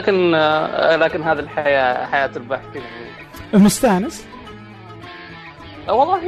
لكن 0.00 0.34
آه، 0.34 0.96
لكن 0.96 1.22
هذه 1.22 1.38
الحياة 1.38 2.06
حياة 2.06 2.30
البحث 2.36 2.76
يعني 2.76 3.64
مستانس؟ 3.64 4.26
آه، 5.88 5.92
والله 5.92 6.24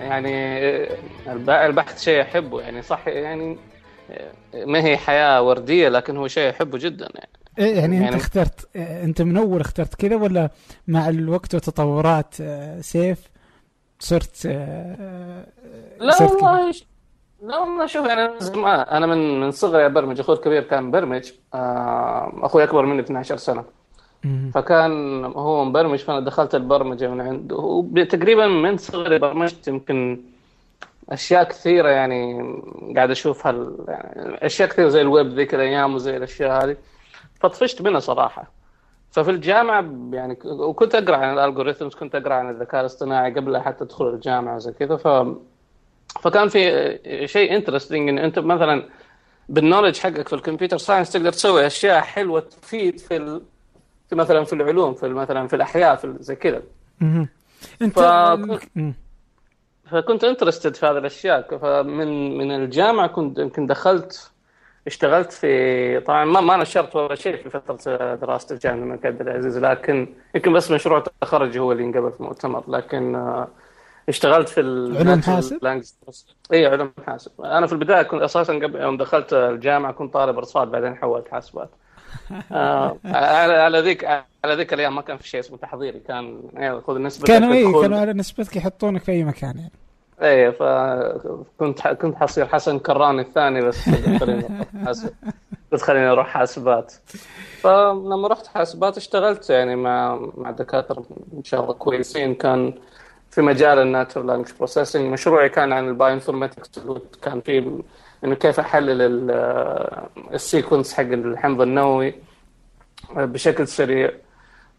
يعني 0.00 0.66
البحث 1.48 2.02
شيء 2.02 2.22
أحبه 2.22 2.60
يعني 2.60 2.82
صح 2.82 3.08
يعني 3.08 3.58
ما 4.54 4.84
هي 4.84 4.96
حياة 4.96 5.42
وردية 5.42 5.88
لكن 5.88 6.16
هو 6.16 6.28
شيء 6.28 6.50
أحبه 6.50 6.78
جدا 6.78 7.08
يعني. 7.14 7.30
إيه 7.58 7.80
يعني, 7.80 7.96
يعني 7.96 8.08
انت 8.08 8.14
اخترت 8.14 8.76
أنت 8.76 9.22
من 9.22 9.36
أول 9.36 9.60
اخترت 9.60 9.94
كذا 9.94 10.16
ولا 10.16 10.50
مع 10.88 11.08
الوقت 11.08 11.54
وتطورات 11.54 12.34
سيف 12.80 13.18
صرت 13.98 14.46
لا 14.46 16.22
والله 16.22 16.72
لا 17.42 17.58
والله 17.58 17.86
شوف 17.86 18.06
يعني 18.06 18.30
أنا 18.66 19.06
من 19.06 19.40
من 19.40 19.50
صغري 19.50 19.86
أبرمج 19.86 20.20
أخوي 20.20 20.36
الكبير 20.36 20.62
كان 20.62 20.82
مبرمج 20.82 21.32
آه، 21.54 22.32
أخوي 22.42 22.64
أكبر 22.64 22.86
مني 22.86 23.02
ب 23.02 23.04
12 23.04 23.36
سنة. 23.36 23.64
فكان 24.54 25.24
هو 25.24 25.64
مبرمج 25.64 25.98
فأنا 25.98 26.20
دخلت 26.20 26.54
البرمجة 26.54 27.08
من 27.08 27.20
عنده 27.20 28.04
تقريبا 28.04 28.46
من 28.46 28.76
صغري 28.76 29.18
برمجت 29.18 29.68
يمكن 29.68 30.20
أشياء 31.10 31.44
كثيرة 31.44 31.88
يعني 31.88 32.42
قاعد 32.96 33.10
اشوفها 33.10 33.52
يعني 33.88 34.46
أشياء 34.46 34.68
كثيرة 34.68 34.88
زي 34.88 35.00
الويب 35.00 35.26
ذيك 35.26 35.54
الأيام 35.54 35.94
وزي 35.94 36.16
الأشياء 36.16 36.64
هذه. 36.64 36.76
فطفشت 37.40 37.82
منها 37.82 38.00
صراحة. 38.00 38.50
ففي 39.10 39.30
الجامعة 39.30 39.84
يعني 40.12 40.38
وكنت 40.44 40.94
أقرأ 40.94 41.16
عن 41.16 41.38
ال 41.38 41.43
algorithms 41.43 41.94
كنت 41.94 42.14
أقرأ 42.14 42.34
عن 42.34 42.50
الذكاء 42.50 42.80
الاصطناعي 42.80 43.34
قبل 43.34 43.58
حتى 43.58 43.84
أدخل 43.84 44.08
الجامعة 44.08 44.56
وزي 44.56 44.72
كذا. 44.72 44.96
ف 44.96 45.08
فكان 46.22 46.48
في 46.48 46.98
شيء 47.26 47.56
interesting 47.56 48.08
إن 48.08 48.18
أنت 48.18 48.38
مثلا 48.38 48.88
بال 49.48 49.57
knowledge 49.57 49.98
حقك 49.98 50.28
في 50.28 50.32
ال 50.32 50.37
computer 50.37 50.78
science 50.78 51.12
تقدر 51.12 51.32
تسوي 51.32 51.66
أشياء 51.66 52.00
حلوة 52.00 52.40
تفيد 52.40 52.98
في 52.98 53.16
ال... 53.16 53.42
في 54.08 54.16
مثلا 54.16 54.44
في 54.44 54.52
العلوم 54.52 54.94
في 54.94 55.08
مثلا 55.08 55.48
في 55.48 55.56
الأحياء 55.56 55.96
في 55.96 56.14
زي 56.20 56.36
كذا. 56.36 56.62
أنت 57.82 57.98
فكنت... 57.98 58.94
فكنت 59.90 60.24
interested 60.24 60.74
في 60.74 60.86
هذه 60.86 60.98
الأشياء. 60.98 61.58
فمن 61.58 62.38
من 62.38 62.50
الجامعة 62.50 63.06
كنت 63.06 63.38
يمكن 63.38 63.66
دخلت 63.66 64.30
اشتغلت 64.86 65.32
في 65.32 66.00
طبعا 66.00 66.24
ما 66.24 66.40
ما 66.40 66.56
نشرت 66.56 66.96
ولا 66.96 67.14
شيء 67.14 67.36
في 67.36 67.50
فترة 67.50 68.14
دراستي 68.14 68.54
في 68.56 68.60
جامعة 68.60 68.82
الملك 68.82 69.06
عبد 69.06 69.20
العزيز 69.20 69.58
لكن 69.58 70.14
يمكن 70.34 70.52
بس 70.52 70.70
مشروع 70.70 70.98
التخرج 70.98 71.58
هو 71.58 71.72
اللي 71.72 71.84
انقبل 71.84 72.12
في 72.12 72.20
المؤتمر 72.20 72.64
لكن 72.68 73.26
اشتغلت 74.08 74.48
في 74.48 74.60
علوم 74.98 75.22
حاسب؟ 75.22 75.82
اي 76.52 76.66
علوم 76.66 76.92
حاسب. 77.06 77.30
أنا 77.40 77.66
في 77.66 77.72
البداية 77.72 78.02
كنت 78.02 78.22
أساسا 78.22 78.54
قبل 78.54 78.80
يوم 78.80 78.96
دخلت 78.96 79.32
الجامعة 79.32 79.92
كنت 79.92 80.14
طالب 80.14 80.38
ارصاد 80.38 80.68
بعدين 80.68 80.96
حولت 80.96 81.28
حاسبات. 81.28 81.70
آه 82.52 82.98
على 83.04 83.80
ذيك 83.80 84.04
على 84.44 84.54
ذيك 84.54 84.72
الأيام 84.72 84.94
ما 84.94 85.02
كان 85.02 85.16
في 85.16 85.28
شيء 85.28 85.40
اسمه 85.40 85.56
تحضيري. 85.56 86.00
كان 86.00 86.42
يعني 86.54 86.80
خذ 86.80 86.98
نسبتك 86.98 87.28
كانوا 87.28 87.52
اي 87.52 87.82
كانوا 87.82 87.98
على 87.98 88.12
نسبتك 88.12 88.56
يحطونك 88.56 89.02
في 89.02 89.12
أي 89.12 89.24
مكان 89.24 89.56
يعني. 89.58 89.72
إيه 90.22 90.50
فكنت 90.50 91.88
كنت 91.88 92.16
حصير 92.16 92.46
حسن 92.46 92.78
كراني 92.78 93.22
الثاني 93.22 93.60
بس 93.60 93.88
قلت 95.72 95.82
خليني 95.82 96.10
أروح 96.10 96.26
حاسبات. 96.26 96.92
فلما 97.60 98.28
رحت 98.28 98.46
حاسبات 98.46 98.96
اشتغلت 98.96 99.50
يعني 99.50 99.76
مع 99.76 100.28
مع 100.36 100.50
دكاترة 100.50 101.04
إن 101.38 101.44
شاء 101.44 101.60
الله 101.62 101.72
كويسين. 101.72 102.34
كان 102.34 102.74
في 103.30 103.42
مجال 103.42 103.78
ال 103.78 103.84
natural 103.84 104.26
language 104.26 104.56
processing 104.56 105.12
مشروعي 105.12 105.48
كان 105.48 105.72
عن 105.72 105.88
ال 105.88 106.14
bioinformatics 106.14 106.70
كان 107.22 107.40
في 107.40 107.82
إنه 108.24 108.34
كيف 108.34 108.60
أحلل 108.60 109.30
ال 110.32 110.39
sequence 110.39 110.94
حق 110.94 111.02
الحمض 111.02 111.60
النووي 111.60 112.14
بشكل 113.14 113.68
سريع 113.68 114.10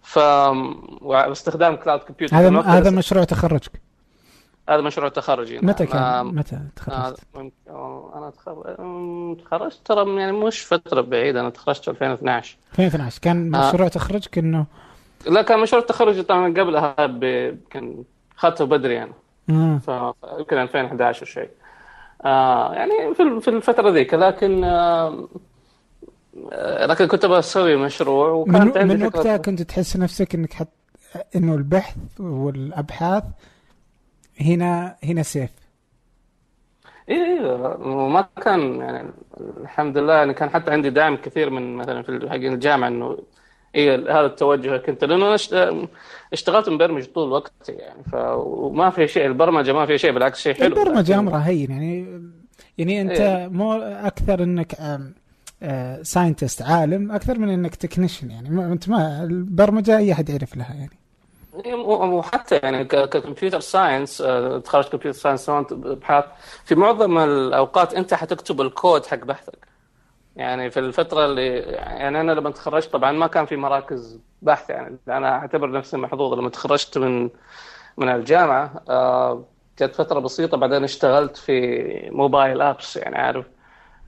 ف 0.01 0.19
باستخدام 1.01 1.75
cloud 1.75 1.99
computing 1.99 2.35
هذا 2.35 2.61
هذا 2.61 2.89
مشروع 2.89 3.23
تخرجك 3.23 3.81
هذا 4.69 4.81
مشروع 4.81 5.09
تخرجي 5.09 5.59
متى 5.59 5.85
كان؟ 5.85 6.01
آه 6.01 6.23
متى 6.23 6.59
تخرجت؟ 6.75 7.19
آه 7.69 8.11
أنا 8.15 9.33
تخرجت 9.35 9.79
ترى 9.85 10.19
يعني 10.19 10.31
مش 10.31 10.61
فترة 10.61 11.01
بعيدة 11.01 11.41
أنا 11.41 11.49
تخرجت 11.49 11.89
2012 11.89 12.57
2012 12.71 13.21
كان 13.21 13.55
آه. 13.55 13.69
مشروع 13.69 13.85
آه. 13.85 13.89
تخرجك 13.89 14.37
إنه 14.37 14.65
لا 15.27 15.41
كان 15.41 15.59
مشروع 15.59 15.81
التخرج 15.81 16.21
طبعا 16.21 16.47
قبلها 16.47 16.95
كان 17.69 18.03
اخذته 18.41 18.65
بدري 18.65 18.93
يعني. 18.93 19.13
فيمكن 19.79 20.57
2011 20.57 21.25
شيء. 21.25 21.49
آه 22.25 22.73
يعني 22.73 23.15
في 23.41 23.47
الفترة 23.47 23.89
ذيك 23.89 24.13
لكن 24.13 24.63
آه 24.63 25.27
لكن 26.85 27.07
كنت 27.07 27.25
بسوي 27.25 27.75
مشروع 27.75 28.29
وكانت 28.29 28.77
من, 28.77 28.87
من 28.87 29.05
وقتها 29.05 29.37
كنت 29.37 29.61
تحس 29.61 29.97
نفسك 29.97 30.35
إنك 30.35 30.53
حت 30.53 30.67
إنه 31.35 31.55
البحث 31.55 31.95
والأبحاث 32.19 33.23
هنا 34.41 34.95
هنا 35.03 35.23
سيف 35.23 35.51
اي 37.09 37.15
اي 37.15 37.39
وما 37.79 38.27
كان 38.43 38.75
يعني 38.75 39.09
الحمد 39.61 39.97
لله 39.97 40.13
يعني 40.13 40.33
كان 40.33 40.49
حتى 40.49 40.71
عندي 40.71 40.89
دعم 40.89 41.15
كثير 41.15 41.49
من 41.49 41.75
مثلا 41.75 42.01
في 42.01 42.29
حق 42.29 42.35
الجامعة 42.35 42.87
إنه 42.87 43.17
اي 43.75 43.95
هذا 43.95 44.25
التوجه 44.25 44.77
كنت 44.77 45.03
لأنه 45.03 45.27
أنا 45.27 45.87
اشتغلت 46.33 46.69
مبرمج 46.69 47.05
طول 47.05 47.27
الوقت 47.27 47.69
يعني 47.69 48.03
فما 48.11 48.89
في 48.89 49.07
شيء 49.07 49.25
البرمجة 49.25 49.73
ما 49.73 49.85
في 49.85 49.97
شيء 49.97 50.11
بالعكس 50.11 50.41
شيء 50.41 50.53
حلو. 50.53 50.67
البرمجة 50.67 51.19
أمرها 51.19 51.47
هين 51.47 51.71
يعني 51.71 52.21
يعني 52.77 53.01
أنت 53.01 53.11
إيه. 53.11 53.47
مو 53.47 53.73
أكثر 53.81 54.43
إنك 54.43 54.75
scientist 56.01 56.61
عالم 56.61 57.11
أكثر 57.11 57.39
من 57.39 57.49
إنك 57.49 57.75
technician 57.75 58.31
يعني 58.31 58.49
أنت 58.73 58.89
ما 58.89 59.23
البرمجة 59.23 59.97
أي 59.97 60.11
أحد 60.11 60.29
يعرف 60.29 60.57
لها 60.57 60.73
يعني. 60.73 61.01
وحتى 62.13 62.55
يعني 62.55 62.85
ك 62.85 62.94
computer 62.94 63.59
science 63.59 64.17
تخرج 64.63 64.85
computer 64.85 65.19
science 65.19 65.49
ابحاث 65.49 66.25
في 66.65 66.75
معظم 66.75 67.17
الأوقات 67.17 67.93
أنت 67.93 68.13
حتكتب 68.13 68.61
الكود 68.61 69.05
حق 69.05 69.25
بحثك. 69.25 69.70
يعني 70.35 70.71
في 70.71 70.79
الفترة 70.79 71.25
اللي 71.25 71.57
يعني 71.57 72.21
أنا 72.21 72.31
لما 72.31 72.49
تخرجت 72.49 72.93
طبعا 72.93 73.11
ما 73.11 73.27
كان 73.27 73.45
في 73.45 73.55
مراكز 73.55 74.19
بحث 74.41 74.69
يعني 74.69 74.97
أنا 75.07 75.29
أعتبر 75.29 75.71
نفسي 75.71 75.97
محظوظ 75.97 76.33
لما 76.33 76.49
تخرجت 76.49 76.97
من 76.97 77.29
من 77.97 78.09
الجامعة. 78.09 78.83
آه 78.89 79.43
كانت 79.77 79.95
فترة 79.95 80.19
بسيطة 80.19 80.57
بعدين 80.57 80.83
اشتغلت 80.83 81.37
في 81.37 82.09
mobile 82.11 82.61
apps 82.61 82.97
يعني 82.97 83.15
عارف. 83.15 83.45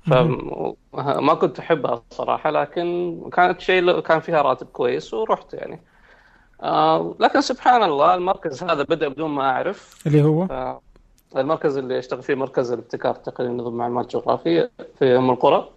فما 0.01 1.33
كنت 1.33 1.59
أحبها 1.59 2.03
صراحة 2.09 2.51
لكن 2.51 3.19
كانت 3.33 3.61
شيء 3.61 3.99
كان 3.99 4.19
فيها 4.19 4.41
راتب 4.41 4.67
كويس 4.67 5.13
ورحت 5.13 5.53
يعني. 5.53 5.81
آه 6.61 7.15
لكن 7.19 7.41
سبحان 7.41 7.83
الله 7.83 8.15
المركز 8.15 8.63
هذا 8.63 8.83
بدأ 8.83 9.07
بدون 9.07 9.29
ما 9.29 9.49
أعرف. 9.49 10.03
اللي 10.07 10.23
هو؟ 10.23 10.43
آه 10.43 10.81
المركز 11.37 11.77
اللي 11.77 11.99
أشتغل 11.99 12.21
فيه 12.21 12.35
مركز 12.35 12.71
الابتكار 12.71 13.15
التقني 13.15 13.47
نظم 13.47 13.73
معلومات 13.73 14.11
جغرافيه 14.15 14.71
في 14.99 15.17
أم 15.17 15.29
القرى. 15.29 15.69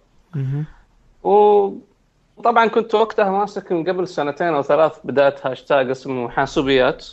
وطبعا 1.23 2.67
كنت 2.67 2.95
وقتها 2.95 3.31
ماسك 3.31 3.71
من 3.71 3.83
قبل 3.83 4.07
سنتين 4.07 4.47
أو 4.47 4.61
ثلاث 4.61 4.93
بدأت 5.03 5.45
هاشتاج 5.45 5.89
اسمه 5.89 6.29
حاسوبيات. 6.29 7.05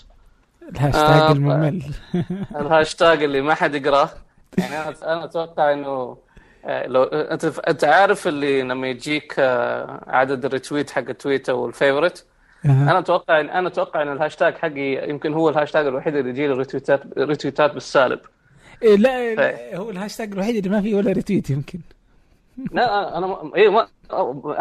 الهاشتاج 0.70 1.20
آه 1.20 1.32
الممل. 1.32 1.82
الهاشتاج 2.60 3.22
اللي 3.22 3.40
ما 3.40 3.54
حد 3.54 3.74
يقرأه. 3.74 4.10
يعني 4.58 4.94
أنا 5.02 5.24
أتوقع 5.24 5.72
إنه 5.72 6.16
آه، 6.64 6.86
لو 6.86 7.02
انت 7.02 7.44
أنت 7.44 7.84
عارف 7.84 8.28
اللي 8.28 8.62
لما 8.62 8.88
يجيك 8.88 9.34
آه، 9.38 10.04
عدد 10.06 10.44
ال 10.44 10.50
retweet 10.50 10.90
حق 10.90 11.12
تويتر 11.12 11.52
وال 11.52 11.66
favorite؟ 11.66 12.26
أنا 12.64 12.98
أتوقع 12.98 13.40
ان 13.40 13.50
أنا 13.50 13.68
أتوقع 13.68 14.02
إن 14.02 14.12
الهاشتاج 14.12 14.54
حقي 14.54 15.10
يمكن 15.10 15.34
هو 15.34 15.48
الهاشتاج 15.48 15.86
الوحيد 15.86 16.16
اللي 16.16 16.30
يجي 16.30 16.46
له 16.46 16.56
retweet 16.56 17.10
ات 17.11 17.18
retweet 17.18 17.67
ات 17.67 17.74
بالسالب. 17.74 18.20
إيه 18.82 18.96
لا 18.96 19.36
ف... 19.36 19.40
هو 19.74 19.90
الهاشتاج 19.90 20.32
الوحيد 20.32 20.56
اللي 20.56 20.68
ما 20.68 20.82
فيه 20.82 20.94
ولا 20.94 21.12
retweet 21.12 21.50
يمكن. 21.50 21.80
لا 22.72 23.18
أنا 23.18 23.50
اي 23.56 23.68
ما 23.68 23.88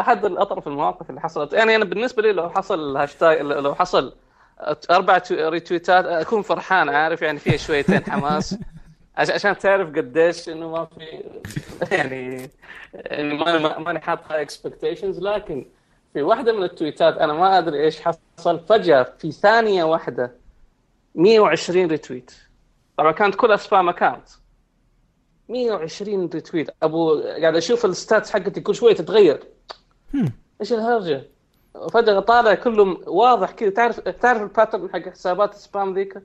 أحد 0.00 0.24
الأطرف 0.24 0.68
المواقف 0.68 1.10
اللي 1.10 1.20
حصلت. 1.20 1.52
يعني 1.52 1.76
أنا 1.76 1.84
بالنسبة 1.84 2.22
لي 2.22 2.32
لو 2.32 2.50
حصل 2.50 2.96
هاشتاج 2.96 3.40
لو 3.40 3.74
حصل 3.74 4.14
أربع 4.90 5.22
retweet 5.30 5.95
ات 5.95 6.04
أكون 6.04 6.42
فرحان 6.42 6.88
عارف؟ 6.88 7.22
يعني 7.22 7.38
فيها 7.38 7.56
شويتين 7.56 8.04
حماس. 8.04 8.56
عشان 9.16 9.58
تعرف 9.58 9.88
قديش 9.88 10.48
إنه 10.48 10.70
ما 10.70 10.84
في 10.84 11.24
يعني 11.94 12.50
ماني 13.34 13.84
ماني 13.84 14.00
حاط 14.00 14.32
high 14.32 14.42
expectations 14.42 15.18
لكن 15.20 15.66
في 16.12 16.22
واحدة 16.22 16.52
من 16.52 16.62
ال 16.62 16.70
tweet 16.70 17.08
ات 17.08 17.16
أنا 17.16 17.32
ما 17.32 17.58
أدري 17.58 17.84
إيش 17.84 18.00
حصل 18.00 18.60
فجأة 18.68 19.02
في 19.18 19.32
ثانية 19.32 19.84
واحدة 19.84 20.32
120 21.14 21.86
retweet 21.86 22.32
طبعا 22.96 23.12
كانت 23.12 23.34
كلها 23.34 23.56
spam 23.56 23.88
account 23.88 24.28
120 25.48 26.30
retweet 26.34 26.70
أبو 26.82 27.20
قاعد 27.20 27.56
أشوف 27.56 27.84
ال 27.84 27.92
stats 27.92 28.30
حقتي 28.30 28.60
كل 28.60 28.74
شوية 28.74 28.94
تتغير. 28.94 29.40
إيش 30.60 30.72
الهرجة؟ 30.72 31.22
فجأة 31.92 32.20
طالع 32.20 32.54
كله 32.54 33.00
واضح 33.06 33.50
كذا. 33.50 33.70
تعرف 33.70 34.00
تعرف 34.00 34.42
ال 34.42 34.48
pattern 34.48 34.90
حق 34.92 35.08
حسابات 35.08 35.54
ال 35.54 35.62
spam 35.62 35.94
ذيك؟ 35.94 36.22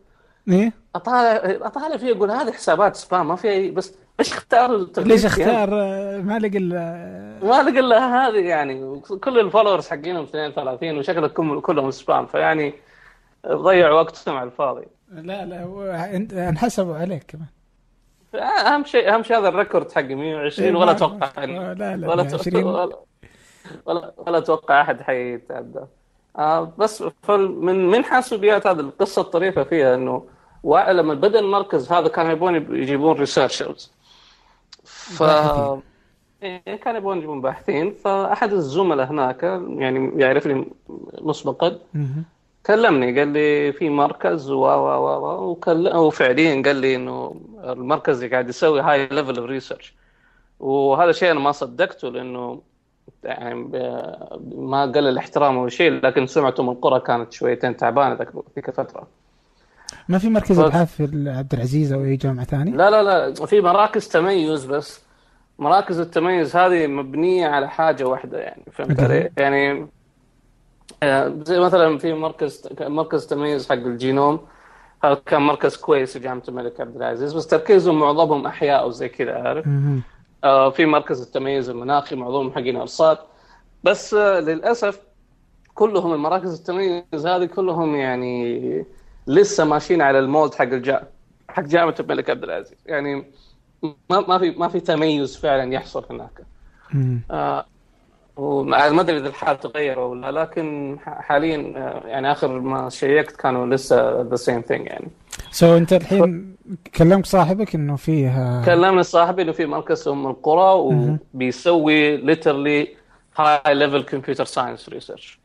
إيه. 0.47 0.73
اطالع 0.95 1.41
أطالع 1.67 1.97
فيه 1.97 2.11
أقول 2.11 2.31
هذه 2.31 2.51
حسابات 2.51 2.95
spam 2.95 3.27
ما 3.27 3.35
في 3.35 3.49
اي 3.49 3.71
بس 3.71 3.93
إيش 4.19 4.33
اختار 4.33 4.87
ليش 4.97 5.25
اختار؟ 5.25 5.69
ما 6.21 6.39
لقى 6.39 6.59
ما 7.43 7.63
لقى 7.63 7.79
إلا 7.79 8.27
هذه 8.27 8.39
يعني. 8.39 8.99
كل 8.99 9.39
ال 9.39 9.44
followers 9.44 9.87
حقينهم 9.87 10.23
32 10.23 10.97
وشكلهم 10.97 11.59
كلهم 11.59 11.91
spam 11.91 12.25
فيعني 12.25 12.73
ضيع 13.47 13.91
وقتهم 13.91 14.37
على 14.37 14.47
الفاضي. 14.47 14.85
لا 15.11 15.45
لا 15.45 16.49
انحسبوا 16.49 16.95
عليك 16.95 17.23
كمان. 17.27 17.47
أهم 18.35 18.83
شيء 18.83 19.13
أهم 19.13 19.23
شيء 19.23 19.37
هذا 19.37 19.47
ال 19.47 19.54
record 19.54 19.91
حقي 19.91 20.15
120 20.15 20.75
ولا 20.75 20.91
أتوقع 20.91 21.45
لا 21.45 21.73
لا 21.73 22.09
ولا 22.09 22.21
ولا, 22.55 22.97
ولا, 23.85 24.13
ولا 24.17 24.37
أتوقع 24.37 24.81
أحد 24.81 25.01
حيتعدى. 25.01 25.79
آه 26.37 26.73
بس 26.77 27.03
من 27.29 27.89
من 27.89 28.03
حاسوبيات 28.03 28.67
هذه 28.67 28.79
القصة 28.79 29.21
الطريفة 29.21 29.63
فيها 29.63 29.95
إنه 29.95 30.25
لما 30.63 31.13
بدأ 31.13 31.39
المركز 31.39 31.91
هذا 31.91 32.07
كانوا 32.07 32.31
يبون 32.31 32.55
يجيبون 32.55 33.17
researchers 33.17 33.91
ف 34.83 35.23
إيه، 36.43 36.75
كانوا 36.75 36.99
يبون 36.99 37.17
يجيبون 37.17 37.41
باحثين. 37.41 37.93
فأحد 37.93 38.53
الزملاء 38.53 39.07
هناك 39.07 39.43
يعني 39.67 40.21
يعرفني 40.21 40.67
مسبقا 41.21 41.79
كلمني 42.65 43.19
قال 43.19 43.27
لي 43.27 43.73
في 43.73 43.89
مركز 43.89 44.51
و 44.51 44.63
و 44.63 45.57
و 45.67 46.07
وفعليا 46.07 46.61
قال 46.65 46.75
لي 46.75 46.95
إنه 46.95 47.35
المركز 47.63 48.15
اللي 48.15 48.31
قاعد 48.31 48.49
يسوي 48.49 48.81
high 48.81 49.07
level 49.07 49.37
of 49.37 49.45
research 49.45 49.93
وهذا 50.59 51.11
شيء 51.11 51.31
أنا 51.31 51.39
ما 51.39 51.51
صدقته 51.51 52.09
لأنه 52.09 52.61
يعني 53.23 53.53
مو 54.55 54.81
قلة 54.81 55.07
احترام 55.07 55.57
ولا 55.57 55.69
شيء 55.69 55.91
لكن 55.91 56.27
سمعته 56.27 56.63
أم 56.63 56.69
القرى 56.69 56.99
كانت 56.99 57.33
شويتين 57.33 57.77
تعبانة 57.77 58.17
ذيك 58.55 58.69
الفترة 58.69 59.07
ما 60.09 60.17
في 60.17 60.29
مركز 60.29 60.59
ابحاث 60.59 60.95
في 60.95 61.03
عبد 61.29 61.53
العزيز 61.53 61.93
أو 61.93 62.03
أي 62.03 62.15
جامعة 62.15 62.45
ثانية؟ 62.45 62.71
لا 62.71 62.89
لا 62.89 63.03
لا 63.03 63.45
في 63.45 63.61
مراكز 63.61 64.07
تميز 64.07 64.65
بس 64.65 65.01
مراكز 65.59 65.99
التميز 65.99 66.55
هذه 66.55 66.87
مبنية 66.87 67.47
على 67.47 67.69
حاجة 67.69 68.03
واحدة 68.03 68.39
يعني 68.39 68.63
فهمت 68.71 68.99
علي؟ 68.99 69.31
يعني 69.37 69.87
زي 71.43 71.59
مثلا 71.59 71.97
في 71.97 72.13
مركز 72.13 72.69
مركز 72.81 73.27
تميز 73.27 73.69
حق 73.69 73.75
الجينوم. 73.75 74.39
هذا 75.03 75.21
كان 75.25 75.41
مركز 75.41 75.77
كويس 75.77 76.13
في 76.13 76.19
جامعه 76.19 76.43
الملك 76.47 76.81
عبد 76.81 76.95
العزيز 76.95 77.33
بس 77.33 77.47
تركيزهم 77.47 77.99
معظمهم 77.99 78.45
أحياء 78.45 78.87
وزي 78.87 79.09
كذا 79.09 79.33
عارف؟ 79.33 79.65
آه 80.43 80.69
في 80.69 80.85
مركز 80.85 81.21
التميز 81.21 81.69
المناخي 81.69 82.15
معظمهم 82.15 82.51
حقين 82.51 82.75
أرصاد. 82.75 83.17
بس 83.83 84.13
آه 84.13 84.39
للأسف 84.39 85.01
كلهم 85.73 86.13
المراكز 86.13 86.59
التميز 86.59 87.25
هذه 87.25 87.45
كلهم 87.45 87.95
يعني 87.95 88.85
لسه 89.27 89.65
ماشيين 89.65 90.01
على 90.01 90.19
المولد 90.19 90.53
حق 90.53 90.63
الجامعة 90.63 91.07
حق 91.49 91.63
جامعة 91.63 91.95
الملك 91.99 92.29
عبد 92.29 92.43
العزيز. 92.43 92.77
يعني 92.85 93.25
ما 94.09 94.19
ما 94.19 94.37
في 94.37 94.51
ما 94.51 94.67
في 94.67 94.79
تميز 94.79 95.37
فعلا 95.37 95.73
يحصل 95.73 96.05
هناك. 96.09 96.41
آه 97.31 97.65
ما 98.41 99.01
أدري 99.01 99.17
إذا 99.17 99.27
الحال 99.27 99.59
تغير 99.59 99.99
ولا 99.99 100.31
لكن 100.31 100.97
حاليا 101.03 101.73
آه، 101.77 102.07
يعني 102.07 102.31
آخر 102.31 102.59
ما 102.59 102.89
check 102.89 103.28
ت 103.28 103.35
كانوا 103.35 103.75
لسه 103.75 104.21
the 104.21 104.35
same 104.35 104.61
thing 104.61 104.87
يعني. 104.87 105.07
so 105.51 105.77
أنت 105.77 105.93
الحين 105.93 106.55
كلمت 106.95 107.25
صاحبك 107.25 107.75
إنه 107.75 107.95
فيه 107.95 108.61
كلمني 108.65 109.03
صاحبي 109.03 109.41
إنه 109.41 109.51
في 109.51 109.65
مركز 109.65 110.07
أم 110.07 110.27
القرى 110.27 110.73
وبيسوي 110.73 112.17
literally 112.17 112.87
high 113.37 113.73
level 113.73 114.03
computer 114.03 114.45
science 114.45 114.89
research 114.89 115.39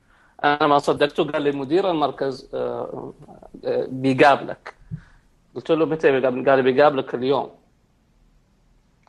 أنا 0.44 0.66
ما 0.66 0.78
صدقته 0.78 1.24
قال 1.24 1.42
لي 1.42 1.52
مدير 1.52 1.90
المركز 1.90 2.50
آه، 2.54 3.12
آه، 3.64 3.86
بيقابلك. 3.90 4.74
قلت 5.54 5.70
له 5.70 5.86
متى 5.86 6.12
بيقابلك؟ 6.12 6.48
قال 6.48 6.64
لي 6.64 6.72
بيقابلك 6.72 7.14
اليوم. 7.14 7.50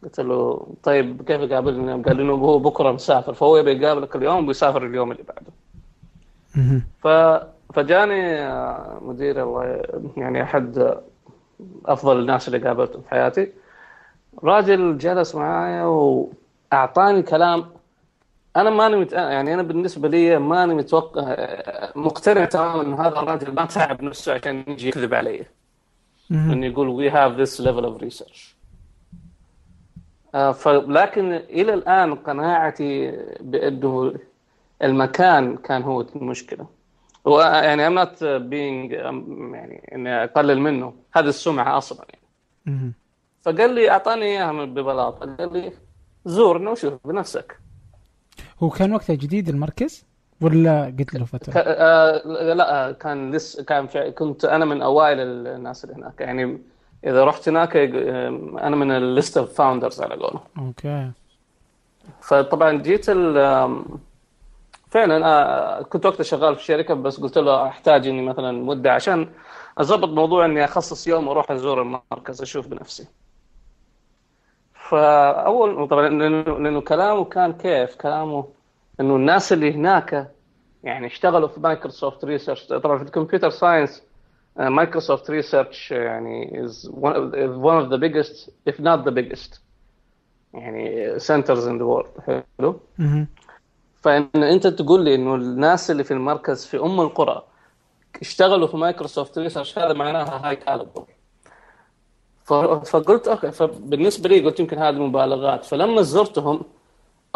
قلت 0.06 0.19
له 0.19 0.68
طيب 0.84 1.22
كيف 1.22 1.42
يقابلني؟ 1.42 2.04
قال 2.04 2.18
لي 2.18 2.31
هو 2.31 2.60
بكرة 2.60 2.92
مسافر. 2.92 3.34
فهو 3.34 3.57
يبي 3.57 3.72
يقابلك 3.72 4.16
اليوم 4.16 4.44
وبيسافر 4.44 4.86
اليوم 4.86 5.12
اللي 5.12 5.24
بعده. 5.24 5.52
ف 7.00 7.07
فجاني 7.74 8.40
آه، 8.40 9.00
مدير 9.02 9.44
الله 9.44 9.81
يعني 10.18 10.44
أحد 10.44 10.96
أفضل 11.86 12.19
الناس 12.19 12.48
اللي 12.48 12.68
قابلتهم 12.68 13.02
في 13.02 13.10
حياتي. 13.10 13.52
راجل 14.44 14.98
جلس 14.98 15.36
معايا 15.36 15.84
وأعطاني 15.84 17.22
كلام 17.22 17.66
أنا 18.56 18.69
ماني 18.69 18.96
مت... 18.96 19.13
يعني 19.13 19.54
أنا 19.54 19.62
بالنسبة 19.63 20.08
لي 20.08 20.40
ماني 20.40 20.74
متوقع 20.74 21.36
مقتنع 21.96 22.46
تماما 22.46 22.81
إن 22.81 22.94
هذا 22.94 23.19
الراجل 23.19 23.54
ما 23.54 23.66
تعب 23.66 24.04
نفسه 24.04 24.34
عشان 24.34 24.63
يجي 24.68 24.88
يكذب 24.88 25.13
علي. 25.13 25.46
إنه 26.31 26.66
يقول 26.66 26.88
we 26.88 27.10
have 27.10 27.31
this 27.31 27.62
level 27.62 27.86
of 27.86 27.98
research 27.98 28.55
لكن 30.88 31.34
إلى 31.34 31.74
الآن 31.74 32.16
قناعتي 32.16 33.12
بأنه 33.42 34.14
المكان 34.84 35.58
كان 35.58 35.84
هو 35.84 36.02
المشكلة. 36.02 36.68
يعني 37.42 37.90
I'm 37.90 38.06
not 38.06 38.20
being 38.50 38.94
يعني 39.54 39.90
إني 39.96 40.24
أقلل 40.24 40.60
منه. 40.60 40.94
هذه 41.14 41.28
السمعة 41.28 41.78
أصلا 41.78 42.06
يعني. 42.10 42.94
فقال 43.42 43.76
لي 43.76 43.90
أعطاني 43.90 44.26
إياها 44.26 44.66
ببلاطه 44.66 45.36
قال 45.36 45.54
لي 45.54 45.72
زورنا 46.26 46.72
وشوف 46.72 46.94
بنفسك. 47.06 47.60
هو 48.60 48.70
كان 48.70 48.94
وقتها 48.94 49.16
جديد 49.16 49.50
المركز؟ 49.50 50.06
ولا 50.42 50.96
قلت 51.00 51.16
له 51.16 51.26
فترة؟ 51.26 51.54
آه 51.58 52.54
لا 52.54 52.92
كان 52.92 53.32
لسه 53.32 53.64
كان 53.64 53.88
كنت 54.12 54.46
أنا 54.46 54.66
من 54.66 54.82
أوائل 54.82 55.20
الناس 55.20 55.86
اللي 55.86 55.96
هناك. 55.96 56.22
يعني 56.22 56.62
إذا 57.06 57.24
رحت 57.24 57.50
هناك 57.50 57.75
أنا 57.75 58.75
من 58.75 58.92
ال 58.92 59.01
list 59.01 59.38
of 59.38 59.54
founders 59.54 60.01
على 60.02 60.16
قولهم. 60.16 60.42
okay. 60.57 61.12
فطبعا 62.22 62.72
جيت 62.81 63.06
فعلا 64.90 65.25
آه، 65.25 65.81
كنت 65.81 66.06
وقتها 66.06 66.24
شغال 66.24 66.56
في 66.56 66.62
الشركة 66.62 66.94
بس 66.94 67.19
قلت 67.19 67.38
له 67.38 67.68
أحتاج 67.68 68.07
إني 68.07 68.22
مثلا 68.22 68.52
مدة 68.52 68.94
عشان 68.94 69.30
اضبط 69.78 70.10
موضوع 70.10 70.46
إني 70.46 70.66
أخصص 70.66 71.07
يوم 71.07 71.28
وأروح 71.28 71.52
أزور 71.52 71.81
المركز 71.81 72.42
أشوف 72.42 72.68
بنفسي. 72.68 73.08
فأول 74.90 75.88
طبعا 75.88 76.10
لأنه 76.10 76.81
كلامه 76.81 77.25
كان 77.25 77.54
كيف؟ 77.54 77.96
كلامه 77.96 78.48
إنه 79.00 79.16
الناس 79.16 79.54
اللي 79.54 79.74
هناك 79.74 80.31
يعني 80.84 81.08
اشتغلوا 81.08 81.48
في 81.48 81.60
Microsoft 81.60 82.25
Research 82.25 82.65
طبعا 82.68 82.98
في 82.98 83.03
ال 83.03 83.09
computer 83.09 83.50
science 83.50 84.03
Microsoft 84.58 85.29
Research 85.32 85.91
يعني 85.91 86.67
is 86.67 86.89
one 86.89 87.13
of, 87.15 87.33
is 87.33 87.57
one 87.57 87.85
of 87.85 87.89
the 87.89 87.97
biggest 87.97 88.50
if 88.69 88.79
not 88.79 89.05
the 89.05 89.12
biggest 89.12 89.59
يعني 90.53 91.19
centers 91.19 91.65
in 91.65 91.77
the 91.79 91.85
world. 91.85 92.21
حلو 92.59 92.79
فإن 94.01 94.29
أنت 94.35 94.67
تقول 94.67 95.03
لي 95.05 95.15
إنه 95.15 95.35
الناس 95.35 95.91
اللي 95.91 96.03
في 96.03 96.12
المركز 96.12 96.65
في 96.65 96.79
أم 96.79 97.01
القرى 97.01 97.43
اشتغلوا 98.21 98.67
في 98.67 98.77
Microsoft 98.77 99.38
Research 99.38 99.79
هذا 99.79 99.93
معناها 99.93 100.50
high 100.50 100.55
caliber 100.55 101.05
فقلت 102.85 103.27
okay 103.27 103.51
فبالنسبة 103.51 104.29
لي 104.29 104.45
قلت 104.45 104.59
يمكن 104.59 104.77
هذه 104.77 104.95
مبالغات. 104.95 105.63
فلما 105.63 106.01
زرتهم 106.01 106.62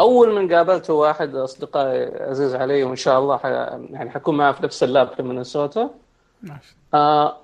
أول 0.00 0.34
من 0.34 0.54
قابلته 0.54 0.94
واحد 0.94 1.34
أصدقائي 1.34 2.22
عزيز 2.22 2.54
علي 2.54 2.84
وإن 2.84 2.96
شاء 2.96 3.18
الله 3.18 3.40
يعني 3.90 4.10
حكون 4.10 4.36
معه 4.36 4.52
في 4.52 4.62
نفس 4.62 4.82
ال 4.82 4.89
lab 4.89 5.08
في 5.08 5.22
مينيسوتا. 5.22 5.90
آه 6.94 7.40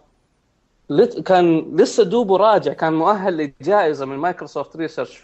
كان 1.25 1.77
لسه 1.77 2.05
دوبه 2.05 2.37
راجع 2.37 2.73
كان 2.73 2.93
مؤهل 2.93 3.37
لجائزة 3.37 4.07
من 4.07 4.17
مايكروسوفت 4.17 4.77
research 4.77 5.23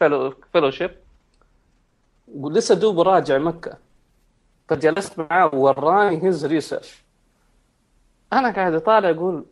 fellowship 0.52 0.90
ولسه 2.34 2.74
دوبه 2.74 3.02
راجع 3.02 3.38
مكة. 3.38 3.78
فجلست 4.68 5.18
معاه 5.18 5.54
ووراني 5.54 6.24
his 6.24 6.46
research 6.46 7.02
أنا 8.32 8.50
قاعد 8.50 8.74
أطالع 8.74 9.10
أقول 9.10 9.44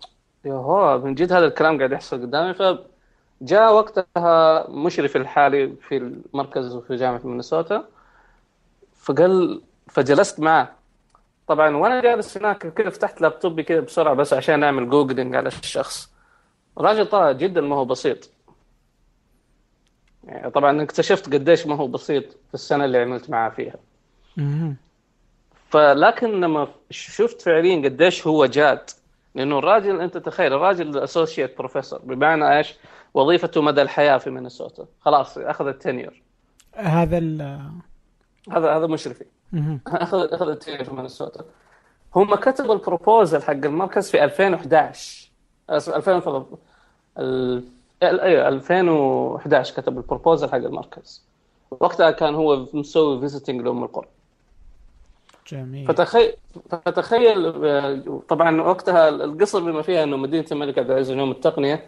يا 0.45 0.53
هو 0.53 0.99
من 0.99 1.15
جد 1.15 1.33
هذا 1.33 1.47
الكلام 1.47 1.79
قاعد 1.79 1.93
يحصل 1.93 2.23
قدامي. 2.23 2.55
فجاء 2.55 3.75
وقتها 3.75 4.67
مشرف 4.71 5.17
الحالي 5.17 5.77
في 5.77 5.97
المركز 5.97 6.77
في 6.77 6.97
جامعة 6.97 7.21
مينيسوتا. 7.25 7.85
فقال 8.97 9.63
فجلست 9.89 10.41
معه 10.41 10.80
طبعا 11.51 11.77
وأنا 11.77 12.01
جالس 12.01 12.37
هناك 12.37 12.67
كذا 12.67 12.91
فتحت 12.91 13.21
لابتوبي 13.21 13.63
كذا 13.63 13.81
بسرعة 13.81 14.15
بس 14.15 14.33
عشان 14.33 14.63
أعمل 14.65 14.89
Googling 14.89 15.37
على 15.37 15.49
الشخص. 15.49 16.13
الراجل 16.79 17.07
طلع 17.07 17.33
جدا 17.33 17.61
ما 17.61 17.77
هو 17.77 17.85
بسيط. 17.85 18.31
يعني 20.25 20.51
طبعا 20.51 20.83
اكتشفت 20.83 21.33
قديش 21.33 21.67
ما 21.67 21.77
هو 21.77 21.87
بسيط 21.87 22.25
في 22.25 22.55
السنة 22.55 22.85
اللي 22.85 22.99
عملت 22.99 23.31
معاه 23.31 23.51
فيها. 23.51 23.75
فلكن 25.71 26.41
لما 26.41 26.69
شفت 26.91 27.43
فعليا 27.43 27.77
قديش 27.77 28.27
هو 28.27 28.47
جاد 28.47 28.91
لأنه 29.35 29.59
الراجل 29.59 30.01
أنت 30.01 30.17
تخيل 30.17 30.53
الراجل 30.53 30.99
associate 30.99 31.59
professor 31.59 31.99
بمعنى 31.99 32.57
إيش؟ 32.57 32.75
وظيفته 33.15 33.63
مدى 33.63 33.83
الحياة 33.83 34.19
في 34.19 34.31
مينيسوتا. 34.31 34.87
خلاص 35.01 35.39
اخذ 35.39 35.67
ال 35.67 35.75
tenure 35.75 36.23
هذا 36.75 37.19
هذا 38.51 38.77
هذا 38.77 38.87
مشرفي. 38.87 39.25
اخذ 39.87 40.33
أخذ 40.33 40.49
ال 40.49 40.54
tenure 40.54 40.85
في 40.85 40.95
مينيسوتا 40.95 41.45
هم 42.17 42.35
كتبوا 42.35 42.75
ال 42.75 42.82
proposal 42.82 43.43
حق 43.43 43.51
المركز 43.53 44.11
في 44.11 44.25
2011 44.25 45.31
2013 45.71 46.47
أيوه 48.03 48.49
2011 48.49 49.75
كتب 49.83 49.99
ال 49.99 50.04
proposal 50.04 50.49
حق 50.49 50.55
المركز. 50.55 51.23
وقتها 51.71 52.11
كان 52.11 52.35
هو 52.35 52.67
مسوي 52.75 53.21
visiting 53.21 53.61
لام 53.61 53.83
القرى. 53.85 54.07
جميل. 55.49 55.87
فتخيل 55.89 56.33
فتخيل 56.71 57.53
طبعا 58.29 58.61
وقتها 58.63 59.09
القصة 59.09 59.61
بما 59.61 59.83
فيها 59.83 60.03
إنه 60.03 60.17
مدينة 60.17 60.47
الملك 60.53 60.79
عبد 60.79 60.91
العزيز 60.91 61.11
للعلوم 61.11 61.31
والتقنية 61.31 61.87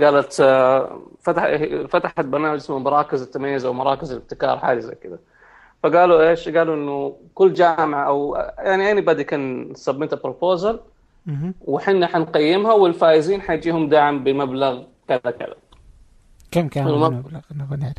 قالت 0.00 0.40
آه، 0.40 1.00
فتح 1.22 1.56
فتحت 1.88 2.24
برنامج 2.24 2.56
اسمه 2.56 2.78
مراكز 2.78 3.22
التميز 3.22 3.64
أو 3.64 3.72
مراكز 3.72 4.12
الابتكار 4.12 4.58
حاجة 4.58 4.78
زي 4.78 4.94
كذا. 4.94 5.18
فقالوا 5.84 6.30
إيش؟ 6.30 6.48
قالوا 6.48 6.74
إنه 6.74 7.16
كل 7.34 7.52
جامعة 7.52 8.06
أو 8.06 8.36
يعني 8.58 8.90
anybody 8.90 9.24
can 9.24 9.72
submit 9.74 10.14
proposal 10.14 10.80
وحنا 11.60 12.06
حنقيمها 12.06 12.72
والفائزين 12.72 13.40
حيجيهم 13.40 13.88
دعم 13.88 14.24
بمبلغ 14.24 14.82
كذا 15.08 15.18
كذا 15.18 15.54
كم 16.50 16.68
كان 16.68 16.86
المبلغ؟ 16.88 17.40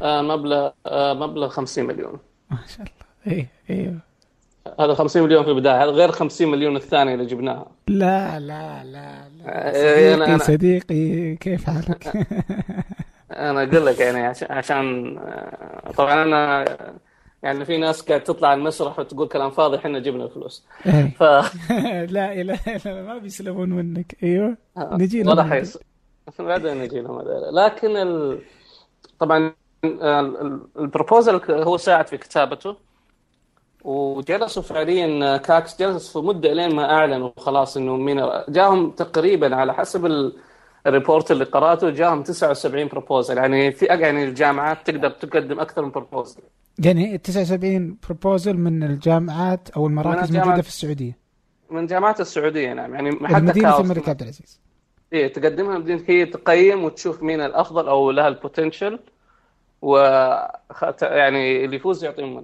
آه 0.01 0.21
مبلغ 0.21 0.69
آه 0.85 1.13
مبلغ 1.13 1.47
50 1.47 1.85
مليون 1.85 2.19
ما 2.51 2.57
شاء 2.67 2.87
الله 2.87 3.35
إيه 3.37 3.47
أيوه 3.69 3.99
هذا 4.79 4.93
50 4.93 5.23
مليون 5.23 5.43
في 5.43 5.49
البداية 5.49 5.83
هذا 5.83 5.91
غير 5.91 6.11
50 6.11 6.47
مليون 6.47 6.75
الثانية 6.75 7.13
اللي 7.13 7.25
جبناها 7.25 7.65
لا 7.87 8.39
لا 8.39 8.83
لا, 8.83 9.29
لا. 9.37 9.71
صديقي 9.73 10.13
أنا 10.13 10.37
صديقي 10.37 11.35
كيف 11.35 11.65
حالك؟ 11.65 12.13
أنا 13.31 13.63
أقول 13.63 13.85
لك 13.85 13.99
يعني 13.99 14.33
عشان 14.49 15.15
طبعا 15.97 16.23
أنا 16.23 16.65
يعني 17.45 17.65
في 17.65 17.77
ناس 17.77 18.01
قاعد 18.01 18.23
تطلع 18.23 18.47
على 18.47 18.57
المسرح 18.57 18.99
وتقول 18.99 19.27
كلام 19.27 19.51
فاضي 19.51 19.77
إحنا 19.77 19.99
جبنا 19.99 20.23
الفلوس. 20.23 20.65
إيه. 20.85 21.13
ف 21.19 21.23
لا 22.15 22.33
اله 22.33 22.59
الا 22.67 23.01
ما 23.01 23.17
بيسلبون 23.17 23.69
منك. 23.69 24.15
أيوه. 24.23 24.57
آه، 24.77 24.97
نجي 24.97 25.23
لهم. 25.23 25.31
ولا 25.31 25.43
حيص 25.43 25.77
بعدين 26.39 26.77
نجي 26.77 26.99
لهم 27.01 27.21
لكن 27.51 27.97
ال... 27.97 28.41
طبعا 29.19 29.53
البروبوزل 30.79 31.41
هو 31.51 31.77
ساعد 31.77 32.07
في 32.07 32.17
كتابته. 32.17 32.75
وجلسوا 33.83 34.63
فعليا 34.63 35.37
كاكس 35.37 35.79
جلس 35.79 36.13
في 36.13 36.19
مدة 36.19 36.53
لين 36.53 36.75
ما 36.75 36.91
أعلنوا 36.91 37.31
خلاص 37.37 37.77
إنه 37.77 37.95
مين 37.95 38.29
جاهم 38.49 38.91
تقريبا 38.91 39.55
على 39.55 39.73
حسب 39.73 40.31
ال 40.87 40.94
report 40.94 41.31
اللي 41.31 41.43
قرأته 41.43 41.89
جاهم 41.89 42.23
79 42.23 42.87
proposal 42.87 43.37
يعني 43.37 43.71
في 43.71 43.85
يعني 43.85 44.23
الجامعات 44.23 44.87
تقدر 44.91 45.09
تقدم 45.09 45.59
أكثر 45.59 45.85
من 45.85 45.91
proposal 45.91 46.41
يعني 46.79 47.17
79 47.17 47.97
proposal 48.07 48.57
من 48.57 48.83
الجامعات 48.83 49.69
أو 49.69 49.87
المراكز 49.87 50.35
الموجودة 50.35 50.61
في 50.61 50.67
السعودية. 50.67 51.17
من 51.69 51.87
جامعات 51.87 52.19
السعودية 52.19 52.73
نعم. 52.73 52.93
يعني 52.93 53.11
حتى 53.27 53.41
مدينه 53.41 53.79
الملك 53.79 54.09
عبد 54.09 54.21
العزيز. 54.21 54.61
إيه 55.13 55.33
تقدمها 55.33 55.77
مدينة 55.77 56.03
هي 56.07 56.25
تقيم 56.25 56.83
وتشوف 56.83 57.23
مين 57.23 57.41
الأفضل 57.41 57.87
أو 57.87 58.11
لها 58.11 58.27
ال 58.27 58.35
potential 58.35 58.99
و 59.81 59.97
يعني 61.01 61.65
اللي 61.65 61.75
يفوز 61.75 62.03
يعطيهم 62.03 62.43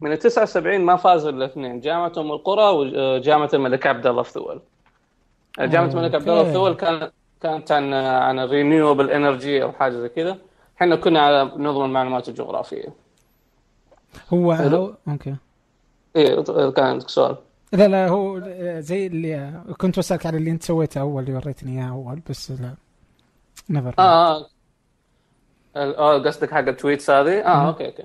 من 0.00 0.12
ال 0.12 0.18
79 0.18 0.80
ما 0.80 0.96
فازوا 0.96 1.30
إلا 1.30 1.46
اثنين. 1.46 1.80
جامعة 1.80 2.12
أم 2.18 2.32
القرى 2.32 2.70
وجامعه 2.70 3.50
الملك 3.54 3.86
عبد 3.86 4.06
الله 4.06 4.22
في 4.22 4.32
ثول 4.32 4.60
جامعة 5.58 5.90
الملك 5.90 6.14
عبد 6.14 6.28
الله 6.28 6.44
في 6.44 6.52
ثول 6.52 6.74
كانت 7.42 7.72
عن 7.72 7.94
عن 7.94 8.38
ال 8.38 8.45
renewable 8.45 9.10
energy 9.10 9.62
أو 9.62 9.72
حاجة 9.72 9.92
زي 9.92 10.08
كذا. 10.08 10.38
إحنا 10.76 10.96
كنا 10.96 11.20
على 11.20 11.42
نظم 11.56 11.84
المعلومات 11.84 12.28
الجغرافية. 12.28 12.88
هو 14.32 14.52
هو 14.52 14.94
okay. 15.08 15.36
إيه 16.16 16.40
كان 16.70 16.84
عندك 16.84 17.08
سؤال. 17.08 17.36
لا 17.72 17.88
لا 17.88 18.08
هو 18.08 18.40
زي 18.80 19.06
اللي 19.06 19.62
كنت 19.78 19.98
بسألك 19.98 20.26
على 20.26 20.36
اللي 20.36 20.50
أنت 20.50 20.62
سويته 20.62 21.00
أول 21.00 21.22
اللي 21.22 21.34
وريتني 21.34 21.78
إياه 21.78 21.90
أول 21.90 22.20
بس 22.30 22.50
لا. 22.50 22.74
نيفر 23.70 23.94
آه 23.98 24.36
آه, 24.38 24.46
آه، 25.76 26.18
قصدك 26.18 26.50
حق 26.50 26.58
التويتس 26.58 27.10
هذه؟ 27.10 27.40
آه 27.40 27.68
أوكي 27.68 27.86
أوكي. 27.86 28.04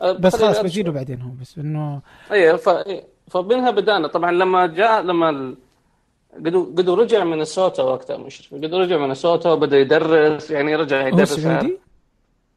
آه، 0.00 0.12
بس 0.12 0.36
خلاص 0.36 0.60
بجيله 0.60 0.92
بعدين 0.92 1.20
هو 1.22 1.30
بس 1.40 1.58
انه. 1.58 2.00
إيه، 2.32 2.56
فمنها 3.30 3.70
بدانا. 3.70 4.08
طبعا 4.08 4.32
لما 4.32 4.66
جاء 4.66 5.02
لما 5.02 5.54
قدو 6.36 6.94
رجع 6.94 7.24
من 7.24 7.40
السوتا 7.40 7.82
وقتها 7.82 8.16
مشرف 8.16 8.54
قدو 8.54 8.78
رجع 8.78 8.96
من 8.96 9.10
السوتا 9.10 9.52
وبدأ 9.52 9.78
يدرس 9.78 10.50
يعني 10.50 10.76
رجع 10.76 11.08
يدرس؟ 11.08 11.46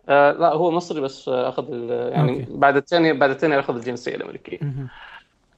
آه 0.09 0.31
لا 0.31 0.53
هو 0.53 0.71
مصري 0.71 1.01
بس 1.01 1.29
أخذ 1.29 1.73
يعني 1.89 2.31
أوكي. 2.31 2.45
بعد 2.49 2.75
الثاني 2.75 3.13
بعد 3.13 3.29
الثاني 3.29 3.59
أخذ 3.59 3.75
الجنسية 3.75 4.15
الأمريكية. 4.15 4.59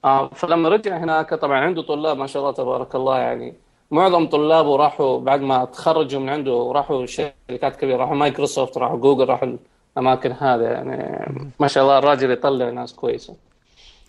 آه 0.06 0.28
فلما 0.28 0.70
رجع 0.70 0.98
هناك 0.98 1.34
طبعا 1.34 1.60
عنده 1.60 1.82
طلاب 1.82 2.18
ما 2.18 2.28
شاء 2.28 2.42
الله 2.42 2.54
تبارك 2.54 2.96
الله 2.96 3.18
يعني 3.18 3.54
معظم 3.92 4.28
طلابه 4.28 4.76
راحوا 4.76 5.20
بعد 5.20 5.42
ما 5.42 5.66
تخرجوا 5.66 6.22
من 6.22 6.30
عنده 6.30 6.72
راحوا 6.76 7.06
شركات 7.06 7.76
كبيرة 7.76 7.98
راحوا 7.98 8.16
مايكروسوفت 8.16 8.78
راحوا 8.78 8.98
جوجل 8.98 9.30
راحوا 9.30 9.58
الأماكن 9.98 10.32
هذه 10.32 10.62
يعني 10.62 11.26
ما 11.60 11.68
شاء 11.68 11.84
الله 11.84 11.98
الراجل 11.98 12.32
يطلع 12.32 12.70
ناس 12.70 12.94
كويسة. 12.94 13.36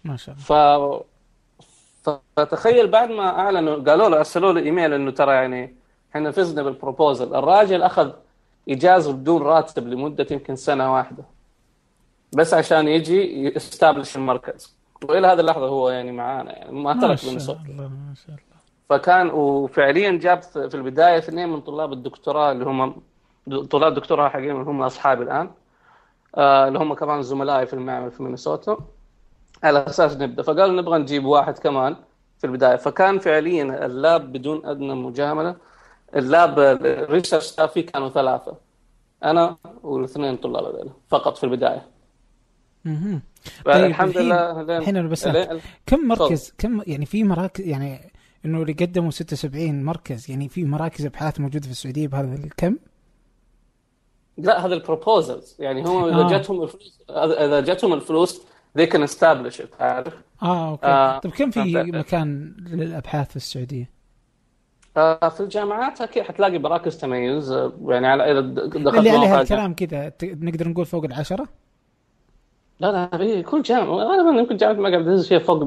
ما 0.05 0.17
شاء 0.17 0.35
الله. 0.35 1.01
فتخيل 2.37 2.89
بعد 2.89 3.11
ما 3.11 3.29
أعلنوا 3.29 3.77
قالوا 3.77 4.09
له 4.09 4.19
أرسلوا 4.19 4.53
له 4.53 4.61
إيميل 4.61 4.93
إنه 4.93 5.11
ترى 5.11 5.35
يعني 5.35 5.75
إحنا 6.11 6.31
فزنا 6.31 6.63
بال 6.63 6.77
proposal 6.77 7.35
الراجل 7.35 7.83
أخذ 7.83 8.11
إجازة 8.69 9.13
بدون 9.13 9.43
راتب 9.43 9.89
لمدة 9.89 10.27
يمكن 10.31 10.57
سنة 10.57 10.95
واحدة. 10.95 11.25
بس 12.33 12.55
عشان 12.55 12.89
يجي 12.89 13.47
ي 13.57 13.63
establish 13.63 14.17
المركز. 14.17 14.77
وإلى 15.05 15.27
هذه 15.27 15.41
اللحظة 15.41 15.67
هو 15.69 15.91
يعني 15.91 16.13
معانا 16.13 16.59
يعني 16.59 16.73
ما 16.73 16.93
ترك 16.93 17.25
مينيسوتا 17.33 17.89
ما 17.89 18.15
شاء 18.15 18.29
الله. 18.29 18.57
فكان 18.89 19.31
وفعليا 19.31 20.11
جاب 20.11 20.43
في 20.43 20.75
البداية 20.75 21.19
اثنين 21.19 21.49
من 21.49 21.61
طلاب 21.61 21.93
الدكتوراه 21.93 22.53
اللي 22.53 22.65
هم 22.65 23.03
طلاب 23.71 23.93
الدكتوراه 23.93 24.29
حقين 24.29 24.51
هم 24.51 24.83
أصحابي 24.83 25.23
الآن 25.23 25.51
آه 26.35 26.69
اللي 26.69 26.79
هم 26.79 26.95
كمان 26.95 27.23
زملائي 27.23 27.67
في 27.67 27.73
المعمل 27.75 28.11
في 28.11 28.23
مينيسوتا. 28.23 28.79
على 29.67 29.87
أساس 29.87 30.17
نبدأ. 30.17 30.43
فقالوا 30.43 30.81
نبغى 30.81 30.99
نجيب 30.99 31.25
واحد 31.25 31.59
كمان 31.59 31.97
في 32.39 32.47
البداية. 32.47 32.77
فكان 32.77 33.19
فعليا 33.19 33.87
ال 33.87 33.98
lab 33.98 34.33
بدون 34.33 34.67
أدنى 34.67 34.95
مجاملة 34.95 35.57
ال 36.17 36.27
lab 36.27 36.59
ال 36.59 36.70
research 36.70 37.61
فيه 37.61 37.87
كانوا 37.87 38.09
ثلاثة. 38.09 38.57
أنا 39.25 39.57
والاثنين 39.83 40.37
طلاب 40.37 40.65
هذول 40.65 40.91
فقط 41.09 41.37
في 41.37 41.45
البداية. 41.45 41.87
أها 42.87 43.21
طيب 43.65 43.85
الحمد 43.85 44.19
لله 44.19 44.61
الحين 44.79 44.97
أنا 44.97 45.09
بس 45.09 45.29
كم 45.87 46.09
مركز 46.09 46.55
كم 46.59 46.83
يعني 46.87 47.07
في 47.07 47.25
مراكز 47.25 47.67
يعني 47.67 48.13
إنه 48.45 48.63
اللي 48.63 48.73
قدموا 48.73 49.11
76 49.11 49.85
مركز 49.85 50.31
يعني 50.31 50.49
في 50.49 50.65
مراكز 50.65 51.07
أبحاث 51.07 51.41
موجودة 51.41 51.65
في 51.65 51.71
السعودية 51.71 52.09
بهذا 52.09 52.35
الكم؟ 52.35 52.77
لا 54.39 54.67
هذا 54.67 54.75
ال 54.75 54.83
proposals 54.83 55.57
يعني 55.59 55.83
هم 55.85 56.05
إذا 56.05 56.25
آه. 56.25 56.31
جاتهم 56.31 56.63
الفلوس 56.63 57.01
إذا 57.11 57.61
جاتهم 57.61 57.93
الفلوس 57.93 58.43
they 58.77 58.87
can 58.87 59.03
establish 59.11 59.61
it 59.61 59.81
عارف؟ 59.81 60.15
آه 60.43 60.71
okay 60.71 60.87
آه 60.87 61.19
طيب 61.19 61.33
كم 61.33 61.51
في 61.51 61.83
مكان 61.83 62.55
للأبحاث 62.59 63.31
في 63.31 63.37
السعودية؟ 63.37 63.91
آه 64.97 65.29
في 65.29 65.41
الجامعات 65.41 66.01
أكيد 66.01 66.23
حتلاقي 66.23 66.59
مراكز 66.59 66.97
تميز 66.97 67.53
يعني 67.87 68.07
على 68.07 68.31
إذا 68.31 68.41
دخلت 68.41 68.77
اللي 68.77 69.11
عليها 69.11 69.41
الكلام 69.43 69.75
كذا 69.75 70.13
نقدر 70.23 70.69
نقول 70.69 70.87
فوق 70.87 71.05
العشرة؟ 71.05 71.49
لا 72.81 72.93
لا 73.13 73.19
في 73.19 73.43
كل 73.43 73.63
جامعة 73.63 73.95
غالبا 73.95 74.41
يمكن 74.41 74.57
جامعة 74.57 74.75
الملك 74.75 74.95
عبد 74.95 75.07
العزيز 75.07 75.29
فيها 75.29 75.39
فوق 75.39 75.65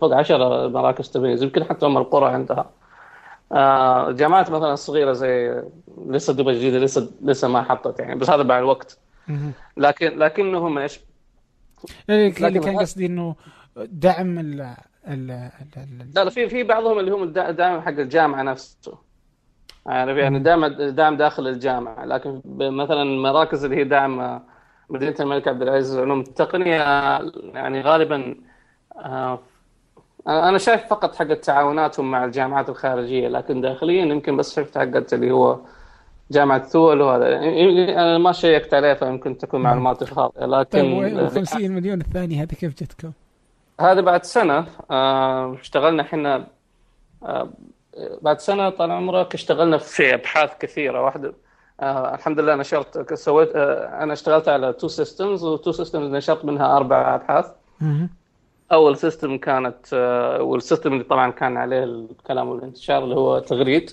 فوق 0.00 0.14
10 0.14 0.68
مراكز 0.68 1.10
تميز 1.10 1.42
يمكن 1.42 1.64
حتى 1.64 1.86
ام 1.86 1.96
القرى 1.96 2.32
عندها 2.32 2.70
آه 3.52 4.10
جامعات 4.10 4.50
مثلا 4.50 4.74
صغيرة 4.74 5.12
زي 5.12 5.62
لسه 6.08 6.32
دبي 6.32 6.54
جديده 6.54 6.78
لسه 6.78 7.10
لسه 7.22 7.48
ما 7.48 7.62
حطت 7.62 8.00
يعني 8.00 8.14
بس 8.14 8.30
هذا 8.30 8.42
بعد 8.42 8.62
الوقت 8.62 8.98
لكن 9.76 10.18
لكنهم 10.18 10.78
إيش؟ 10.78 11.00
إيه، 12.10 12.46
اللي 12.46 12.60
كان 12.60 12.78
قصدي 12.78 13.06
إنه 13.06 13.36
دعم 13.76 14.38
ال 14.38 14.74
ال 15.08 15.26
لا 16.14 16.24
لا 16.24 16.30
في 16.30 16.48
في 16.48 16.62
بعضهم 16.62 16.98
اللي 16.98 17.10
هم 17.10 17.22
الدعم 17.22 17.80
حق 17.80 17.88
الجامعة 17.88 18.42
نفسه. 18.42 18.98
عارف؟ 19.86 20.16
يعني 20.16 20.38
دعم 20.38 20.66
دعم 20.66 21.16
داخل 21.16 21.48
الجامعة. 21.48 22.04
لكن 22.04 22.40
مثلا 22.58 23.02
المراكز 23.02 23.64
اللي 23.64 23.76
هي 23.76 23.84
دعم 23.84 24.40
مدينة 24.90 25.14
الملك 25.20 25.48
عبد 25.48 25.62
العزيز 25.62 25.96
للعلوم 25.96 26.20
التقنية 26.20 26.76
يعني 27.54 27.80
غالبا 27.80 28.34
آه، 28.96 29.40
أنا 30.28 30.58
شايف 30.58 30.84
فقط 30.86 31.14
حق 31.14 31.34
تعاوناتهم 31.34 32.10
مع 32.10 32.24
الجامعات 32.24 32.68
الخارجية 32.68 33.28
لكن 33.28 33.60
داخليا 33.60 34.04
يمكن 34.04 34.36
بس 34.36 34.56
شفت 34.56 34.78
حقت 34.78 35.14
اللي 35.14 35.30
هو 35.30 35.60
جامعة 36.32 36.62
ثول 36.62 37.00
وهذا 37.00 37.28
يعني 37.28 37.98
أنا 37.98 38.18
ما 38.18 38.32
شيكت 38.32 38.74
عليه 38.74 38.94
فيمكن 38.94 39.38
تكون 39.38 39.62
نعم. 39.62 39.70
معلوماتي 39.70 40.06
خاطئة 40.06 40.46
لكن 40.46 41.00
طيب 41.02 41.28
50 41.28 41.70
مليون 41.70 42.00
الثانية 42.00 42.42
هذه 42.42 42.54
كيف 42.54 42.82
جتكم؟ 42.82 43.12
هذا 43.80 44.00
بعد 44.00 44.24
سنة 44.24 44.66
آه، 44.90 45.54
اشتغلنا 45.60 46.02
إحنا 46.02 46.46
آه، 47.22 47.48
بعد 48.22 48.40
سنة 48.40 48.70
طال 48.70 48.90
عمرك 48.90 49.34
اشتغلنا 49.34 49.78
في 49.78 50.14
أبحاث 50.14 50.50
كثيرة. 50.60 51.04
واحدة 51.04 51.34
آه 51.80 52.14
الحمد 52.14 52.40
لله 52.40 52.54
نشرت 52.54 53.14
سويت 53.14 53.56
آه 53.56 54.02
أنا 54.02 54.12
اشتغلت 54.12 54.48
على 54.48 54.72
two 54.72 54.88
systems 54.88 55.44
و 55.44 55.51
two 55.51 55.72
systems 55.72 56.10
نشرت 56.10 56.44
منها 56.44 56.76
أربع 56.76 57.14
أبحاث. 57.14 57.46
أول 58.72 58.96
system 58.96 59.38
كانت 59.38 59.86
آه 59.92 60.42
وال 60.42 60.54
system 60.54 60.92
اللي 60.92 61.04
طبعا 61.04 61.30
كان 61.30 61.56
عليه 61.56 61.84
الكلام 61.84 62.48
والانتشار 62.48 63.04
اللي 63.04 63.14
هو 63.14 63.38
تغريد. 63.38 63.90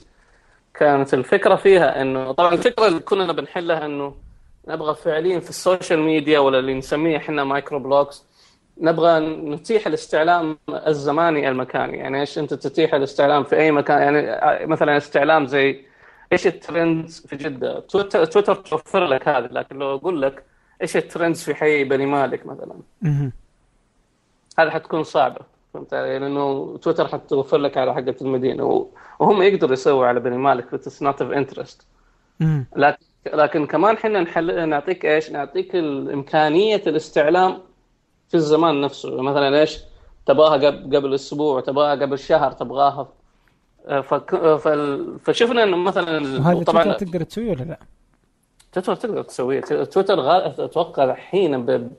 كانت 0.74 1.14
الفكرة 1.14 1.56
فيها 1.56 2.02
إنه 2.02 2.32
طبعا 2.32 2.54
الفكرة 2.54 2.88
اللي 2.88 3.00
كنا 3.00 3.34
بنحلها 3.34 3.86
إنه 3.86 4.16
نبغى 4.68 4.96
فعليا 4.96 5.40
في 5.40 5.50
ال 5.50 5.57
social 5.57 6.00
media 6.00 6.39
ولا 6.40 6.60
اللي 6.60 6.74
نسميه 6.74 7.18
إحنا 7.18 7.44
microblogs 7.44 8.25
نبغى 8.82 9.20
نتيح 9.20 9.88
الاستعلام 9.88 10.58
الزماني 10.70 11.50
المكاني. 11.50 11.98
يعني 11.98 12.20
إيش 12.22 12.40
أنت 12.40 12.54
تتيح 12.54 12.94
الاستعلام 12.94 13.44
في 13.44 13.58
أي 13.58 13.72
مكان؟ 13.72 14.02
يعني 14.02 14.66
مثلا 14.66 14.98
استعلام 14.98 15.48
زي 15.48 15.86
إيش 16.34 16.48
ال 16.48 16.59
trends 16.59 17.25
في 17.28 17.36
جدة؟ 17.36 17.80
تويتر 17.80 18.26
تويتر 18.26 18.56
توفر 18.56 19.06
لك 19.06 19.28
هذا 19.28 19.48
لكن 19.48 19.80
لو 19.80 19.96
أقول 19.96 20.22
لك 20.22 20.44
إيش 20.82 20.98
ال 20.98 21.04
trends 21.04 21.44
في 21.44 21.56
حي 21.56 21.84
بني 21.84 22.06
مالك 22.06 22.46
مثلا؟ 22.46 22.74
هذا 24.60 24.70
حتكون 24.70 25.04
صعبة. 25.04 25.59
فهمت 25.74 25.94
علي؟ 25.94 26.20
لأنه 26.20 26.78
تويتر 26.78 27.08
حتوفر 27.08 27.58
لك 27.58 27.78
على 27.78 27.94
حقة 27.94 28.16
المدينة 28.22 28.88
وهم 29.20 29.42
يقدروا 29.42 29.74
يسووا 29.74 30.06
على 30.06 30.20
بني 30.20 30.38
مالك 30.38 30.74
بس 30.74 31.04
not 31.04 31.22
of 31.22 31.32
interest 31.32 31.88
لكن 32.76 33.06
لكن 33.34 33.66
كمان 33.66 33.96
إحنا 33.96 34.22
نحل 34.22 34.70
نعطيك 34.70 35.06
إيش؟ 35.06 35.32
نعطيك 35.32 35.76
إمكانية 35.76 36.82
الاستعلام 36.88 37.58
في 38.28 38.36
الزمان 38.36 38.82
نفسه 38.82 39.22
مثلا 39.22 39.60
إيش؟ 39.60 39.80
تبغاها 40.26 40.54
قبل 40.68 40.96
قبل 40.98 41.14
أسبوع 41.14 41.62
تبغاها 41.62 41.92
قبل 41.92 42.20
شهر 42.20 42.52
تبغاها 42.52 43.08
فك... 44.02 44.36
فشفنا 45.24 45.64
إنه 45.64 45.78
مثلا 45.78 46.40
وهذا 46.40 46.64
طبعا 46.64 46.94
تقدر 46.94 47.24
تسويه 47.24 47.52
ولا 47.52 47.64
لا؟ 47.64 47.80
تويتر 48.72 48.96
تقدر 48.96 49.22
تسويه 49.22 49.60
تويتر 49.62 50.20
غال... 50.20 50.62
أتوقع 50.62 51.04
الحين 51.04 51.66
ب... 51.66 51.92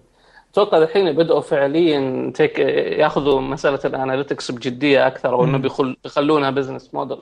أتوقع 0.53 0.79
الحين 0.79 1.13
بدأوا 1.13 1.41
فعليا 1.41 2.33
تيك 2.35 2.59
يأخذوا 2.99 3.41
مسألة 3.41 3.81
ال 3.85 3.91
analytics 3.91 4.51
بجدية 4.51 5.07
أكثر 5.07 5.35
وإنه 5.35 5.59
بيخل... 5.59 5.97
بيخلونها 6.05 6.51
business 6.51 6.95
model 6.95 7.19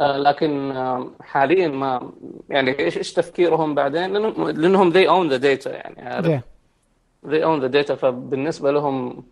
آه 0.00 0.18
لكن 0.18 0.70
آه 0.70 1.10
حاليا 1.20 1.68
ما 1.68 2.10
يعني 2.48 2.78
إيش 2.78 2.98
إيش 2.98 3.12
تفكيرهم 3.12 3.74
بعدين؟ 3.74 4.12
لانهم 4.12 4.48
لأنهم 4.48 4.92
they 4.92 5.06
own 5.06 5.32
the 5.32 5.42
data 5.42 5.66
يعني 5.66 6.02
عارف؟ 6.02 6.26
Yeah. 6.26 6.40
they 7.30 7.42
own 7.42 7.60
the 7.60 7.72
data. 7.72 7.92
فبالنسبة 7.92 8.70
لهم 8.70 9.24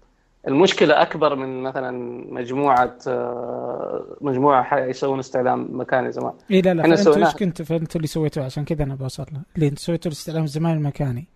المشكلة 0.49 1.03
أكبر 1.03 1.35
من 1.35 1.63
مثلا 1.63 1.91
مجموعة 2.33 2.99
آه، 3.07 4.17
مجموعة 4.21 4.79
يسوون 4.79 5.19
استعلام 5.19 5.69
مكاني 5.71 6.13
زمان. 6.13 6.33
اي 6.51 6.61
لا 6.61 6.75
لا 6.75 6.85
أنتوا 6.85 7.17
إيش 7.17 7.35
كنتوا 7.35 7.65
فانتوا 7.65 7.97
اللي 7.97 8.07
سويتوه 8.07 8.45
عشان 8.45 8.65
كذا 8.65 8.85
أنا 8.85 8.95
بوصل 8.95 9.27
له. 9.33 9.41
اللي 9.57 9.69
أنتوا 9.69 9.83
سويتوا 9.83 10.11
الاستعلام 10.11 10.45
الزمان 10.45 10.77
المكاني 10.77 11.29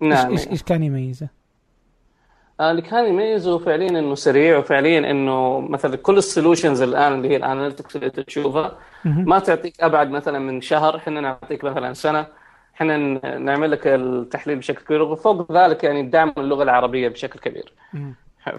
نعم 0.00 0.30
إيش 0.30 0.48
إيش 0.48 0.62
كان 0.62 0.82
يميزه؟ 0.82 1.28
آه، 2.60 2.70
اللي 2.70 2.82
كان 2.82 3.04
يميزه 3.04 3.58
فعليا 3.58 3.88
إنه 3.88 4.14
سريع 4.14 4.58
وفعليا 4.58 5.10
إنه 5.10 5.60
مثلا 5.60 5.96
كل 5.96 6.18
ال 6.18 6.24
solutions 6.24 6.82
الآن 6.82 7.12
اللي 7.12 7.28
هي 7.28 7.36
ال 7.36 7.42
analytics 7.42 7.96
اللي 7.96 8.10
تشوفها 8.10 8.78
ما 9.04 9.38
تعطيك 9.38 9.80
أبعد 9.80 10.10
مثلا 10.10 10.38
من 10.38 10.60
شهر 10.60 10.96
إحنا 10.96 11.20
نعطيك 11.20 11.64
مثلا 11.64 11.92
سنة 11.92 12.26
إحنا 12.74 12.96
نعمل 13.38 13.70
لك 13.70 13.86
التحليل 13.86 14.58
بشكل 14.58 14.84
كبير 14.84 15.02
وفوق 15.02 15.52
ذلك 15.52 15.84
يعني 15.84 16.02
دعم 16.02 16.32
اللغة 16.38 16.62
العربية 16.62 17.08
بشكل 17.08 17.38
كبير. 17.38 17.72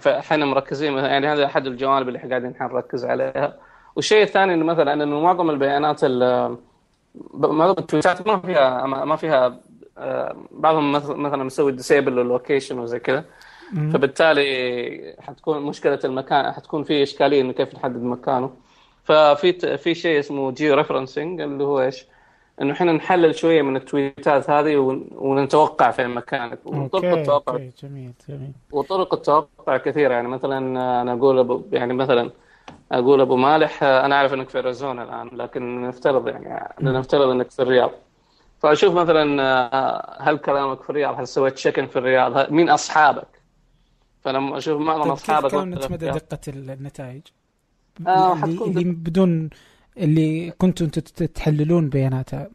فإحنا 0.00 0.44
مركزين 0.44 0.98
يعني 0.98 1.28
هذا 1.28 1.44
أحد 1.44 1.66
الجوانب 1.66 2.08
اللي 2.08 2.18
إحنا 2.18 2.30
قاعدين 2.30 2.54
نركز 2.60 3.04
عليها 3.04 3.56
والشيء 3.96 4.22
الثاني 4.22 4.54
إنه 4.54 4.64
مثلا 4.64 4.92
إنه 4.92 5.20
معظم 5.20 5.50
البيانات 5.50 6.04
معظم 7.34 7.78
التويتات 7.78 8.26
ما 8.26 8.38
فيها 8.38 8.86
ما 8.86 9.16
فيها 9.16 9.60
بعضهم 10.50 10.92
مثلا 10.92 11.44
مسوي 11.44 11.72
disable 11.72 12.12
لل 12.12 12.25
location 12.25 12.78
وزي 12.78 12.98
كذا. 12.98 13.24
فبالتالي 13.92 15.16
حتكون 15.20 15.62
مشكلة 15.62 15.98
المكان 16.04 16.52
حتكون 16.52 16.84
في 16.84 17.02
إشكالية 17.02 17.40
إنه 17.40 17.52
كيف 17.52 17.74
نحدد 17.74 18.02
مكانه. 18.02 18.50
ففي 19.04 19.78
في 19.78 19.94
شيء 19.94 20.18
اسمه 20.18 20.50
geo-referencing 20.50 21.40
اللي 21.40 21.64
هو 21.64 21.80
إيش؟ 21.80 22.06
إنه 22.62 22.72
إحنا 22.72 22.92
نحلل 22.92 23.34
شوية 23.34 23.62
من 23.62 23.76
التويتات 23.76 24.50
هذه 24.50 24.76
ونتوقع 25.16 25.90
في 25.90 26.06
مكانك. 26.06 26.58
وطرق 26.64 27.18
التوقع. 27.18 27.56
جميل 27.56 28.12
جميل. 28.28 28.52
وطرق 28.72 29.14
التوقع 29.14 29.76
كثيرة. 29.76 30.14
يعني 30.14 30.28
مثلا 30.28 30.58
أنا 31.02 31.12
أقول 31.12 31.38
أبو 31.38 31.62
يعني 31.72 31.94
مثلا 31.94 32.30
أقول 32.92 33.20
أبو 33.20 33.36
مالح 33.36 33.82
أنا 33.82 34.14
أعرف 34.14 34.34
إنك 34.34 34.48
في 34.48 34.58
أريزونا 34.58 35.02
الآن 35.02 35.38
لكن 35.38 35.82
نفترض 35.82 36.28
يعني 36.28 36.74
نفترض 36.80 37.28
إنك 37.28 37.50
في 37.50 37.62
الرياض. 37.62 37.90
فأشوف 38.58 38.94
مثلا 38.94 40.20
هل 40.20 40.38
كلامك 40.38 40.82
في 40.82 40.90
الرياض 40.90 41.20
هل 41.20 41.28
سويت 41.28 41.58
شكن 41.58 41.86
في 41.86 41.98
الرياض 41.98 42.52
مين 42.52 42.70
أصحابك 42.70 43.42
فلما 44.20 44.58
أشوف 44.58 44.80
معظم 44.80 45.02
طيب 45.02 45.12
أصحابك 45.12 45.50
كيف 45.50 45.60
كانت 45.60 45.92
مدى 45.92 46.10
دقة 46.10 46.38
النتائج؟ 46.48 47.22
آه 48.06 48.44
اللي 48.44 48.84
بدون 48.84 49.50
اللي 49.96 50.50
كنتوا 50.50 50.86
أنتم 50.86 51.26
تحللون 51.26 51.88
بياناتها 51.88 52.50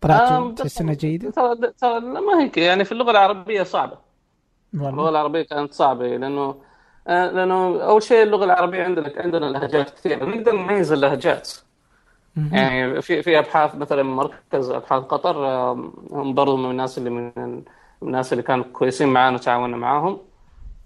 طلعتوا 0.00 0.36
آه 0.36 0.54
تحس 0.54 0.82
جيدة؟ 0.82 1.30
ترى 1.30 1.72
ترى 1.78 2.00
ما 2.00 2.42
هيك 2.42 2.58
يعني 2.58 2.84
في 2.84 2.92
اللغة 2.92 3.10
العربية 3.10 3.62
صعبة 3.62 3.98
والله. 4.74 4.88
اللغة 4.90 5.08
العربية 5.08 5.42
كانت 5.42 5.72
صعبة 5.72 6.06
لأنه 6.16 6.62
آه 7.08 7.30
لأنه 7.30 7.82
أول 7.82 8.02
شيء 8.02 8.22
اللغة 8.22 8.44
العربية 8.44 8.82
عندنا 8.82 9.12
عندنا 9.16 9.46
لهجات 9.46 9.90
كثيرة 9.90 10.24
نقدر 10.24 10.52
نميز 10.52 10.92
اللهجات 10.92 11.50
يعني 12.52 13.02
في 13.02 13.22
في 13.22 13.38
أبحاث 13.38 13.74
مثلا 13.74 14.02
مركز 14.02 14.70
أبحاث 14.70 15.02
قطر 15.02 15.46
آه، 15.46 15.90
هم 16.12 16.34
برضو 16.34 16.56
من 16.56 16.70
الناس 16.70 16.98
اللي 16.98 17.10
من 17.10 17.62
الناس 18.02 18.32
اللي 18.32 18.42
كانوا 18.42 18.64
كويسين 18.72 19.08
معانا 19.08 19.36
وتعاوننا 19.36 19.76
معاهم. 19.76 20.18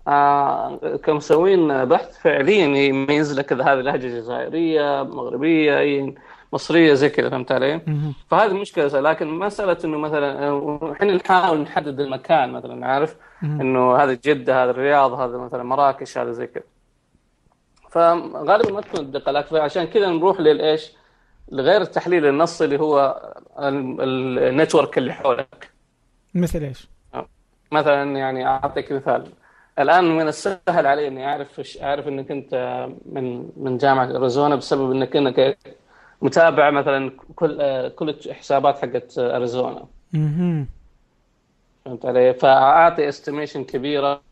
آه 0.09 0.97
كانوا 0.97 1.19
مسوين 1.19 1.85
بحث 1.85 2.19
فعليا 2.19 2.67
يميز 2.67 3.39
لك 3.39 3.53
اذا 3.53 3.65
هذه 3.65 3.81
لهجه 3.81 4.07
جزائريه 4.07 5.03
مغربية 5.03 5.79
أي 5.79 6.15
مصرية 6.53 6.95
زي 6.95 7.09
كذا 7.09 7.31
فهمت 7.31 7.53
علي؟ 7.53 7.81
فهذه 8.31 8.53
مشكله 8.53 9.01
لكن 9.01 9.29
مسألة 9.29 9.77
إنه 9.85 9.99
مثلا 9.99 10.93
إحنا 10.93 11.15
نحاول 11.15 11.59
نحدد 11.59 12.01
المكان 12.01 12.53
مثلا 12.53 12.87
عارف؟ 12.87 13.17
إنه 13.43 13.97
هذا 13.97 14.19
جدة 14.25 14.63
هذا 14.65 14.71
الرياض 14.71 15.13
هذا 15.13 15.39
مثلا 15.39 15.63
مراكش 15.63 16.19
هذا 16.19 16.33
زي 16.33 16.47
كذا. 16.47 16.65
فغالبا 17.91 18.73
ما 18.73 18.81
تكون 18.81 19.01
الدقة 19.01 19.33
لكن 19.33 19.57
عشان 19.57 19.85
كذا 19.85 20.09
نروح 20.09 20.41
للإيش؟ 20.41 20.93
لغير 21.53 21.81
التحليل 21.81 22.27
النصي 22.27 22.65
اللي 22.65 22.81
هو 22.81 23.23
النتورك 23.59 24.99
اللي 24.99 25.13
حولك 25.13 25.71
مثل 26.35 26.63
إيش؟ 26.63 26.89
مثلا 27.73 28.17
يعني 28.17 28.47
أعطيك 28.47 28.93
مثال 28.93 29.27
الآن 29.79 30.05
من 30.17 30.29
السهل 30.29 30.87
علي 30.87 31.09
إني 31.09 31.27
أعرف 31.27 31.79
أعرف 31.83 32.09
إنك 32.09 32.31
أنت 32.31 32.87
من 33.07 33.51
من 33.57 33.79
جامعة 33.79 34.17
أريزونا 34.17 34.57
بسبب 34.57 34.91
إنك 34.91 35.17
إنك 35.17 35.59
متابع 36.23 36.71
مثلا 36.71 37.11
كل 37.35 37.89
كل 37.89 38.09
الحسابات 38.09 38.79
حقت 38.79 39.19
أريزونا. 39.19 39.85
فهمت 41.85 42.07
علي؟ 42.07 42.35
فأعطي 42.35 43.09
estimation 43.09 43.65
كبيرة 43.65 44.23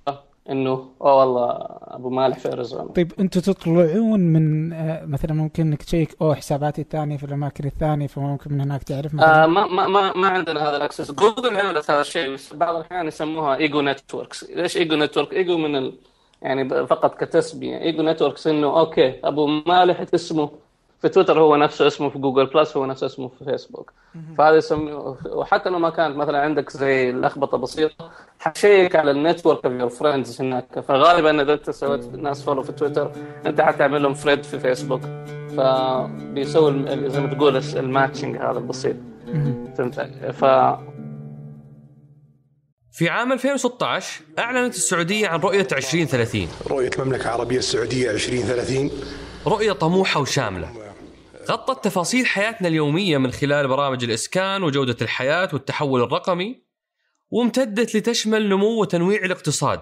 إنه 0.51 0.71
أوه 1.03 1.15
والله 1.15 1.51
أبو 1.81 2.11
مالح 2.11 2.39
في 2.39 2.53
اريزونا 2.53 2.93
طيب 2.93 3.13
أنتم 3.21 3.41
تطلعون 3.41 4.21
من 4.21 4.73
آه، 4.73 5.05
مثلا 5.05 5.33
ممكن 5.33 5.67
إنك 5.67 5.83
تcheck 5.83 6.16
أوه 6.23 6.35
حساباتي 6.35 6.83
الثانية 6.83 7.17
في 7.17 7.25
الأماكن 7.25 7.65
الثانية 7.67 8.07
فممكن 8.07 8.53
من 8.55 8.61
هناك 8.61 8.83
تعرف 8.83 9.15
مثلا. 9.15 9.45
آه 9.45 9.47
ما 9.47 9.67
ما 9.67 9.89
ما, 9.89 10.13
ما 10.17 10.29
عندنا 10.29 10.69
هذا 10.69 10.77
ال 10.77 10.81
access. 10.81 11.12
جوجل 11.13 11.57
عملت 11.57 11.91
هذا 11.91 12.01
الشيء 12.01 12.35
بس 12.35 12.55
بعض 12.55 12.77
الأحيان 12.77 13.07
يسموها 13.07 13.57
ego 13.57 13.81
networks. 13.83 14.51
ليش 14.51 14.77
ego 14.77 14.97
network؟ 14.97 15.33
إيجو 15.33 15.59
من 15.59 15.77
ال... 15.77 15.93
يعني 16.43 16.69
فقط 16.87 17.25
كتسميه 17.25 17.79
ego 17.79 18.03
networks 18.03 18.47
إنه 18.47 18.79
أوكي 18.81 19.21
أبو 19.25 19.47
مالح 19.47 20.05
اسمه 20.15 20.51
في 21.01 21.09
تويتر 21.09 21.41
هو 21.41 21.57
نفسه 21.57 21.87
اسمه 21.87 22.11
في 22.11 22.19
جوجل 22.19 22.47
بلس 22.47 22.77
هو 22.77 22.87
نفسه 22.87 23.07
اسمه 23.07 23.29
في 23.29 23.45
فيسبوك. 23.45 23.93
فهذا 24.39 24.57
يسميه 24.57 25.17
وحتى 25.27 25.71
لو 25.71 25.79
ما 25.79 25.91
كانت 25.91 26.17
مثلا 26.17 26.41
عندك 26.41 26.71
زي 26.71 27.13
لخبطة 27.13 27.59
بسيطة 27.59 28.11
حت 28.38 28.55
check 28.55 28.97
على 28.97 29.11
ال 29.11 29.17
network 29.17 29.64
of 29.64 29.75
your 29.75 29.88
friends 29.88 30.40
هناك. 30.41 30.81
فغالبا 30.81 31.43
إذا 31.43 31.53
أنت 31.53 31.71
سويت 31.71 32.05
ناس 32.05 32.43
follow 32.43 32.62
في 32.63 32.73
تويتر 32.73 33.13
أنت 33.47 33.61
حتعمل 33.61 34.03
لهم 34.03 34.15
friend 34.14 34.43
في 34.43 34.59
فيسبوك. 34.59 35.01
فبيسوي 35.57 36.73
زي 37.09 37.21
ما 37.21 37.35
تقول 37.35 37.57
الماتشنج 37.57 38.37
هذا 38.37 38.59
البسيط. 38.59 38.97
فهمت 39.79 40.01
ف 40.33 40.45
في 42.93 43.09
عام 43.09 43.33
2016 43.33 44.23
أعلنت 44.39 44.75
السعودية 44.75 45.29
عن 45.29 45.41
رؤية 45.41 45.69
2030 45.73 46.49
رؤية 46.71 46.91
المملكة 46.99 47.23
العربية 47.23 47.59
السعودية 47.59 48.11
2030 48.11 48.91
رؤية 49.47 49.73
طموحة 49.73 50.21
وشاملة. 50.21 50.89
غطت 51.48 51.85
تفاصيل 51.85 52.26
حياتنا 52.26 52.68
اليومية 52.68 53.18
من 53.18 53.31
خلال 53.33 53.68
برامج 53.68 54.05
الإسكان 54.05 54.62
وجودة 54.62 54.96
الحياة 55.03 55.48
والتحول 55.53 56.03
الرقمي 56.03 56.62
وامتدت 57.31 57.96
لتشمل 57.96 58.48
نمو 58.48 58.81
وتنويع 58.81 59.24
الاقتصاد 59.24 59.81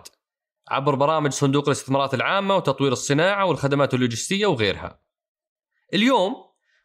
عبر 0.70 0.94
برامج 0.94 1.32
صندوق 1.32 1.64
الاستثمارات 1.64 2.14
العامة 2.14 2.56
وتطوير 2.56 2.92
الصناعة 2.92 3.46
والخدمات 3.46 3.94
اللوجستية 3.94 4.46
وغيرها. 4.46 5.00
اليوم 5.94 6.34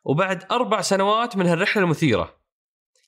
وبعد 0.03 0.43
أربع 0.51 0.81
سنوات 0.81 1.38
من 1.38 1.47
هالرحلة 1.47 1.83
المثيرة 1.83 2.38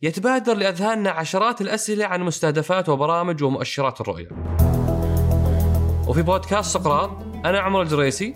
يتبادر 0.01 0.54
لأذهاننا 0.54 1.10
عشرات 1.10 1.62
الأسئلة 1.62 2.06
عن 2.06 2.21
مستهدفات 2.21 2.89
وبرامج 2.89 3.43
ومؤشرات 3.43 4.01
الرؤية. 4.01 4.30
وفي 6.08 6.21
بودكاست 6.21 6.73
سقراط 6.73 7.10
أنا 7.45 7.60
عمر 7.60 7.82
الجريسي 7.82 8.36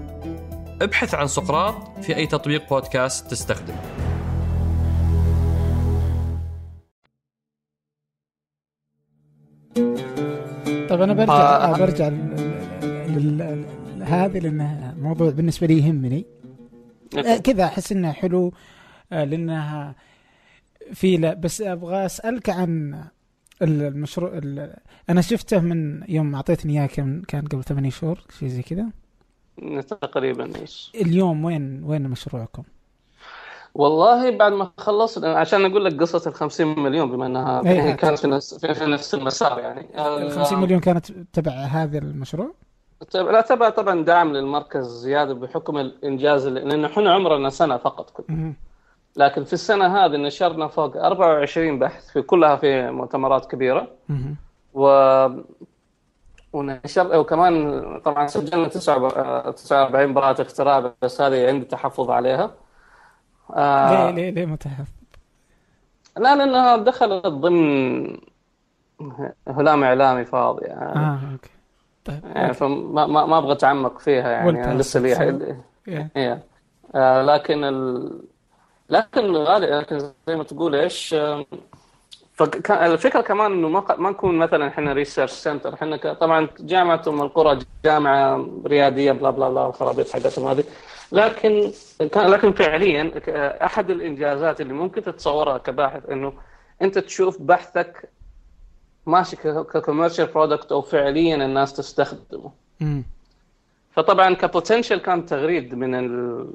ابحث 0.81 1.13
عن 1.15 1.27
سقراط 1.27 1.99
في 1.99 2.15
أي 2.15 2.27
تطبيق 2.27 2.69
بودكاست 2.69 3.31
تستخدم 3.31 3.75
طيب 10.89 11.01
أنا 11.01 11.13
برجع 11.13 11.33
آه 11.33 11.77
برجع 11.77 12.07
لهذه 13.97 14.39
لانها 14.39 14.95
موضوع 14.99 15.29
بالنسبة 15.29 15.67
لي 15.67 15.77
يهمني. 15.77 16.25
آه 17.17 17.37
كذا 17.37 17.65
أحس 17.65 17.91
انه 17.91 18.11
حلو 18.11 18.53
آه 19.11 19.23
لأنها 19.23 19.95
في 20.93 21.17
لا 21.17 21.33
بس 21.33 21.61
أبغى 21.61 22.05
أسألك 22.05 22.49
عن 22.49 23.03
المشروع 23.61 24.41
أنا 25.09 25.21
شفته 25.21 25.59
من 25.59 26.03
يوم 26.09 26.35
أعطيتني 26.35 26.79
إياه 26.79 26.87
كان 26.87 27.21
كان 27.21 27.45
قبل 27.45 27.63
ثمانية 27.63 27.89
شهور 27.89 28.19
شيء 28.39 28.49
زي 28.49 28.61
كذا. 28.61 28.85
تقريبا 30.01 30.55
إيش؟ 30.61 30.91
اليوم 30.95 31.45
وين 31.45 31.83
وين 31.83 32.07
مشروعكم؟ 32.09 32.63
والله 33.75 34.37
بعد 34.37 34.51
ما 34.51 34.71
خلصنا 34.77 35.33
عشان 35.35 35.65
أقول 35.65 35.85
لك 35.85 36.01
قصة 36.01 36.29
ال 36.29 36.33
50 36.33 36.79
مليون 36.79 37.11
بما 37.11 37.25
إنها 37.25 37.61
أيه 37.65 37.91
كانت 37.91 38.19
في 38.19 38.27
نفس 38.27 38.65
في 38.65 38.85
نفس 38.85 39.15
المسار 39.15 39.59
يعني. 39.59 39.87
ال 39.95 40.31
50 40.31 40.59
مليون 40.59 40.79
كانت 40.79 41.11
تبع 41.33 41.51
هذا 41.51 41.97
المشروع؟ 41.97 42.53
لا 43.13 43.41
تبع 43.41 43.69
طبعا 43.69 44.03
دعم 44.03 44.33
للمركز 44.33 44.85
زيادة 44.85 45.33
بحكم 45.33 45.77
الإنجاز 45.77 46.47
لأنه 46.47 46.87
إحنا 46.87 47.13
عمرنا 47.13 47.49
سنة 47.49 47.77
فقط 47.77 48.09
كنا 48.09 48.53
لكن 49.15 49.43
في 49.43 49.53
السنة 49.53 50.05
هذه 50.05 50.17
نشرنا 50.17 50.67
فوق 50.67 50.97
24 50.97 51.79
بحث 51.79 52.11
في 52.11 52.21
كلها 52.21 52.55
في 52.55 52.91
مؤتمرات 52.91 53.51
كبيرة. 53.51 53.87
و 54.73 54.87
ونشر 56.53 57.19
وكمان 57.19 57.81
طبعا 57.99 58.27
سجلنا 58.27 58.67
49 58.67 60.13
براءة 60.13 60.41
اختراع 60.41 60.93
بس 61.01 61.21
هذه 61.21 61.47
عندي 61.47 61.65
تحفظ 61.65 62.09
عليها. 62.09 62.51
آه 63.53 64.11
ليه 64.11 64.15
ليه 64.15 64.29
ليه 64.29 64.45
متحفظ؟ 64.45 64.85
لا 66.17 66.35
لأنها 66.35 66.77
دخلت 66.77 67.27
ضمن 67.27 68.17
هلام 69.47 69.83
إعلامي 69.83 70.25
فاضي 70.25 70.65
يعني. 70.65 70.95
آه 70.95 71.19
أوكي. 71.31 71.49
طيب 72.05 72.19
يعني 72.35 72.53
فما 72.53 73.05
ما, 73.07 73.25
ما 73.25 73.37
أبغى 73.37 73.51
أتعمق 73.51 73.99
فيها 73.99 74.31
يعني, 74.31 74.73
لسه 74.77 74.99
لي 74.99 75.55
yeah. 75.89 76.37
آه 76.95 77.21
لكن 77.21 77.63
ال... 77.63 78.11
لكن 78.89 79.35
غالي 79.35 79.67
لكن 79.67 79.99
زي 79.99 80.35
ما 80.35 80.43
تقول 80.43 80.75
إيش 80.75 81.15
فالفكرة 82.45 83.21
كمان 83.21 83.51
إنه 83.51 83.69
ما 83.69 83.95
ما 83.97 84.09
نكون 84.09 84.37
مثلا 84.37 84.67
إحنا 84.67 84.93
research 84.93 85.31
center 85.31 85.73
إحنا 85.73 86.13
طبعا 86.13 86.47
جامعه 86.59 87.01
ام 87.07 87.21
القرى 87.21 87.59
جامعة 87.85 88.47
ريادية 88.65 89.11
بلا 89.11 89.29
بلا 89.29 89.49
بلا 89.49 89.67
الخرابيط 89.67 90.09
حقتهم 90.09 90.47
هذه. 90.47 90.63
لكن 91.11 91.71
لكن 92.15 92.51
فعليا 92.51 93.11
أحد 93.65 93.89
الإنجازات 93.89 94.61
اللي 94.61 94.73
ممكن 94.73 95.03
تتصورها 95.03 95.57
كباحث 95.57 96.09
إنه 96.09 96.33
أنت 96.81 96.97
تشوف 96.97 97.41
بحثك 97.41 98.09
ماشي 99.05 99.35
ك 99.35 99.43
commercial 99.43 100.25
product 100.25 100.71
أو 100.71 100.81
فعليا 100.81 101.35
الناس 101.35 101.73
تستخدمه. 101.73 102.51
فطبعا 103.91 104.33
ك 104.33 104.40
potential 104.40 104.99
كان 104.99 105.25
تغريد 105.25 105.75
من 105.75 105.95
ال... 105.95 106.45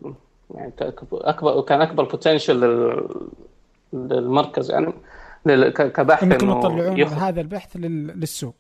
يعني 0.54 0.72
اكبر 1.12 1.60
كان 1.60 1.80
أكبر 1.80 2.04
potential 2.04 2.56
للمركز. 3.92 4.70
يعني 4.70 4.92
كبحث 5.70 6.22
إنكم 6.22 6.60
تطلعون 6.60 6.98
يخ... 6.98 7.12
هذا 7.12 7.40
البحث 7.40 7.76
للسوق. 7.76 8.54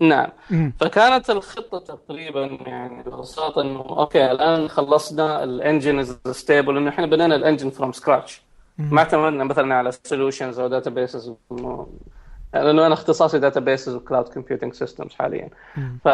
نعم. 0.00 0.28
مم. 0.50 0.72
فكانت 0.80 1.30
الخطة 1.30 1.78
تقريبا 1.78 2.46
يعني 2.66 3.02
ببساطة 3.02 3.62
إنه 3.62 3.80
أوكي 3.80 4.30
الآن 4.30 4.68
خلصنا 4.68 5.44
ال 5.44 5.52
engine 5.52 5.98
is 5.98 6.18
stable 6.30 6.76
إنه 6.76 6.90
إحنا 6.90 7.06
بنينا 7.06 7.34
ال 7.34 7.39
engine 7.39 7.70
from 7.70 7.92
scratch 7.92 8.42
ما 8.78 8.98
اعتمدنا 8.98 9.44
مثلا 9.44 9.74
على 9.74 9.92
solutions 10.04 10.58
أو 10.58 10.68
databases 10.68 11.32
لأنه 12.54 12.86
أنا 12.86 12.94
اختصاصي 12.94 13.38
databases 13.38 13.60
و 13.60 13.94
cloud 13.94 14.28
computing 14.28 14.72
systems 14.74 15.12
حاليا. 15.12 15.48
ف... 16.04 16.08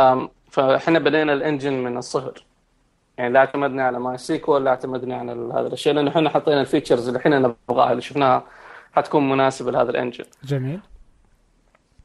فاحنا 0.51 0.99
بنينا 0.99 1.33
ال 1.33 1.39
engine 1.39 1.73
من 1.73 1.97
الصفر. 1.97 2.45
يعني 3.19 3.33
لا 3.33 3.41
اعتمدنا 3.41 3.83
على 3.83 3.99
MySQL 3.99 4.65
لا 4.65 4.71
اعتمدنا 4.71 5.17
على 5.17 5.33
هذا 5.33 5.67
الشيء 5.73 5.93
لأنه 5.93 6.11
إحنا 6.11 6.31
حطينا 6.31 6.61
ال 6.61 6.66
features 6.66 7.09
اللي 7.09 7.19
إحنا 7.19 7.39
نبغاها 7.39 7.91
اللي 7.91 8.03
شفناها 8.03 8.45
حتكون 8.99 9.29
مناسبة 9.29 9.71
لهذا 9.71 9.91
ال 9.91 9.96
engine 9.96 10.25
جميل. 10.45 10.81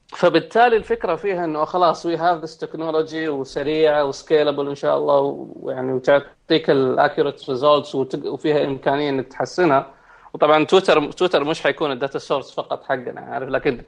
فبالتالي 0.08 0.76
الفكرة 0.76 1.16
فيها 1.16 1.46
إنه 1.46 1.66
خلاص 1.66 2.06
we 2.06 2.18
have 2.18 2.44
this 2.44 2.58
technology 2.58 3.30
وسريعه 3.30 4.06
و 4.06 4.13
scalable 4.13 4.70
إن 4.70 4.76
شاء 4.76 4.98
الله 4.98 5.48
ويعني 5.56 5.94
وتعطيك 5.94 6.70
ال 6.70 6.79
accurate 6.79 7.50
results 7.50 7.96
وفيها 7.96 8.66
إمكانية 8.66 9.10
إنك 9.10 9.28
تحسنها. 9.28 9.94
وطبعا 10.34 10.64
تويتر 10.64 11.12
تويتر 11.12 11.44
مش 11.44 11.62
حيكون 11.62 11.92
ال 11.92 11.98
data 11.98 12.20
source 12.20 12.56
فقط 12.56 12.84
حقنا 12.84 13.22
عارف؟ 13.22 13.50
لكن 13.50 13.82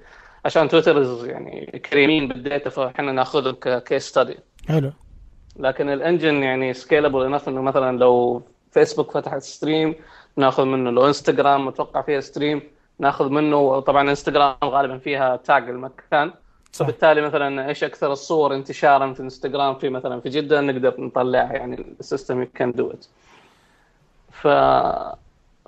عشان 0.45 0.67
تويتر 0.67 1.25
يعني 1.25 1.81
كريمين 1.91 2.27
بال 2.27 2.41
data 2.41 2.69
فإحنا 2.69 3.11
نأخذه 3.11 3.51
ك 3.51 3.62
case 3.62 4.07
study 4.07 4.37
حلو. 4.67 4.91
لكن 5.59 5.89
ال 5.89 5.97
engine 5.97 6.43
يعني 6.43 6.73
scalable 6.73 7.25
enough 7.25 7.49
إنه 7.49 7.61
مثلا 7.61 7.97
لو 7.97 8.41
فيسبوك 8.71 9.11
فتحت 9.11 9.41
stream 9.41 9.95
نأخذ 10.37 10.65
منه 10.65 10.91
لو 10.91 11.07
انستغرام 11.07 11.65
متوقع 11.65 12.01
فيها 12.01 12.19
stream 12.19 12.61
ناخذ 12.99 13.29
منه 13.29 13.79
طبعا 13.79 14.09
انستغرام 14.09 14.55
غالبا 14.63 14.97
فيها 14.97 15.35
tag 15.35 15.69
المكان. 15.69 16.31
فبالتالي 16.71 17.21
مثلا 17.21 17.67
إيش 17.67 17.83
أكثر 17.83 18.11
الصور 18.11 18.55
انتشارا 18.55 19.13
في 19.13 19.19
انستغرام 19.19 19.75
في 19.75 19.89
مثلا 19.89 20.19
في 20.19 20.29
جدة؟ 20.29 20.61
نقدر 20.61 21.01
نطلعها 21.01 21.53
يعني 21.53 21.95
ال 21.99 22.06
system 22.06 22.43
can 22.43 22.71
do 22.71 22.91
it 22.91 23.05
ف 24.31 24.47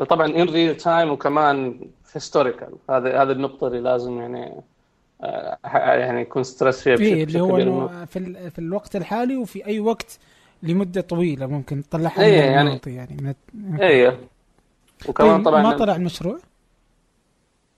طبعا 0.03 0.27
in 0.27 0.49
real 0.49 0.77
time 0.77 1.12
وكمان 1.11 1.79
historical 2.13 2.73
هذه 2.89 3.21
هذه 3.21 3.31
النقطة 3.31 3.67
اللي 3.67 3.79
لازم 3.79 4.19
يعني 4.19 4.61
آه، 5.23 5.57
يعني 5.73 6.21
يكون 6.21 6.43
stress 6.43 6.82
فيها 6.81 6.97
إيه 6.97 7.23
اللي 7.23 7.41
هو 7.41 7.57
إنه 7.57 8.05
في, 8.05 8.49
في 8.49 8.59
الوقت 8.59 8.95
الحالي 8.95 9.37
وفي 9.37 9.65
أي 9.65 9.79
وقت 9.79 10.19
لمدة 10.63 11.01
طويلة 11.01 11.45
ممكن 11.45 11.83
تطلعها 11.83 12.23
إيه 12.23 12.41
يعني 12.41 12.81
يعني 12.85 13.17
من... 13.53 13.81
إيه. 13.81 14.19
وكمان 15.07 15.35
طيب 15.35 15.45
طبعا 15.45 15.61
ما 15.61 15.77
طلع 15.77 15.95
المشروع؟ 15.95 16.39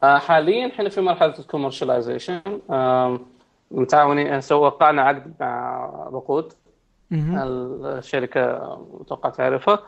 آه، 0.03 0.17
حاليا 0.17 0.67
إحنا 0.67 0.89
في 0.89 1.01
مرحلة 1.01 1.33
ال 1.39 1.45
commercialization 1.45 2.41
متعاونين. 3.71 4.41
سوى 4.41 4.59
وقعنا 4.59 5.01
عقد 5.01 5.33
مع 5.39 6.09
بقود 6.11 6.53
الشركة 7.11 8.41
أتوقع 9.01 9.29
تعرفها. 9.29 9.79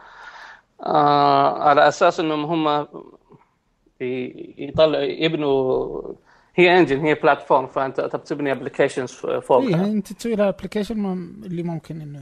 آه 0.85 1.59
على 1.63 1.87
أساس 1.87 2.19
إنهم 2.19 2.45
هم 2.45 2.87
يطلع 4.57 4.99
يبنوا 4.99 6.01
هي 6.55 6.79
engine 6.79 6.99
هي 6.99 7.13
platform 7.13 7.67
فأنت 7.67 8.01
تبني 8.01 8.51
applications 8.51 9.11
فوق. 9.11 9.61
إيه 9.61 9.75
أنت 9.75 10.13
تسوي 10.13 10.35
لها 10.35 10.49
application 10.49 11.05
اللي 11.45 11.63
ممكن 11.63 12.01
إنه 12.01 12.19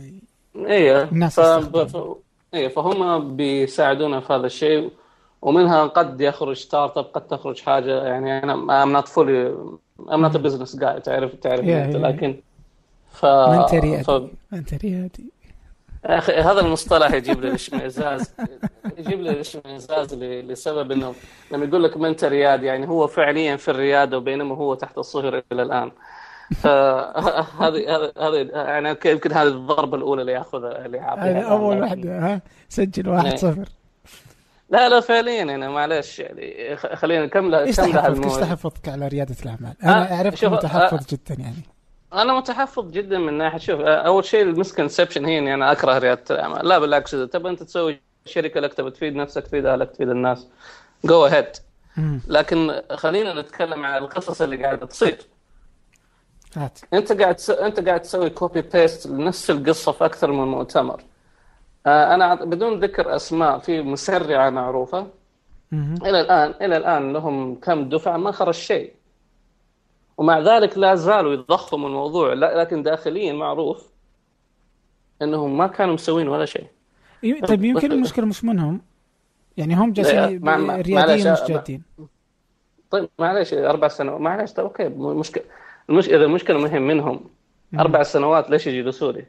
أيوه 0.70 1.04
الناس 1.04 1.40
ف... 1.40 1.44
ف... 1.78 1.98
إيه 2.54 2.68
فهم 2.68 3.36
بيساعدونا 3.36 4.20
في 4.20 4.34
هذا 4.34 4.46
الشيء. 4.46 4.92
ومنها 5.42 5.84
قد 5.84 6.22
يخرج 6.22 6.56
startup 6.56 7.06
قد 7.06 7.28
تخرج 7.28 7.62
حاجة 7.62 8.04
يعني 8.04 8.44
أنا 8.44 8.84
I'm 8.84 8.92
not 8.92 9.08
fully 9.08 9.56
I'm 10.14 10.22
not 10.22 10.38
business 10.38 10.76
guy 10.76 11.00
تعرف 11.00 11.36
تعرف 11.36 11.66
أنت 11.66 11.96
لكن 11.96 12.40
ف 13.12 13.26
ما 13.26 13.62
انت 13.62 13.74
ريادي 13.74 14.04
ف... 14.04 14.10
ما 14.10 14.30
انت 14.54 14.74
ريادي 14.74 15.40
أخي 16.06 16.34
هذا 16.34 16.60
المصطلح 16.60 17.14
يجيب 17.14 17.42
لي 17.42 17.48
الاشمئزاز 17.48 18.34
يجيب 18.98 19.22
لي 19.22 19.30
الاشمئزاز 19.30 20.14
لسبب 20.24 20.92
إنه 20.92 21.14
لما 21.52 21.66
يقول 21.66 21.84
لك 21.84 21.98
ما 21.98 22.08
انت 22.08 22.24
ريادي 22.24 22.66
يعني 22.66 22.88
هو 22.88 23.08
فعليا 23.08 23.56
في 23.56 23.72
الرياده 23.72 24.18
وبينما 24.18 24.56
هو 24.56 24.74
تحت 24.74 24.98
الصهر 24.98 25.42
إلى 25.52 25.62
الآن. 25.62 25.92
فهذه 26.56 27.46
هذه 27.66 28.12
هذه 28.18 28.50
يعني 28.54 28.90
يمكن 29.06 29.32
هذه 29.32 29.48
الضربة 29.48 29.98
الأولى 29.98 30.22
اللي 30.22 30.32
ياخذها 30.32 30.86
اللي 30.86 31.00
هذه 31.00 31.42
أول 31.42 31.82
واحدة 31.82 32.20
ها؟ 32.20 32.42
سجل 32.70 33.10
واحد 33.10 33.38
صفر. 33.38 33.70
لا 34.70 34.90
لا 34.90 35.00
فعليا 35.00 35.44
أنا 35.44 35.70
معلش 35.70 36.20
يعني 36.20 36.76
خلينا 36.76 37.26
نكمل 37.26 37.56
إيش 37.56 37.76
تحفظك 37.76 38.26
إيش 38.26 38.34
تحفظك 38.34 38.90
على 38.90 39.08
ريادة 39.08 39.36
الأعمال؟ 39.44 39.74
أنا 39.84 40.16
أعرفك 40.16 40.46
متحفظ 40.46 41.06
جدا 41.08 41.42
يعني. 41.42 41.64
أنا 42.14 42.38
متحفظ 42.38 42.92
جدا 42.92 43.18
من 43.18 43.34
ناحية 43.34 43.58
شوف 43.58 43.82
أول 43.82 44.26
شيء 44.26 44.42
ال 44.42 44.48
misconception 44.48 45.26
هي 45.26 45.40
إني 45.40 45.54
أنا 45.54 45.72
أكره 45.72 45.98
ريادة 45.98 46.24
الأعمال. 46.32 46.68
لا 46.68 46.80
بالعكس 46.80 47.14
إذا 47.14 47.26
تبغى 47.26 47.52
أنت 47.52 47.64
تسوي 47.64 48.00
الشركة 48.26 48.60
لك 48.60 48.74
تبي 48.74 48.92
تفيد 48.92 49.16
نفسك 49.16 49.48
تفيد 49.48 49.66
اهلك 49.66 49.92
تفيد 49.92 50.10
الناس 50.10 50.48
go 51.06 51.26
ahead 51.26 51.48
لكن 52.28 52.82
خلينا 52.92 53.42
نتكلم 53.42 53.86
عن 53.86 54.04
القصص 54.04 54.42
اللي 54.42 54.64
قاعدة 54.64 54.86
تصير. 54.86 55.18
هات. 56.56 56.80
أنت 56.94 57.22
قاعد. 57.22 57.38
أنت 57.50 57.88
قاعد 57.88 58.02
تسوي 58.02 58.30
copy 58.30 58.62
paste 58.62 59.08
لنفس 59.08 59.50
القصة 59.50 59.92
في 59.92 60.06
أكثر 60.06 60.32
من 60.32 60.48
مؤتمر. 60.48 60.94
آه 60.94 61.09
أنا 61.88 62.36
بدون 62.36 62.80
ذكر 62.80 63.16
أسماء 63.16 63.60
في 63.60 63.82
مسرعة 63.82 64.50
معروفة. 64.50 65.08
إلى 65.74 66.22
الان 66.22 66.54
إلى 66.62 66.78
الآن 66.78 67.14
لهم 67.14 67.56
كم 67.56 67.90
دفعة 67.90 68.18
ما 68.18 68.32
خرج 68.32 68.54
شيء. 68.54 68.94
ومع 70.18 70.40
ذلك 70.40 70.78
لا 70.78 70.96
زالوا 70.96 71.34
يضخموا 71.34 71.90
الموضوع. 71.90 72.34
لكن 72.34 72.84
داخليا 72.84 73.34
معروف 73.34 73.90
إنهم 75.22 75.58
ما 75.58 75.68
كانوا 75.68 75.94
مسوين 75.94 76.28
ولا 76.28 76.46
شيء. 76.46 76.68
طيب 77.48 77.64
يمكن 77.64 77.92
المشكلة 77.92 78.26
مش 78.26 78.44
منهم. 78.44 78.82
يعني 79.58 79.76
هم 79.76 79.94
جالسين 79.94 80.48
رياضيين 80.82 81.32
مش 81.32 81.40
جادين. 81.48 81.84
طيب 82.90 83.10
معلش 83.20 83.54
أربع 83.54 83.88
سنوات 83.88 84.22
معلش 84.22 84.52
طيب 84.52 84.66
أوكي 84.66 84.90
مشكله 84.90 85.44
المش... 85.90 86.10
اذا 86.10 86.26
المشكلة 86.26 86.60
مهم 86.60 86.82
منهم. 86.82 87.30
أربع 87.80 88.04
سنوات 88.04 88.50
ليش 88.50 88.68
يجلسوا 88.68 89.12
لي؟ 89.12 89.26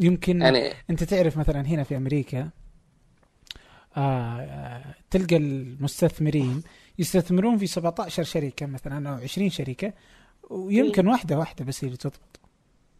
يمكن 0.00 0.40
يعني 0.40 0.72
أنت 0.90 1.04
تعرف 1.04 1.36
مثلا 1.36 1.60
هنا 1.60 1.82
في 1.82 1.96
أمريكا 1.96 2.50
آه, 3.96 4.84
تلقى 5.10 5.36
المستثمرين 5.36 6.62
يستثمرون 6.98 7.56
في 7.58 7.66
17 7.66 8.22
شركة 8.22 8.66
مثلا 8.66 9.10
أو 9.10 9.14
20 9.14 9.50
شركة 9.50 9.92
ويمكن 10.50 11.08
واحدة 11.08 11.38
واحدة 11.38 11.64
بس 11.64 11.84
اللي 11.84 11.96
تضبط. 11.96 12.40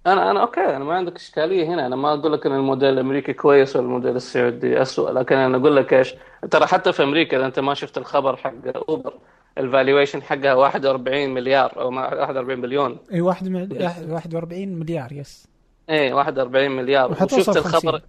أنا 0.07 0.31
أنا 0.31 0.43
okay 0.43 0.61
أنا 0.61 0.85
ما 0.85 0.95
عندك 0.95 1.17
إشكالية 1.17 1.67
هنا. 1.67 1.87
أنا 1.87 1.97
ما 1.97 2.15
أقول 2.15 2.33
لك 2.33 2.47
إن 2.47 2.53
الموديل 2.53 2.89
الأمريكي 2.89 3.33
كويس 3.33 3.77
ولا 3.77 3.85
الموديل 3.85 4.17
السعودي 4.17 4.83
اسوء 4.83 5.13
لكن 5.13 5.37
أنا 5.37 5.57
أقول 5.57 5.77
لك 5.77 5.95
إيش؟ 5.95 6.15
ترى 6.51 6.67
حتى 6.67 6.93
في 6.93 7.03
أمريكا 7.03 7.37
إذا 7.37 7.47
أنت 7.47 7.59
ما 7.59 7.75
شفت 7.75 7.99
الخبر 7.99 8.37
حق 8.37 8.55
أوبر 8.89 9.15
ال 9.59 9.65
valuation 9.65 10.23
حقها 10.23 10.55
41 10.55 11.29
مليار 11.35 11.81
أو 11.81 11.89
41 11.89 12.59
مليون. 12.59 12.99
اي 13.13 13.21
41 13.21 14.69
مليار 14.69 15.13
yes. 15.13 15.54
اي 15.91 16.13
41 16.13 16.71
مليار. 16.71 17.11
وشفت 17.11 17.57
الخبر 17.57 18.03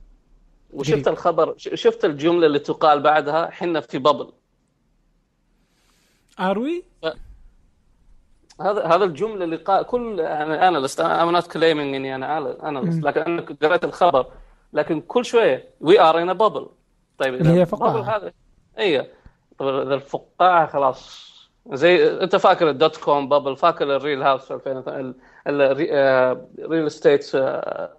وشفت 0.73 1.07
الخبر 1.07 1.53
شفت 1.57 2.05
الجملة 2.05 2.45
اللي 2.47 2.59
تقال 2.59 3.01
بعدها 3.01 3.49
حنا 3.49 3.79
في 3.79 3.97
bubble 3.97 4.31
are 6.39 6.66
we 6.66 6.83
هذا 8.61 8.85
هذا 8.85 9.03
الجملة 9.03 9.43
اللي 9.43 9.55
قال 9.55 9.85
كل 9.85 10.21
أنا 10.21 10.67
analyst 10.67 10.99
أنا 10.99 11.31
not 11.31 11.47
claiming 11.47 11.95
إني 11.95 12.15
أنا 12.15 12.69
analyst 12.69 13.03
لكن 13.03 13.21
أنا 13.21 13.45
قريت 13.61 13.83
الخبر. 13.83 14.25
لكن 14.73 15.01
كل 15.01 15.25
شوية 15.25 15.69
we 15.81 15.99
are 15.99 16.21
in 16.21 16.33
bubble 16.33 16.67
طيب 17.17 17.33
اللي 17.33 17.49
هي 17.49 17.65
فقاعة. 17.65 18.17
هذا 18.17 18.33
اي 18.79 19.11
طيب 19.57 19.75
إذا 19.75 19.95
الفقاعة 19.95 20.67
خلاص. 20.67 21.25
زي 21.73 22.19
أنت 22.23 22.35
فاكر 22.35 22.69
ال 22.69 22.76
dot 22.76 22.97
com 22.97 23.29
bubble 23.29 23.57
فاكر 23.57 23.95
ال 23.95 24.01
real 24.01 24.23
house 24.23 24.53
في 24.53 24.71
2000 24.71 25.13
ال 25.47 25.75
real 25.75 26.87
estate 26.87 27.31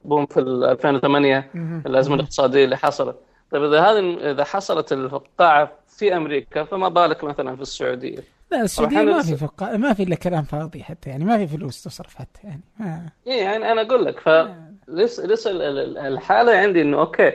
boom 0.04 0.26
في 0.26 0.40
2008 0.40 1.50
الأزمة 1.86 2.14
الاقتصادية 2.14 2.64
اللي 2.64 2.76
حصلت. 2.76 3.16
طيب 3.50 3.64
إذا 3.64 3.80
هذه 3.80 4.30
إذا 4.30 4.44
حصلت 4.44 4.92
الفقاعة 4.92 5.72
في 5.88 6.16
أمريكا 6.16 6.64
فما 6.64 6.88
بالك 6.88 7.24
مثلا 7.24 7.56
في 7.56 7.62
السعودية؟ 7.62 8.18
لا 8.52 8.62
السعودية 8.62 9.02
ما 9.02 9.22
في 9.22 9.36
فقاعة 9.36 9.76
ما 9.76 9.92
في 9.92 10.02
إلا 10.02 10.16
كلام 10.16 10.42
فاضي 10.42 10.82
حتى 10.82 11.10
يعني 11.10 11.24
ما 11.24 11.38
في 11.38 11.46
فلوس 11.46 11.82
تصرف 11.82 12.14
حتى 12.14 12.40
يعني 12.44 12.60
ما 12.78 13.08
إيه 13.26 13.42
يعني 13.42 13.72
أنا 13.72 13.82
أقول 13.82 14.04
لك 14.04 14.20
ف 14.20 14.28
لسه 14.88 15.26
لسه 15.26 15.50
الحالة 16.08 16.58
عندي 16.58 16.82
إنه 16.82 16.98
okay 16.98 17.32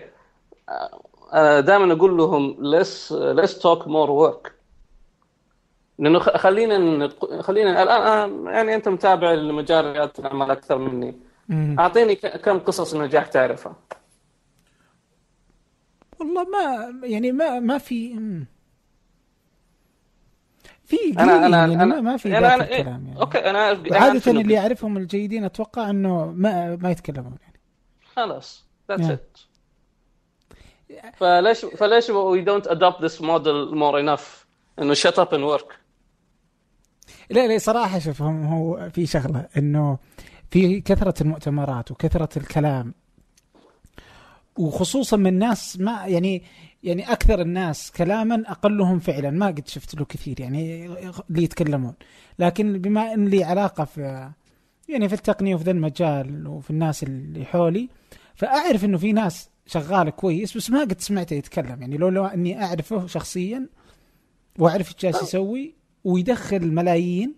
أنا 1.34 1.60
دائما 1.60 1.94
أقول 1.94 2.18
لهم 2.18 2.58
less 2.60 3.12
less 3.12 3.60
talk 3.60 3.88
more 3.88 4.12
work 4.12 4.52
لأنه 6.02 6.20
خلينا 6.20 7.10
خلينا 7.42 7.84
الان 7.84 8.46
يعني 8.46 8.76
أنت 8.76 8.88
متابع 8.90 9.32
لمجال 9.32 9.86
رياده 9.86 10.14
الأعمال 10.20 10.52
أكثر 10.52 10.78
مني. 10.78 11.16
أعطيني 11.80 12.16
كم 12.16 12.60
قصص 12.60 12.96
نجاح 12.96 13.26
تعرفها؟ 13.26 13.76
والله 16.20 16.44
ما 16.44 16.94
يعني 17.08 17.32
ما 17.32 17.60
ما 17.60 17.78
في 17.78 18.14
في 20.84 21.20
أنا 21.20 21.46
أنا 21.46 21.58
يعني 21.58 21.84
أنا 21.84 22.02
ما 22.02 22.18
في 22.18 22.38
أنا 22.38 22.56
أنا 22.56 22.64
الكلام 22.64 23.06
يعني. 23.08 23.22
okay 23.22 23.38
أنا 23.38 23.60
عادة 23.60 24.32
اللي 24.32 24.54
يعرفهم 24.54 24.98
الجيدين 24.98 25.44
أتوقع 25.44 25.90
إنه 25.90 26.26
ما 26.26 26.76
ما 26.76 26.92
يتكلمون 26.92 27.38
يعني. 27.42 27.60
خلاص 28.16 28.66
that's 28.90 29.10
it 29.10 29.38
فليش 31.14 31.66
فليش 31.66 32.10
we 32.10 32.42
don't 32.42 32.68
adopt 32.68 33.02
this 33.02 33.22
model 33.22 33.76
more 33.76 34.00
enough 34.00 34.48
إنه 34.80 34.94
shut 34.94 35.20
up 35.20 35.34
and 35.34 35.44
work 35.44 35.81
لا 37.32 37.48
لا 37.48 37.58
صراحة 37.58 38.00
شوف 38.00 38.22
هو 38.22 38.90
في 38.94 39.06
شغلة 39.06 39.48
إنه 39.58 39.98
في 40.52 40.82
كثرة 40.82 41.24
المؤتمرات 41.24 41.92
وكثرة 41.92 42.30
الكلام 42.38 42.94
وخصوصا 44.58 45.18
من 45.18 45.40
ناس 45.40 45.80
ما 45.80 46.06
يعني 46.08 46.44
يعني 46.84 47.12
أكثر 47.12 47.42
الناس 47.42 47.92
كلاما 47.92 48.44
أقلهم 48.48 49.00
فعلا. 49.00 49.30
ما 49.30 49.48
قد 49.48 49.68
شفت 49.68 49.96
له 49.96 50.06
كثير 50.06 50.40
يعني 50.42 50.86
اللي 50.86 51.44
يتكلمون. 51.44 51.94
لكن 52.40 52.78
بما 52.78 53.14
إن 53.14 53.28
لي 53.28 53.44
علاقة 53.44 53.84
في 53.84 54.32
يعني 54.90 55.10
في 55.10 55.16
التقنية 55.16 55.56
وفي 55.56 55.64
ذا 55.64 55.72
المجال 55.72 56.48
وفي 56.48 56.70
الناس 56.70 57.04
اللي 57.04 57.46
حولي 57.46 57.90
فأعرف 58.36 58.86
إنه 58.86 58.98
في 58.98 59.14
ناس 59.14 59.50
شغال 59.66 60.10
كويس 60.10 60.58
بس 60.58 60.70
ما 60.70 60.82
قد 60.82 61.02
سمعته 61.02 61.34
يتكلم. 61.34 61.82
يعني 61.82 61.98
لو 61.98 62.10
لو 62.10 62.26
إني 62.26 62.64
أعرفه 62.64 63.08
شخصيا 63.08 63.68
وأعرف 64.60 64.88
إيش 64.88 64.96
جالس 65.02 65.22
يسوي 65.24 65.81
ويدخل 66.04 66.72
ملايين 66.74 67.36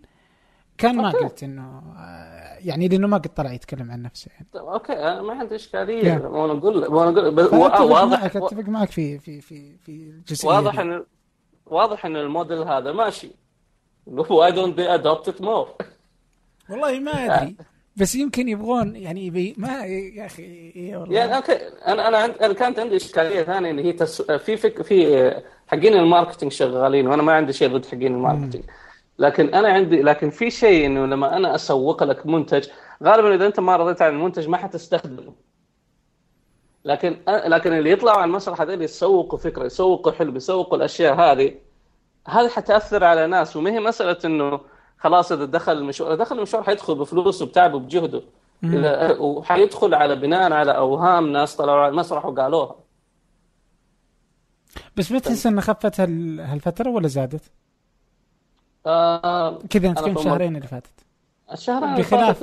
كان 0.78 0.96
ما 0.96 1.10
قلت 1.10 1.42
إنه 1.42 1.82
يعني 2.64 2.88
لأنه 2.88 3.06
ما 3.06 3.16
قد 3.16 3.34
طلع 3.34 3.52
يتكلم 3.52 3.90
عن 3.90 4.02
نفسه 4.02 4.30
يعني. 4.32 4.46
okay 4.72 4.92
أنا 4.92 5.22
ما 5.22 5.34
عندي 5.34 5.54
إشكالية. 5.54 6.16
وأنا 6.26 6.52
أقول 6.52 6.76
وأنا 6.76 7.28
أقول 7.30 7.90
واضح 7.90 8.24
أتفق 8.24 8.68
معك 8.68 8.90
في 8.90 9.18
في 9.18 9.40
في 9.40 9.76
في 9.76 9.92
الجزئية 9.92 10.50
واضح 10.50 10.78
ان 10.78 11.04
واضح 11.66 12.06
إن 12.06 12.16
الموديل 12.16 12.58
هذا 12.58 12.92
ماشي. 12.92 13.30
why 14.06 14.52
don't 14.52 14.80
they 14.80 14.84
adopt 14.84 15.32
it 15.32 15.44
more. 15.44 15.84
والله 16.70 17.00
ما 17.00 17.12
أدري. 17.12 17.56
بس 17.96 18.14
يمكن 18.14 18.48
يبغون 18.48 18.96
يعني 18.96 19.26
يبي 19.26 19.54
ما 19.58 19.84
يا 19.86 20.26
أخي 20.26 20.42
إيه 20.42 20.96
والله. 20.96 21.16
يعني 21.16 21.36
okay 21.36 21.52
أنا 21.86 22.08
أنا 22.08 22.18
عند... 22.18 22.34
أنا 22.34 22.54
كانت 22.54 22.78
عندي 22.78 22.96
إشكالية 22.96 23.42
ثانية 23.42 23.70
اللي 23.70 23.84
هي 23.84 23.92
تس... 23.92 24.22
في 24.22 24.56
فك... 24.56 24.82
في 24.82 25.30
حقين 25.66 25.94
ال 25.94 26.00
marketing 26.00 26.52
شغالين 26.52 27.06
وأنا 27.06 27.22
ما 27.22 27.32
عندي 27.32 27.52
شيء 27.52 27.76
ضد 27.76 27.86
حقين 27.86 28.14
ال 28.14 28.19
marketing 28.19 28.62
لكن 29.18 29.54
أنا 29.54 29.68
عندي 29.68 30.02
لكن 30.02 30.30
في 30.30 30.50
شيء 30.50 30.86
إنه 30.86 31.06
لما 31.06 31.36
أنا 31.36 31.54
أسوق 31.54 32.02
لك 32.04 32.26
منتج 32.26 32.68
غالبا 33.02 33.34
إذا 33.34 33.46
أنت 33.46 33.60
ما 33.60 33.76
رضيت 33.76 34.02
عن 34.02 34.12
المنتج 34.14 34.48
ما 34.48 34.56
حتستخدمه. 34.56 35.32
لكن 36.84 37.16
لكن 37.28 37.72
اللي 37.72 37.90
يطلعوا 37.90 38.18
على 38.18 38.28
المسرح 38.28 38.60
هذول 38.60 38.82
يسوقوا 38.82 39.38
فكرة 39.38 39.64
يسوقوا 39.64 40.12
حلم 40.12 40.36
يسوقوا 40.36 40.76
الأشياء 40.76 41.14
هذه 41.14 41.54
هذه 42.28 42.48
حتأثر 42.48 43.04
على 43.04 43.26
ناس. 43.26 43.56
وما 43.56 43.70
هي 43.70 43.80
مسألة 43.80 44.18
إنه 44.24 44.60
خلاص 44.98 45.32
إذا 45.32 45.44
دخل 45.44 45.72
المشوار 45.72 46.14
دخل 46.14 46.36
المشوار 46.36 46.62
حيدخل 46.62 46.94
بفلوسه 46.94 47.46
بتعبه 47.46 47.78
بجهده 47.78 48.22
وحيدخل 49.18 49.94
على 49.94 50.16
بناء 50.16 50.52
على 50.52 50.76
أوهام 50.76 51.32
ناس 51.32 51.56
طلعوا 51.56 51.80
على 51.80 51.88
المسرح 51.90 52.26
وقالوها. 52.26 52.83
بس 54.96 55.12
ما 55.12 55.18
تحس 55.18 55.46
إنها 55.46 55.60
خفت 55.60 56.00
هالفترة 56.00 56.90
ولا 56.90 57.08
زادت؟ 57.08 57.42
آه 58.86 59.58
كذا 59.70 59.88
أنت 59.88 60.00
كم 60.00 60.22
شهرين 60.22 60.56
اللي 60.56 60.68
فاتت. 60.68 61.04
الشهرين 61.52 61.94
بخلاف 61.94 62.42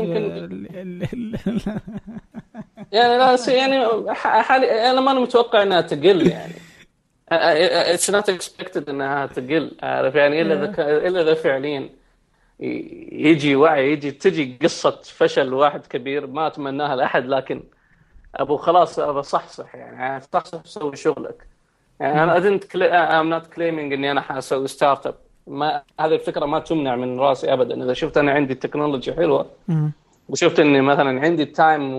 يعني 2.91 3.17
لا 3.17 3.37
يعني 3.47 4.13
حالي 4.15 4.91
أنا 4.91 5.01
ما 5.01 5.13
متوقع 5.13 5.63
إنها 5.63 5.81
تقل 5.81 6.27
يعني. 6.27 6.53
it's 7.31 8.09
not 8.09 8.29
expected 8.29 8.89
إنها 8.89 9.25
تقل 9.25 9.71
عارف 9.83 10.15
يعني؟ 10.15 10.41
إلا 10.41 10.53
إذا 10.53 11.07
إلا 11.07 11.21
إذا 11.21 11.33
فعليا 11.33 11.89
يجي 12.59 13.55
وعي 13.55 13.91
يجي 13.91 14.11
تجي 14.11 14.57
قصة 14.61 15.01
فشل 15.03 15.53
واحد 15.53 15.85
كبير 15.87 16.27
ما 16.27 16.47
أتمناها 16.47 16.95
لأحد 16.95 17.25
لكن 17.25 17.63
أبو 18.35 18.57
خلاص 18.57 18.99
ابى 18.99 19.23
صحصح 19.23 19.75
يعني 19.75 20.25
صحصح 20.33 20.65
سوي 20.65 20.95
شغلك. 20.95 21.50
يعني 22.01 22.23
أنا 22.23 22.37
I 22.37 22.43
don't 22.43 22.75
I'm 22.75 23.29
not 23.29 23.47
claiming 23.47 23.93
إني 23.93 24.11
أنا 24.11 24.21
حأسوي 24.21 24.67
startup 24.67 25.15
ما 25.47 25.81
هذه 25.99 26.13
الفكرة 26.13 26.45
ما 26.45 26.59
تمنع 26.59 26.95
من 26.95 27.19
رأسي 27.19 27.53
ابدا. 27.53 27.83
إذا 27.83 27.93
شفت 27.93 28.17
أنا 28.17 28.31
عندي 28.31 28.55
technology 28.55 29.13
حلوة 29.13 29.45
وشفت 30.29 30.59
إني 30.59 30.81
مثلا 30.81 31.21
عندي 31.21 31.45
time 31.45 31.93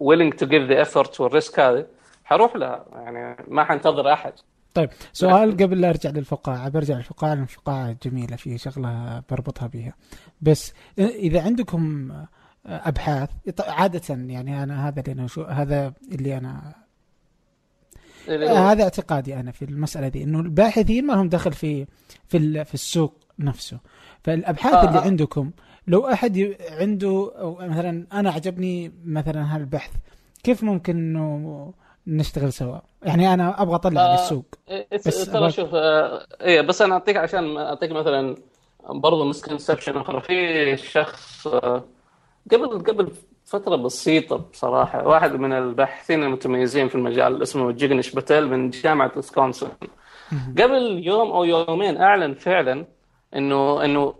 willing 0.00 0.34
to 0.34 0.46
give 0.46 0.62
the 0.62 0.78
effort 0.78 1.20
وال 1.20 1.33
risk 1.33 1.60
هذه 1.60 1.86
حروح 2.24 2.56
لها. 2.56 2.84
يعني 2.92 3.36
ما 3.48 3.64
حنتظر 3.64 4.12
أحد. 4.12 4.32
طيب 4.74 4.90
سؤال 5.12 5.56
قبل 5.56 5.80
لا 5.80 5.88
أرجع 5.88 6.10
للفقاعة. 6.10 6.68
برجع 6.68 6.96
للفقاعة 6.96 7.34
لأن 7.34 7.42
الفقاعه 7.42 7.96
جميلة 8.02 8.36
في 8.36 8.58
شغلة 8.58 9.22
بربطها 9.30 9.66
بها 9.66 9.94
بس 10.40 10.74
إذا 10.98 11.42
عندكم 11.42 12.12
أبحاث 12.66 13.30
عادة 13.60 14.14
يعني 14.14 14.62
أنا 14.62 14.88
هذا 14.88 15.00
اللي 15.00 15.12
أنا 15.12 15.26
هذا 15.48 15.92
اللي 16.12 16.36
أنا 16.36 16.81
هذا 18.28 18.82
اعتقادي 18.82 19.34
أنا 19.34 19.52
في 19.52 19.64
المسألة 19.64 20.08
دي 20.08 20.22
إنه 20.22 20.40
الباحثين 20.40 21.06
ما 21.06 21.12
لهم 21.12 21.28
دخل 21.28 21.52
في 21.52 21.86
في 22.28 22.64
في 22.64 22.74
السوق 22.74 23.14
نفسه 23.38 23.78
فالأبحاث 24.22 24.74
آه. 24.74 24.88
اللي 24.88 24.98
آه. 24.98 25.02
عندكم 25.02 25.50
لو 25.86 26.06
أحد 26.06 26.56
عنده 26.70 27.32
أو 27.38 27.54
مثلا 27.60 28.06
أنا 28.12 28.30
عجبني 28.30 28.92
مثلا 29.04 29.56
هالبحث 29.56 29.90
كيف 30.42 30.62
ممكن 30.62 30.96
إنه 30.96 31.72
نشتغل 32.06 32.52
سوا 32.52 32.78
يعني 33.02 33.34
أنا 33.34 33.62
أبغى 33.62 33.74
أطلع 33.74 34.00
آه 34.00 34.12
للسوق 34.12 34.46
بس 35.06 35.26
ترى 35.26 35.50
شوف 35.50 35.74
آه 35.74 36.26
إيه 36.40 36.60
بس 36.60 36.82
أنا 36.82 36.94
أعطيك 36.94 37.16
عشان 37.16 37.56
أعطيك 37.56 37.92
مثلا 37.92 38.36
برضه 38.88 39.24
misconception 39.24 39.96
أخرى 39.96 40.20
في 40.20 40.76
شخص 40.76 41.46
آه 41.46 41.84
قبل 42.52 42.78
قبل 42.78 43.12
فترة 43.52 43.76
بسيطة 43.76 44.36
بصراحة. 44.36 45.06
واحد 45.08 45.32
من 45.32 45.52
الباحثين 45.52 46.22
المتميزين 46.22 46.88
في 46.88 46.94
المجال 46.94 47.42
اسمه 47.42 47.72
جيجنيش 47.72 48.10
باتيل 48.10 48.48
من 48.48 48.70
جامعة 48.70 49.12
ويسكونسن. 49.16 49.68
قبل 50.58 51.06
يوم 51.06 51.30
أو 51.30 51.44
يومين 51.44 52.00
أعلن 52.00 52.34
فعلا 52.34 52.86
انه 53.36 53.84
إنه 53.84 54.14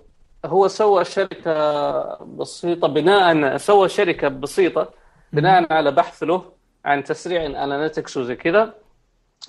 هو 0.45 0.69
سوى 0.69 1.05
شركة 1.05 2.25
بسيطة 2.25 2.89
بناء 2.89 3.57
سوى 3.57 3.89
شركة 3.89 4.29
بسيطة 4.29 4.91
بناء 5.33 5.73
على 5.73 5.91
بحث 5.91 6.23
له 6.23 6.53
عن 6.85 7.05
تسريع 7.05 7.47
ال 7.47 7.54
analytics 7.54 8.17
وزي 8.17 8.37
كذا. 8.37 8.75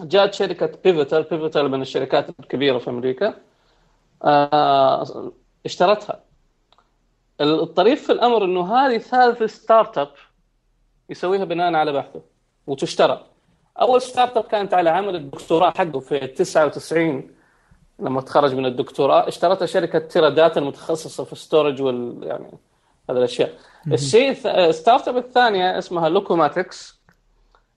جاءت 0.02 0.34
شركة 0.34 0.70
بيفوتل 0.84 1.24
بيفوتل 1.24 1.70
من 1.70 1.82
الشركات 1.82 2.30
الكبيرة 2.40 2.78
في 2.78 2.90
أمريكا. 2.90 3.34
آه، 4.24 5.32
اشترتها. 5.66 6.33
الطريف 7.44 8.06
في 8.06 8.12
الأمر 8.12 8.44
إنه 8.44 8.76
هذه 8.76 8.98
ثالث 8.98 9.44
startup 9.44 10.10
يسويها 11.10 11.46
بناء 11.46 11.74
على 11.74 11.92
بحثه 11.92 12.22
وتشترى. 12.68 13.26
أول 13.82 14.02
startup 14.02 14.44
كانت 14.44 14.74
على 14.74 14.90
عمل 14.90 15.16
الدكتوراه 15.16 15.70
حقه 15.78 16.00
في 16.00 16.28
99 16.28 17.32
لما 18.00 18.22
تخرج 18.22 18.56
من 18.56 18.66
الدكتوراه 18.66 19.28
اشترتها 19.28 19.66
شركة 19.66 20.00
Teradata 20.00 20.60
المتخصصة 20.60 21.24
في 21.24 21.36
storage 21.36 21.82
وال 21.82 22.20
يعني 22.24 22.52
هذه 23.10 23.18
الأشياء. 23.18 23.54
الشيء 23.94 24.34
startup 24.72 25.18
الثانية 25.18 25.78
اسمها 25.78 26.10
Locomatix 26.10 27.02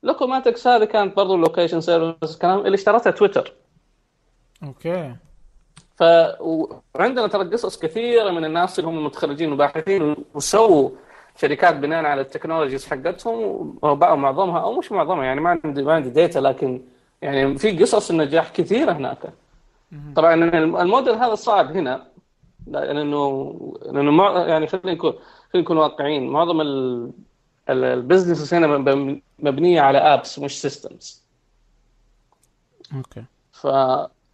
Locomatix 0.03 0.67
هذه 0.67 0.85
كانت 0.85 1.17
برضو 1.17 1.37
location 1.37 1.81
service 1.81 2.37
كلام 2.39 2.59
اللي 2.59 2.75
اشترتها 2.75 3.11
تويتر 3.11 3.53
okay. 4.63 5.17
ف 5.97 6.03
وعندنا 6.95 7.27
ترى 7.27 7.49
قصص 7.49 7.79
كثيرة 7.79 8.31
من 8.31 8.45
الناس 8.45 8.79
اللي 8.79 8.91
هم 8.91 9.05
متخرجين 9.05 9.53
وباحثين 9.53 10.17
وسووا 10.35 10.91
شركات 11.41 11.77
بناء 11.77 12.05
على 12.05 12.21
ال 12.21 12.26
technologies 12.26 12.87
حقتهم 12.87 13.39
ومعظمها 13.83 14.61
أو 14.61 14.79
مش 14.79 14.93
معظمها 14.93 15.25
يعني 15.25 15.41
ما 15.41 15.61
عندي 15.65 15.83
ما 15.83 15.95
عندي 15.95 16.11
data 16.11 16.39
لكن 16.39 16.83
يعني 17.23 17.59
في 17.59 17.79
قصص 17.79 18.11
النجاح 18.11 18.51
كثيرة 18.51 18.93
هناك. 18.93 19.33
طبعا 20.17 20.35
الموديل 20.83 21.15
هذا 21.15 21.35
صعب 21.35 21.77
هنا 21.77 22.07
لأنه 22.67 23.55
لأنه 23.87 24.31
يعني 24.33 24.67
خلينا 24.67 24.93
نكون 24.93 25.13
خلينا 25.53 25.65
نكون 25.65 25.77
واقعيين. 25.77 26.29
معظم 26.29 26.61
ال 27.69 27.78
business 27.78 28.55
هنا 28.55 28.67
مبنية 29.39 29.81
على 29.81 29.99
apps 29.99 30.39
مش 30.39 30.61
systems 30.61 31.23
okay. 32.97 33.25
ف 33.53 33.67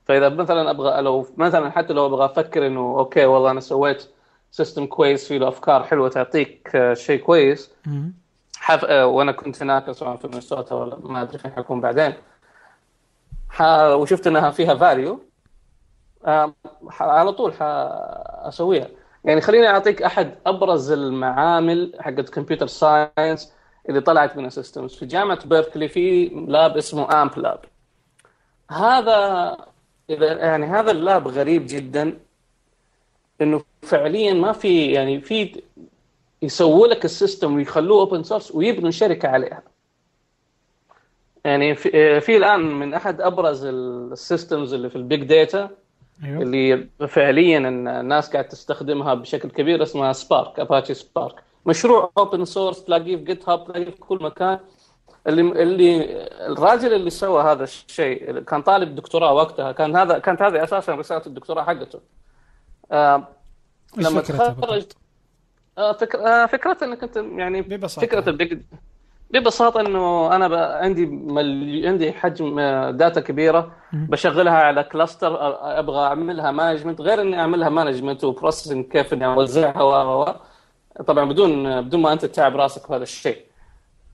فإذا 0.05 0.29
مثلا 0.29 0.71
أبغى 0.71 1.03
لو 1.03 1.27
مثلا 1.37 1.71
حتى 1.71 1.93
لو 1.93 2.07
أبغى 2.07 2.25
أفكر 2.25 2.67
إنه 2.67 2.81
okay 2.99 3.27
والله 3.27 3.51
أنا 3.51 3.61
سويت 3.61 4.09
system 4.51 4.87
كويس 4.87 5.29
فيه 5.29 5.39
له 5.39 5.49
أفكار 5.49 5.83
حلوة 5.85 6.09
تعطيك 6.09 6.71
آه، 6.77 6.95
شيء 6.95 7.21
كويس 7.21 7.71
حف... 8.57 8.85
آه، 8.85 9.07
وأنا 9.07 9.33
كنت 9.33 9.63
هناك 9.63 9.91
سواء 9.93 10.17
في 10.17 10.29
مينيسوتا 10.29 10.75
ولا 10.75 10.97
ما 11.03 11.23
أدري 11.23 11.39
فين 11.39 11.53
حكون 11.53 11.81
بعدين. 11.81 12.13
ح... 13.51 13.63
وشفت 13.93 14.27
إنها 14.27 14.51
فيها 14.51 14.75
value 14.75 15.21
على 17.01 17.33
طول 17.33 17.53
حاسويها 17.55 18.89
يعني 19.25 19.41
خليني 19.41 19.69
أعطيك 19.69 20.03
أحد 20.03 20.35
أبرز 20.47 20.93
المعامل 20.93 21.93
حقت 22.01 22.29
computer 22.29 22.67
science 22.67 23.53
اللي 23.89 24.01
طلعت 24.01 24.37
من 24.37 24.47
ال 24.47 24.53
systems 24.53 24.95
في 24.95 25.07
جامعة 25.07 25.47
بيركلي 25.47 25.89
في 25.89 26.29
lab 26.49 26.77
اسمه 26.77 27.23
AMPLab 27.23 27.61
هذا 28.71 29.57
إذا 30.13 30.33
يعني 30.33 30.67
هذا 30.67 30.91
ال 30.91 31.00
lab 31.00 31.29
غريب 31.29 31.67
جدا 31.67 32.19
إنه 33.41 33.63
فعليا 33.83 34.35
ما 34.35 34.53
في 34.53 34.93
يعني 34.93 35.21
في 35.21 35.63
يسووا 36.43 36.87
لك 36.87 37.05
ال 37.05 37.12
system 37.12 37.55
ويخلوه 37.57 38.01
open 38.01 38.23
source 38.23 38.55
ويبنوا 38.55 38.91
شركة 38.91 39.29
عليها. 39.29 39.63
يعني 41.45 41.75
في, 41.75 42.21
في 42.21 42.37
الآن 42.37 42.61
من 42.61 42.95
أحد 42.95 43.21
أبرز 43.21 43.65
ال 43.65 43.79
systems 43.79 44.75
اللي 44.75 44.91
في 44.91 44.97
ال 44.97 45.03
big 45.03 45.23
data 45.23 45.71
أيوه. 46.25 46.43
اللي 46.43 46.89
فعليا 47.09 47.59
الناس 47.59 48.31
قاعد 48.31 48.49
تستخدمها 48.49 49.15
بشكل 49.15 49.51
كبير 49.51 49.83
اسمها 49.83 50.13
Spark 50.13 50.61
Apache 50.61 50.95
Spark 50.95 51.35
مشروع 51.67 52.13
open 52.19 52.45
source 52.45 52.85
تلاقيه 52.85 53.17
في 53.17 53.25
GitHub 53.25 53.67
تلاقيه 53.67 53.91
في 53.91 54.01
كل 54.01 54.19
مكان. 54.23 54.59
اللي 55.27 55.63
اللي 55.63 56.05
الراجل 56.47 56.95
اللي 56.95 57.11
سوى 57.11 57.43
هذا 57.43 57.65
الشيء 57.65 58.39
كان 58.39 58.63
طالب 58.63 58.95
دكتوراه 58.95 59.33
وقتها 59.33 59.73
كان 59.73 59.97
هذا 59.97 60.19
كانت 60.19 60.43
هذه 60.43 60.65
أساسا 60.65 60.95
رسالة 60.95 61.23
الدكتوراه 61.27 61.65
حقته. 61.65 62.01
آه 62.93 63.29
لما 63.97 64.21
تخرج 64.21 64.85
آه 65.79 65.97
آه 66.15 66.47
فكرة 66.47 66.77
إنك 66.83 67.03
أنت 67.03 67.17
يعني 67.17 67.63
ببساطة. 67.63 68.07
فكرة 68.07 68.29
ال 68.29 68.36
big 68.36 68.59
ببساطة 69.31 69.81
إنه 69.81 70.37
أنا 70.37 70.67
عندي 70.67 71.07
مل... 71.07 71.83
عندي 71.87 72.13
حجم 72.13 72.61
data 72.91 73.21
آه، 73.21 73.25
كبيره 73.25 73.73
بشغلها 73.93 74.53
على 74.53 74.85
cluster 74.85 75.37
أبغى 75.79 76.07
أعملها 76.07 76.51
management 76.51 77.01
غير 77.01 77.21
إني 77.21 77.41
أعملها 77.41 77.69
management 77.69 78.25
و 78.25 78.30
processing 78.30 78.85
كيف 78.85 79.13
إني 79.13 79.27
أوزعها 79.27 79.83
و. 79.83 80.35
طبعا 81.07 81.25
بدون 81.25 81.81
بدون 81.83 82.01
ما 82.01 82.13
أنت 82.13 82.25
تتعب 82.25 82.57
راسك 82.57 82.87
في 82.87 82.95
هذا 82.95 83.03
الشيء. 83.03 83.52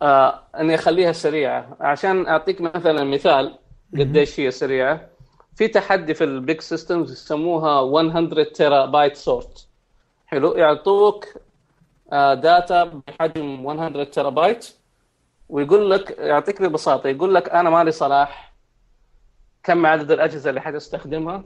آه 0.02 0.42
أني 0.60 0.74
أخليها 0.74 1.12
سريعة. 1.12 1.76
عشان 1.80 2.26
أعطيك 2.26 2.60
مثلا 2.60 3.04
مثال 3.04 3.58
قديش 3.94 4.40
هي 4.40 4.50
سريعة. 4.50 5.08
في 5.54 5.68
تحدي 5.68 6.14
في 6.14 6.24
ال 6.24 6.33
big 6.33 6.60
systems 6.60 7.12
يسموها 7.12 8.02
100 8.02 8.44
terabyte 8.54 9.16
sort 9.16 9.68
حلو. 10.26 10.52
يعطوك 10.54 11.26
آه 12.12 12.34
data 12.34 12.84
بحجم 12.84 13.64
100 13.64 14.04
تيرا 14.04 14.30
بايت 14.30 14.74
ويقول 15.48 15.90
لك 15.90 16.10
يعطيك 16.18 16.62
ببساطة. 16.62 17.08
يقول 17.08 17.34
لك 17.34 17.48
أنا 17.50 17.70
مالي 17.70 17.90
صلاح. 17.90 18.54
كم 19.62 19.86
عدد 19.86 20.10
الأجهزة 20.10 20.50
اللي 20.50 20.60
حتستخدمها 20.60 21.44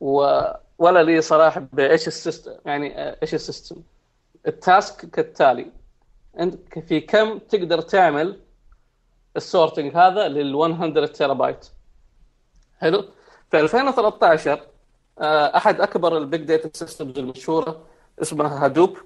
و 0.00 0.40
ولا 0.78 1.02
لي 1.02 1.20
صلاح 1.20 1.58
بإيش 1.58 2.08
ال 2.08 2.14
system 2.14 2.52
يعني 2.66 3.12
إيش 3.22 3.34
ال 3.34 3.40
system. 3.40 3.82
ال 4.46 4.59
task 4.59 5.10
كالتالي. 5.10 5.72
أنت 6.38 6.78
في 6.78 7.00
كم 7.00 7.38
تقدر 7.38 7.80
تعمل 7.80 8.40
ال 9.36 9.43
sorting 9.43 9.96
هذا 9.96 10.28
لل 10.28 10.52
100 10.52 11.06
تيرا 11.06 11.32
بايت 11.32 11.66
حلو؟ 12.78 13.04
في 13.50 13.60
2013 13.60 14.60
آه، 15.18 15.56
أحد 15.56 15.80
أكبر 15.80 16.18
ال 16.18 16.24
big 16.24 16.42
data 16.42 16.70
systems 16.72 17.18
المشهورة 17.18 17.86
اسمها 18.22 18.64
Hadoop. 18.64 18.98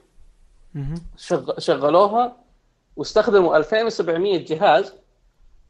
شغلوها 1.58 2.36
واستخدموا 2.96 3.56
2700 3.56 4.44
جهاز 4.44 4.94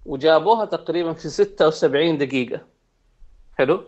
وجابوها 0.06 0.64
تقريبا 0.64 1.12
في 1.12 1.28
76 1.28 2.18
دقيقة. 2.18 2.60
حلو؟ 3.58 3.84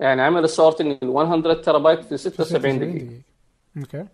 يعني 0.00 0.22
عمل 0.22 0.44
ال 0.44 0.52
sorting 0.52 1.04
100 1.04 1.54
تيرا 1.62 1.78
بايت 1.78 2.04
في 2.04 2.16
76 2.16 2.78
دقيقة. 2.78 3.20
okay. 3.76 4.06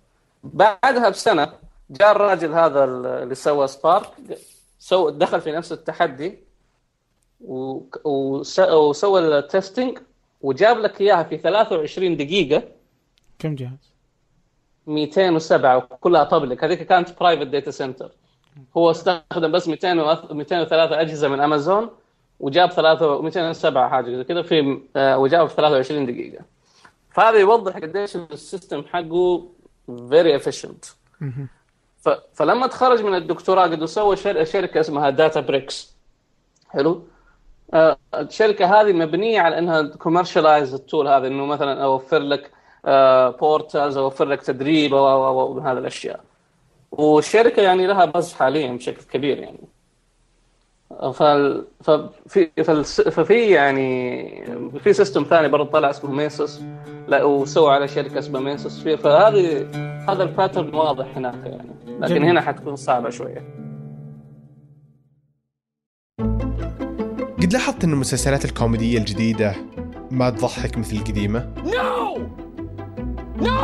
بعدها 0.44 1.08
بسنة 1.08 1.52
جاء 1.90 2.12
الراجل 2.12 2.54
هذا 2.54 2.84
اللي 2.84 3.34
سوى 3.34 3.66
Spark 3.66 4.06
so 4.78 5.10
دخل 5.10 5.40
في 5.40 5.52
نفس 5.52 5.72
التحدي 5.72 6.38
وسوى 8.04 9.20
ال 9.38 9.46
testing 9.46 9.98
وجاب 10.40 10.78
لك 10.78 11.00
إياها 11.00 11.22
في 11.22 11.38
23 11.38 12.16
دقيقة. 12.16 12.62
كم 13.38 13.54
جهاز؟ 13.54 13.92
207 14.86 15.80
كلها 15.80 16.24
public 16.24 16.64
هذيك 16.64 16.82
كانت 16.82 17.20
private 17.20 17.46
data 17.46 17.70
center 17.70 18.10
هو 18.76 18.90
استخدم 18.90 19.52
بس 19.52 19.68
200 19.68 19.94
203 19.94 21.00
أجهزة 21.00 21.28
من 21.28 21.40
امازون 21.40 21.90
وجاب 22.40 22.70
3 22.70 23.22
207 23.22 23.88
حاجة 23.88 24.16
زي 24.16 24.24
كذا 24.24 24.42
في 24.42 24.80
آه، 24.96 25.18
وجاب 25.18 25.48
في 25.48 25.54
23 25.54 26.06
دقيقة. 26.06 26.44
فهذا 27.10 27.38
يوضح 27.38 27.76
قديش 27.76 28.16
ال 28.16 28.26
system 28.26 28.82
حقه 28.82 29.48
very 30.10 30.36
efficient 30.36 30.84
فلما 32.34 32.66
تخرج 32.66 33.02
من 33.02 33.14
الدكتوراه 33.14 33.62
قد 33.62 33.84
سوى 33.84 34.16
شركة 34.16 34.80
اسمها 34.80 35.10
Databricks 35.10 35.96
حلو؟ 36.68 37.02
آه، 37.74 37.98
الشركة 38.14 38.80
هذه 38.80 38.92
مبنية 38.92 39.40
على 39.40 39.58
إنها 39.58 39.82
commercialize 39.82 40.74
ال 40.74 40.81
tool 40.81 41.08
هذا 41.08 41.26
إنه 41.26 41.46
مثلا 41.46 41.84
أوفر 41.84 42.18
لك 42.18 42.50
portals 43.40 43.96
آه، 43.96 44.02
أوفر 44.02 44.24
لك 44.24 44.42
تدريب 44.42 44.92
و 44.92 45.58
هذه 45.60 45.78
الأشياء. 45.78 46.20
والشركة 46.92 47.62
يعني 47.62 47.86
لها 47.86 48.04
buzz 48.04 48.32
حاليا 48.32 48.72
بشكل 48.72 49.02
كبير 49.02 49.38
يعني. 49.38 49.60
فال... 51.14 51.64
ففي 51.80 52.48
فالس... 52.64 53.00
ففي 53.00 53.50
يعني 53.50 54.28
في 54.78 54.92
system 54.92 55.22
ثاني 55.22 55.48
برضه 55.48 55.70
طلع 55.70 55.90
اسمه 55.90 56.10
Mesos 56.10 56.60
لا 57.08 57.24
وسوى 57.24 57.74
على 57.74 57.88
شركة 57.88 58.18
اسمها 58.18 58.40
Mesos 58.40 58.88
فهذه 58.88 59.70
هذا 60.08 60.22
ال 60.22 60.29
pattern 60.29 60.74
واضح 60.74 61.16
هناك 61.16 61.46
يعني. 61.46 61.98
لكن 62.00 62.14
جميل. 62.14 62.28
هنا 62.28 62.40
حتكون 62.40 62.76
صعبة 62.76 63.10
شوية. 63.10 63.58
قد 67.42 67.52
لاحظت 67.52 67.84
إن 67.84 67.92
المسلسلات 67.92 68.44
الكوميدية 68.44 68.98
الجديدة 68.98 69.54
ما 70.10 70.30
تضحك 70.30 70.78
مثل 70.78 70.96
القديمة؟ 70.96 71.54
no! 71.64 72.18
no! 73.46 73.58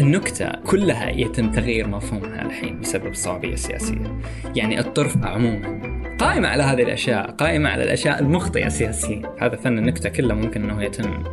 النكتة 0.00 0.50
كلها 0.70 1.10
يتم 1.10 1.50
تغيير 1.50 1.88
مفهومها 1.88 2.42
الحين 2.42 2.80
بسبب 2.80 3.06
الصوابية 3.06 3.52
السياسية 3.52 4.20
يعني 4.56 4.80
الطرف 4.80 5.16
عموما 5.24 6.01
قائمة 6.22 6.48
على 6.48 6.62
هذه 6.62 6.82
الأشياء 6.82 7.30
قائمة 7.30 7.70
على 7.70 7.84
الأشياء 7.84 8.20
المخطئة 8.20 8.68
سياسيا 8.68 9.22
هذا 9.40 9.56
فن 9.56 9.78
النكتة 9.78 10.08
كله 10.08 10.34
ممكن 10.34 10.70
أنه 10.70 10.82
يتم 10.82 11.24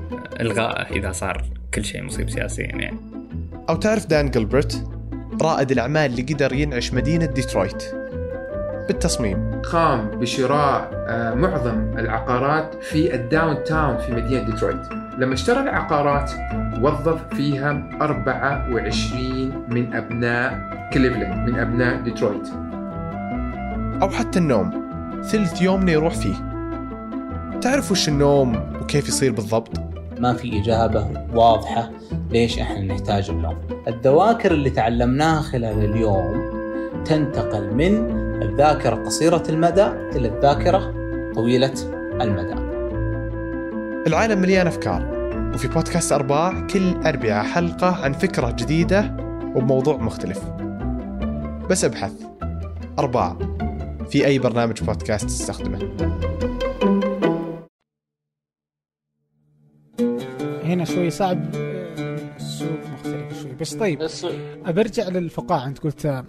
إلغائه 0.42 0.96
إذا 0.96 1.12
صار 1.12 1.44
كل 1.74 1.86
شيء 1.86 2.04
مصيب 2.04 2.30
سياسيا 2.30 2.66
يعني. 2.66 2.98
أو 3.70 3.76
تعرف 3.76 4.06
دان 4.06 4.32
جلبرت؟ 4.32 4.88
رائد 5.42 5.72
الأعمال 5.72 6.12
اللي 6.12 6.22
قدر 6.22 6.54
ينعش 6.54 6.94
مدينة 6.94 7.26
ديترويت. 7.26 7.84
بالتصميم. 8.88 9.62
قام 9.62 10.08
بشراء 10.08 10.92
آه، 10.94 11.34
معظم 11.34 11.98
العقارات 11.98 12.84
في 12.84 13.16
ال 13.16 13.64
downtown 13.64 13.98
في 13.98 14.12
مدينة 14.12 14.44
ديترويت. 14.44 14.82
لما 15.18 15.34
اشترى 15.34 15.60
العقارات 15.60 16.32
وظف 16.82 17.34
فيها 17.34 17.90
24 18.02 19.66
من 19.68 19.94
أبناء 19.94 20.60
كليفلاند 20.94 21.50
من 21.50 21.60
أبناء 21.60 22.02
ديترويت. 22.02 22.50
أو 24.02 24.10
حتى 24.10 24.40
النوم. 24.40 24.90
ثلث 25.24 25.62
يومنا 25.62 25.92
يروح 25.92 26.14
فيه. 26.14 26.50
تعرف 27.62 27.92
وش 27.92 28.10
النوم 28.10 28.56
وكيف 28.82 29.08
يصير 29.08 29.32
بالضبط؟ 29.32 29.70
ما 30.20 30.34
في 30.34 30.62
إجابة 30.62 31.08
واضحة 31.34 31.90
ليش 32.32 32.60
إحنا 32.60 32.82
نحتاج 32.82 33.30
النوم. 33.30 33.56
الذواكر 33.88 34.52
اللي 34.52 34.70
تعلمناها 34.70 35.42
خلال 35.42 35.86
اليوم 35.86 36.50
تنتقل 37.06 37.74
من 37.74 38.10
الذاكرة 38.42 38.96
قصيرة 38.96 39.44
المدى 39.50 39.86
إلى 39.86 40.28
الذاكرة 40.28 40.94
طويلة 41.36 41.74
المدى. 42.22 42.56
العالم 44.08 44.42
مليان 44.42 44.68
أفكار 44.68 45.20
وفي 45.54 45.68
بودكاست 45.68 46.12
أرباع 46.12 46.68
كل 46.68 46.96
أربعة 47.06 47.44
حلقة 47.44 48.04
عن 48.04 48.14
فكرة 48.14 48.52
جديدة 48.52 49.18
وبموضوع 49.56 49.98
مختلف. 49.98 50.42
بس 51.70 51.86
أبحث. 51.86 52.14
أرباع 53.00 53.38
في 54.10 54.26
أي 54.26 54.40
برنامج 54.40 54.84
بودكاست 54.84 55.26
تستخدمه. 55.26 55.78
هنا 60.64 60.86
شوي 60.86 61.10
صعب. 61.10 61.56
السوق 61.56 62.80
مختلف 62.94 63.42
شوي 63.42 63.52
بس 63.52 63.76
طيب 63.76 64.00
برجع 64.66 65.08
للفقاعة. 65.08 65.68
أنت 65.68 65.80
قلت 65.80 66.26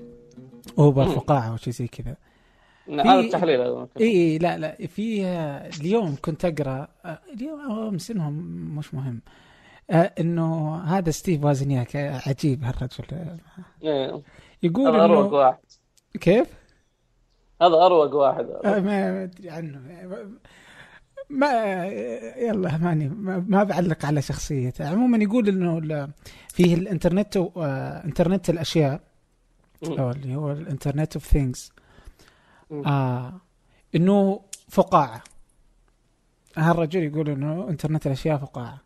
أوبر 0.78 1.04
فقاعة 1.04 1.50
أو 1.50 1.56
شيء 1.56 1.72
زي 1.72 1.86
كذا. 1.86 2.16
هذا 2.88 3.20
التحليل 3.20 3.60
إي 3.60 3.86
إي 4.00 4.38
لا 4.38 4.58
لا. 4.58 4.86
في 4.86 5.24
اليوم 5.80 6.16
كنت 6.22 6.44
أقرأ 6.44 6.88
اليوم 7.34 7.60
أمس 7.70 8.10
إنهم 8.10 8.34
مش 8.78 8.94
مهم. 8.94 9.22
آه، 9.90 10.14
إنه 10.20 10.76
هذا 10.76 11.10
ستيف 11.10 11.44
وازنياك 11.44 11.96
عجيب 11.96 12.64
هالرجل. 12.64 13.04
إيه. 13.82 14.22
يقول 14.62 14.88
واحد. 15.32 15.58
كيف؟ 16.20 16.60
هذا 17.62 17.74
أروق 17.74 18.14
واحد. 18.14 18.46
آه، 18.64 18.80
ما 18.80 19.22
أدري 19.22 19.50
عنه. 19.50 19.80
ما 21.30 21.84
يلا 22.36 22.76
ماني 22.76 23.08
ما 23.48 23.64
بعلق 23.64 24.04
على 24.04 24.22
شخصيته. 24.22 24.88
عموما 24.88 25.18
يقول 25.18 25.48
إنه 25.48 26.08
فيه 26.48 26.74
الإنترنت 26.74 27.36
آه، 27.36 28.04
إنترنت 28.04 28.50
الأشياء 28.50 29.00
أو 29.84 30.10
اللي 30.10 30.34
هو 30.36 30.52
ال 30.52 30.59
Internet 30.59 31.14
of 31.14 31.26
Things 31.26 31.72
آه 32.86 33.40
إنه 33.94 34.40
فقاعة. 34.68 35.22
هالرجل 36.56 37.02
يقول 37.02 37.28
إنه 37.30 37.68
إنترنت 37.68 38.06
الأشياء 38.06 38.38
فقاعة. 38.38 38.78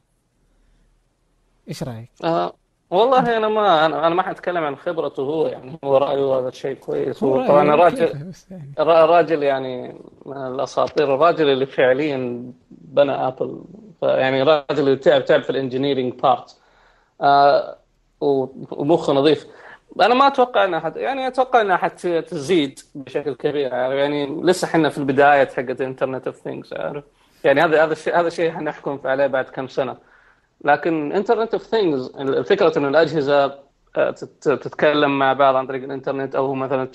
إيش 1.68 1.82
رأيك؟ 1.82 2.10
آه 2.24 2.54
والله 2.90 3.36
أنا 3.36 3.48
ما 3.48 3.86
أنا 3.86 4.06
أنا 4.06 4.14
ما 4.14 4.22
حأتكلم 4.22 4.64
عن 4.64 4.76
خبرته 4.76 5.22
هو 5.22 5.46
يعني 5.46 5.78
هو 5.84 5.96
رايه 5.96 6.38
هذا 6.38 6.50
شيء 6.50 6.74
كويس. 6.74 7.24
هو 7.24 7.46
طبعا 7.46 7.74
الراجل 7.74 8.32
يعني. 8.50 8.72
الراجل 8.78 9.42
يعني 9.42 10.00
من 10.26 10.36
الأساطير 10.36 11.14
الراجل 11.14 11.48
اللي 11.48 11.66
فعليا 11.66 12.42
بنى 12.70 13.12
آبل. 13.12 13.60
يعني 14.02 14.42
الراجل 14.42 14.64
اللي 14.78 14.96
تعب 14.96 15.24
تعب 15.24 15.42
في 15.42 15.50
ال 15.50 15.55
engineering 15.55 16.12
part 16.12 16.56
آه 17.20 17.76
ومخه 18.20 19.12
نظيف. 19.12 19.46
أنا 20.00 20.14
ما 20.14 20.26
أتوقع 20.26 20.64
انها 20.64 20.80
حت... 20.80 20.96
يعني 20.96 21.26
أتوقع 21.26 21.60
انها 21.60 21.76
حتزيد 21.76 22.80
بشكل 22.94 23.34
كبير. 23.34 23.72
يعني 23.72 24.42
لسه 24.42 24.66
إحنا 24.66 24.88
في 24.88 24.98
البداية 24.98 25.48
حقت 25.48 25.80
Internet 25.80 26.26
of 26.26 26.36
Things 26.36 26.72
عارف؟ 26.72 27.04
يعني 27.44 27.60
هذا 27.60 27.84
هذا 27.84 27.92
الشيء 27.92 28.20
هذا 28.20 28.26
الشيء 28.28 28.50
حنحكم 28.50 29.00
عليه 29.04 29.26
بعد 29.26 29.44
كم 29.44 29.68
سنة. 29.68 29.96
لكن 30.64 31.12
Internet 31.12 31.54
of 31.54 31.62
Things 31.62 32.10
فكره 32.46 32.78
إنه 32.78 32.88
الأجهزة 32.88 33.64
آه، 33.96 34.10
تتكلم 34.40 35.18
مع 35.18 35.32
بعض 35.32 35.56
عن 35.56 35.66
طريق 35.66 35.82
الإنترنت 35.82 36.34
أو 36.34 36.54
مثلا 36.54 36.90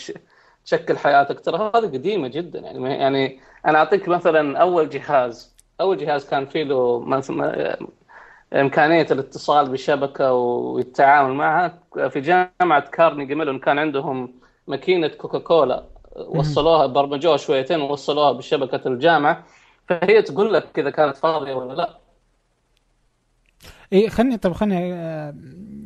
تشكل 0.66 0.98
حياتك. 0.98 1.40
ترى 1.40 1.72
هذه 1.76 1.86
قديمة 1.86 2.28
جدا. 2.28 2.60
يعني 2.60 2.96
يعني 2.96 3.40
أنا 3.66 3.78
أعطيك 3.78 4.08
مثلا 4.08 4.58
أول 4.58 4.90
جهاز. 4.90 5.56
أول 5.82 5.98
جهاز 5.98 6.30
كان 6.30 6.46
فيه 6.46 6.64
له 6.64 7.06
إمكانية 8.54 9.08
الاتصال 9.12 9.70
بالشبكة 9.70 10.34
والتعامل 10.34 11.34
معها. 11.34 11.80
في 12.10 12.20
جامعة 12.20 12.90
كارنيجي 12.90 13.36
ميلون 13.36 13.60
كان 13.60 13.80
عندهم 13.80 14.40
ماكينة 14.68 15.08
كوكاكولا 15.08 15.84
وصلوها 16.16 16.86
برمجوها 16.86 17.38
شويتين 17.38 17.82
ووصلوها 17.82 18.32
بشبكة 18.32 18.88
الجامعة. 18.88 19.46
فهي 19.90 20.22
تقول 20.22 20.54
لك 20.54 20.80
إذا 20.80 20.90
كانت 20.90 21.18
فاضية 21.18 21.54
ولا 21.54 21.74
لا. 21.74 21.99
اي 23.94 24.10
خلني 24.10 24.38
طب 24.38 24.54
خلني 24.54 24.94
آه 24.94 25.36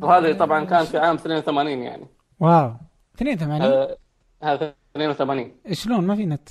وهذه 0.02 0.32
طبعا 0.32 0.64
كان 0.64 0.84
في 0.84 0.98
عام 0.98 1.14
82 1.14 1.82
يعني. 1.82 2.06
واو. 2.40 2.74
82 3.16 3.62
آه 3.62 3.96
هذا 4.42 4.74
82 4.96 5.52
شلون؟ 5.72 6.06
ما 6.06 6.16
في 6.16 6.26
نت؟ 6.26 6.48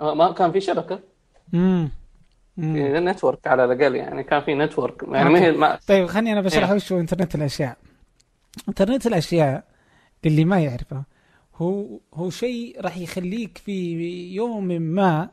آه، 0.00 0.14
ما 0.14 0.32
كان 0.32 0.52
في 0.52 0.60
شبكة. 0.60 1.00
امم 1.54 1.90
في 2.56 3.00
network 3.00 3.46
على 3.46 3.64
الأقل 3.64 3.94
يعني 3.94 4.22
كان 4.24 4.40
في 4.40 4.54
network 4.54 5.02
يعني 5.02 5.30
ما 5.30 5.40
هي 5.40 5.52
ما... 5.52 5.78
طيب 5.88 6.06
خليني 6.06 6.32
أنا 6.32 6.40
بشرح. 6.40 6.70
وش 6.70 6.92
هو 6.92 7.00
انترنت 7.00 7.34
الأشياء. 7.34 7.76
انترنت 8.68 9.06
الأشياء 9.06 9.64
للي 10.24 10.44
ما 10.44 10.60
يعرفه 10.60 11.02
هو 11.56 12.00
هو 12.14 12.30
شيء 12.30 12.80
راح 12.80 12.96
يخليك 12.96 13.58
في 13.58 14.00
يوم 14.34 14.66
ما 14.66 15.28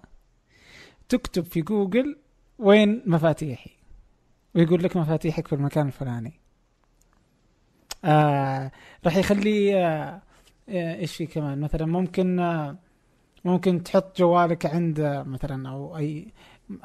تكتب 1.09 1.43
في 1.43 1.61
جوجل 1.61 2.17
وين 2.59 3.03
مفاتيحي. 3.05 3.74
ويقول 4.55 4.83
لك 4.83 4.97
مفاتيحك 4.97 5.47
في 5.47 5.55
المكان 5.55 5.87
الفلاني. 5.87 6.33
آه 8.05 8.71
راح 9.05 9.17
يخلي 9.17 9.75
آه, 9.85 10.21
آه، 10.69 10.95
إيش 10.95 11.15
في 11.15 11.25
كمان؟ 11.25 11.59
مثلا 11.59 11.85
ممكن 11.85 12.39
آه 12.39 12.77
ممكن 13.45 13.83
تحط 13.83 14.17
جوالك 14.17 14.65
عند 14.65 15.23
مثلا 15.27 15.69
أو 15.69 15.97
أي 15.97 16.33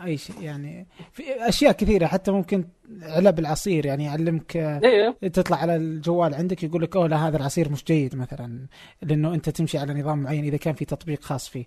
أي 0.04 0.16
شيء 0.16 0.42
يعني 0.42 0.86
في 1.12 1.22
أشياء 1.48 1.72
كثيرة 1.72 2.06
حتى 2.06 2.30
ممكن 2.30 2.64
علب 3.02 3.38
العصير 3.38 3.86
يعني 3.86 4.04
يعلمك 4.04 4.56
إيه. 4.56 5.10
تطلع 5.28 5.56
على 5.56 5.76
الجوال 5.76 6.34
عندك 6.34 6.62
يقول 6.62 6.82
لك 6.82 6.96
أوه 6.96 7.06
لا 7.06 7.28
هذا 7.28 7.36
العصير 7.36 7.72
مش 7.72 7.84
جيد 7.84 8.16
مثلا 8.16 8.66
لأنه 9.02 9.34
أنت 9.34 9.48
تمشي 9.48 9.78
على 9.78 9.94
نظام 9.94 10.18
معين 10.18 10.44
إذا 10.44 10.56
كان 10.56 10.74
في 10.74 10.84
تطبيق 10.84 11.22
خاص 11.22 11.48
فيه. 11.48 11.66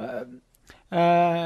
آه, 0.00 0.02
آه، 0.02 0.26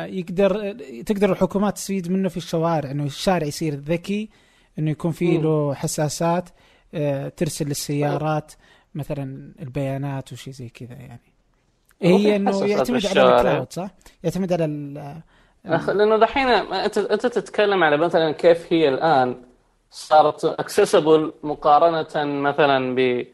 يقدر 0.06 0.72
تقدر 1.06 1.32
الحكومات 1.32 1.74
تستفيد 1.74 2.10
منه 2.10 2.28
في 2.28 2.36
الشوارع 2.36 2.90
إنه 2.90 3.04
الشارع 3.04 3.46
يصير 3.46 3.74
ذكي 3.74 4.30
إنه 4.78 4.90
يكون 4.90 5.10
فيه 5.10 5.40
له 5.40 5.74
حساسات 5.74 6.48
آه 6.94 7.28
ترسل 7.28 7.66
للسيارات 7.66 8.52
مثلا 8.94 9.52
البيانات 9.62 10.32
وشي 10.32 10.52
زي 10.52 10.68
كذا 10.68 10.94
يعني. 10.94 11.32
هي 12.02 12.36
إنه 12.36 12.66
يعتمد 12.66 13.06
على 13.06 13.36
الكلاود 13.36 13.72
صح؟ 13.72 13.90
يعتمد 14.24 14.52
على 14.52 14.64
لأنه 15.64 16.16
دحين 16.16 16.48
أنت 16.48 16.98
أنت 16.98 17.26
تتكلم 17.26 17.84
على 17.84 17.96
مثلا 17.96 18.32
كيف 18.32 18.72
هي 18.72 18.88
الآن 18.88 19.42
صارت 19.90 20.44
accessible 20.44 21.32
مقارنة 21.42 22.24
مثلا 22.40 22.94
ب 22.94 23.26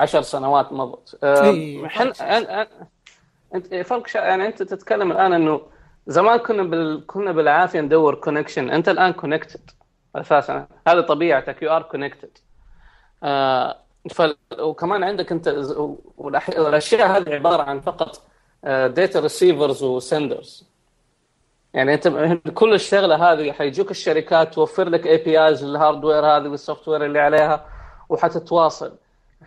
10 0.00 0.20
سنوات 0.20 0.72
مضت. 0.72 1.18
إيه 1.24 1.88
أنت 3.54 3.74
فرق 3.74 4.06
شا... 4.06 4.18
يعني 4.18 4.46
أنت 4.46 4.62
تتكلم 4.62 5.12
الآن 5.12 5.32
إنه 5.32 5.60
زمان 6.06 6.38
كنا 6.38 6.62
بال... 6.62 7.06
كنا 7.06 7.32
بالعافية 7.32 7.80
ندور 7.80 8.14
connection 8.14 8.70
أنت 8.70 8.88
الآن 8.88 9.12
connected 9.12 9.70
أساسا. 10.16 10.66
هذه 10.88 11.00
طبيعتك. 11.00 11.62
you 11.62 11.76
are 11.76 11.82
connected. 11.82 12.38
وكمان 14.60 15.04
عندك 15.04 15.32
أنت 15.32 15.48
والاشياء 16.16 17.06
هذه 17.06 17.34
عبارة 17.34 17.62
عن 17.62 17.80
فقط 17.80 18.22
data 18.64 19.20
receivers 19.20 19.82
و 19.82 19.93
senders 19.93 20.68
يعني 21.74 21.94
أنت 21.94 22.08
كل 22.54 22.74
الشغلة 22.74 23.32
هذه 23.32 23.52
حيجوك 23.52 23.90
الشركات 23.90 24.54
توفر 24.54 24.88
لك 24.88 25.06
APIs 25.06 25.64
لل 25.64 25.76
hardware 25.76 26.26
هذه 26.26 26.48
وال 26.48 26.88
software 26.88 27.04
اللي 27.04 27.18
عليها 27.18 27.66
وحتتواصل. 28.08 28.96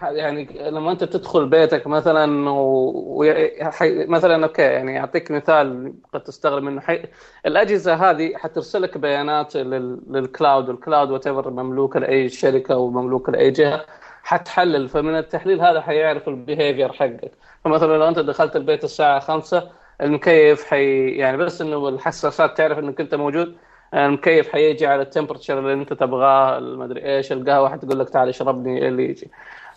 يعني 0.01 0.69
لما 0.69 0.91
انت 0.91 1.03
تدخل 1.03 1.49
بيتك 1.49 1.87
مثلا 1.87 2.49
و... 2.49 3.25
حي... 3.61 4.05
مثلا 4.05 4.45
okay 4.45 4.61
يعني 4.61 4.99
أعطيك 4.99 5.31
مثال 5.31 5.93
قد 6.13 6.23
تستغرب 6.23 6.63
منه. 6.63 6.81
حي... 6.81 7.03
الأجهزة 7.45 7.93
هذه 7.93 8.37
حترسل 8.37 8.81
لك 8.81 8.97
بيانات 8.97 9.55
لل... 9.55 10.01
لل 10.09 10.26
cloud 10.26 10.69
وال 10.69 10.81
cloud 10.81 11.11
وات 11.11 11.27
مملوكه 11.27 11.99
لأي 11.99 12.29
شركة 12.29 12.77
ومملوكه 12.77 13.31
لأي 13.31 13.51
جهة 13.51 13.85
حتحلل. 14.23 14.89
فمن 14.89 15.17
التحليل 15.17 15.61
هذا 15.61 15.81
حيعرف 15.81 16.27
ال 16.29 16.36
behavior 16.36 16.93
حقك. 16.93 17.31
فمثلا 17.63 17.97
لو 17.97 18.07
أنت 18.07 18.19
دخلت 18.19 18.55
البيت 18.55 18.83
الساعة 18.83 19.19
5 19.19 19.71
المكيف 20.01 20.65
حي 20.65 21.09
يعني 21.09 21.37
بس 21.37 21.61
إنه 21.61 21.89
الحساسات 21.89 22.57
تعرف 22.57 22.79
إنك 22.79 23.01
أنت 23.01 23.15
موجود. 23.15 23.55
المكيف 23.93 24.49
حيجي 24.49 24.87
على 24.87 25.01
ال 25.01 25.06
temperature 25.06 25.59
اللي 25.59 25.73
انت 25.73 25.93
تبغاه 25.93 26.57
المدري 26.57 27.15
إيش 27.15 27.31
القهوة 27.31 27.69
حتقول 27.69 27.99
لك 27.99 28.09
تعال 28.09 28.29
اشربني 28.29 28.87
اللي 28.87 29.09
يجي. 29.09 29.31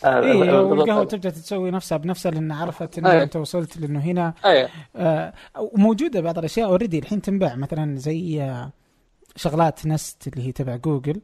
اي 0.04 0.50
والقهوة 0.52 1.04
تبدأ 1.04 1.30
تسوي 1.30 1.70
نفسها 1.70 1.98
بنفسها 1.98 2.32
لأن 2.32 2.52
عرفت 2.52 2.98
إن 2.98 3.06
أيه. 3.06 3.22
أنت 3.22 3.36
وصلت 3.36 3.76
لأنه 3.76 4.00
هنا. 4.00 4.34
أيه. 4.44 4.68
آه 4.96 5.32
وموجودة 5.58 6.20
بعض 6.20 6.38
الأشياء 6.38 6.68
already 6.68 6.98
الحين 6.98 7.22
تنباع 7.22 7.54
مثلا 7.56 7.96
زي 7.96 8.42
آه 8.42 8.70
شغلات 9.36 9.86
نست 9.86 10.28
اللي 10.28 10.48
هي 10.48 10.52
تبع 10.52 10.76
جوجل. 10.76 11.20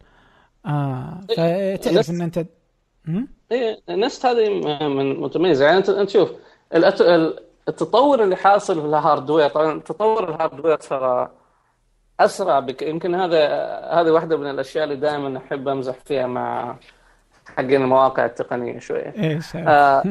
آه 0.66 1.20
فتعرف 1.28 2.10
إن 2.10 2.20
أنت 2.20 2.46
اي 3.52 3.82
نست 3.90 4.26
هذه 4.26 4.48
من 4.88 5.20
متميزة. 5.20 5.64
يعني 5.64 5.78
أنت 5.78 5.88
أنت 5.88 6.10
شوف 6.10 6.32
التطور 7.68 8.22
اللي 8.24 8.36
حاصل 8.36 8.80
في 8.80 8.86
ال 8.86 8.93
hardware 8.93 9.48
طبعا 9.48 9.80
تطور 9.80 10.28
ال 10.34 10.39
hardware 10.39 10.76
ترى 10.76 11.30
أسرع 12.20 12.60
بك 12.60 12.82
يمكن 12.82 13.14
هذا 13.14 13.46
هذه 13.92 14.10
واحدة 14.10 14.36
من 14.36 14.50
الأشياء 14.50 14.84
اللي 14.84 14.96
دائما 14.96 15.38
أحب 15.38 15.68
أمزح 15.68 15.94
فيها 16.04 16.26
مع 16.26 16.76
حقين 17.56 17.82
المواقع 17.82 18.24
التقنية 18.24 18.78
شوية. 18.78 19.14
إيش 19.18 19.56
آه 19.56 20.02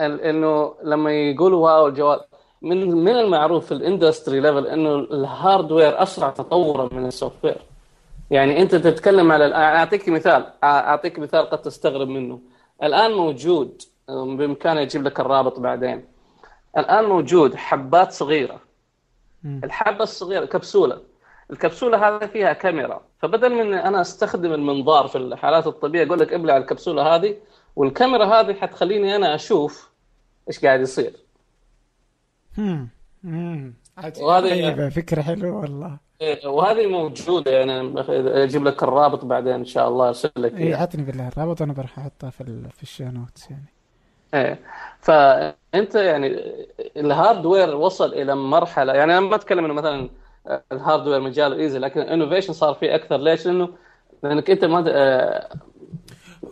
إنه 0.00 0.74
لما 0.82 1.12
يقولوا 1.12 1.64
wow 1.64 1.86
الجوال 1.86 2.20
من 2.62 2.90
من 2.90 3.12
المعروف 3.12 3.66
في 3.66 3.72
ال 3.72 3.80
industry 3.80 4.40
level 4.40 4.66
إنه 4.66 4.94
ال 4.94 5.06
hardware 5.06 6.02
أسرع 6.02 6.30
تطورا 6.30 6.88
من 6.92 7.06
ال 7.06 7.44
software 7.44 7.62
يعني 8.30 8.62
أنت 8.62 8.74
تتكلم 8.74 9.32
على 9.32 9.54
أعطيك 9.54 10.08
مثال 10.08 10.46
أعطيك 10.64 11.18
مثال 11.18 11.50
قد 11.50 11.62
تستغرب 11.62 12.08
منه. 12.08 12.40
الآن 12.82 13.12
موجود 13.12 13.82
بامكانه 14.08 14.80
يجيب 14.80 15.02
لك 15.02 15.20
الرابط 15.20 15.60
بعدين. 15.60 16.04
الآن 16.78 17.04
موجود 17.04 17.54
حبات 17.54 18.12
صغيرة. 18.12 18.60
الحبة 19.44 20.02
الصغيرة 20.02 20.44
كبسولة. 20.44 20.98
الكبسولة 21.50 22.08
هذه 22.08 22.26
فيها 22.26 22.52
كاميرا. 22.52 23.00
فبدل 23.18 23.54
من 23.54 23.74
أنا 23.74 24.00
أستخدم 24.00 24.52
المنظار 24.52 25.08
في 25.08 25.18
الحالات 25.18 25.66
الطبيعية 25.66 26.06
أقول 26.06 26.18
لك 26.20 26.32
أبلع 26.32 26.56
الكبسولة 26.56 27.14
هذه 27.14 27.36
والكاميرا 27.76 28.24
هذه 28.24 28.54
حتخليني 28.54 29.16
أنا 29.16 29.34
أشوف 29.34 29.90
إيش 30.48 30.64
قاعد 30.64 30.80
يصير. 30.80 31.12
امم 32.58 32.88
امم 33.24 33.74
وهذه 34.20 34.88
فكرة 34.88 35.22
حلوة 35.22 35.60
والله. 35.60 35.98
إيه، 36.20 36.46
وهذه 36.46 36.86
موجودة 36.86 37.50
يعني 37.50 37.94
أجيب 38.44 38.64
لك 38.64 38.82
الرابط 38.82 39.24
بعدين 39.24 39.52
إن 39.52 39.64
شاء 39.64 39.88
الله 39.88 40.08
أرسل 40.08 40.30
لك 40.36 40.54
اي 40.54 40.74
عطني 40.74 41.02
بالله 41.02 41.28
الرابط 41.28 41.60
وأنا 41.60 41.72
بروح 41.72 41.98
أحطه 41.98 42.30
في 42.30 42.68
في 42.76 42.82
ال 42.82 42.86
show 42.86 43.04
notes 43.04 43.50
يعني. 43.50 43.72
إيه 44.34 44.60
فأنت 45.00 45.94
يعني 45.94 46.36
ال 46.96 47.05
hardware 47.05 47.76
وصل 47.76 48.12
إلى 48.12 48.34
مرحلة 48.34 48.92
يعني 48.92 49.18
أنا 49.18 49.20
ما 49.20 49.34
أتكلم 49.34 49.64
إنه 49.64 49.74
مثلا 49.74 50.10
ال 50.72 50.77
hardware 50.77 51.20
مجاله 51.20 51.56
easy 51.56 51.78
لكن 51.78 52.00
ال 52.00 52.05
innovation 52.05 52.52
صار 52.52 52.74
فيه 52.74 52.94
أكثر. 52.94 53.16
ليش؟ 53.16 53.46
لأنه 53.46 53.68
لأنك 54.22 54.50
أنت 54.50 54.64
ما 54.64 54.84
آه 54.88 55.48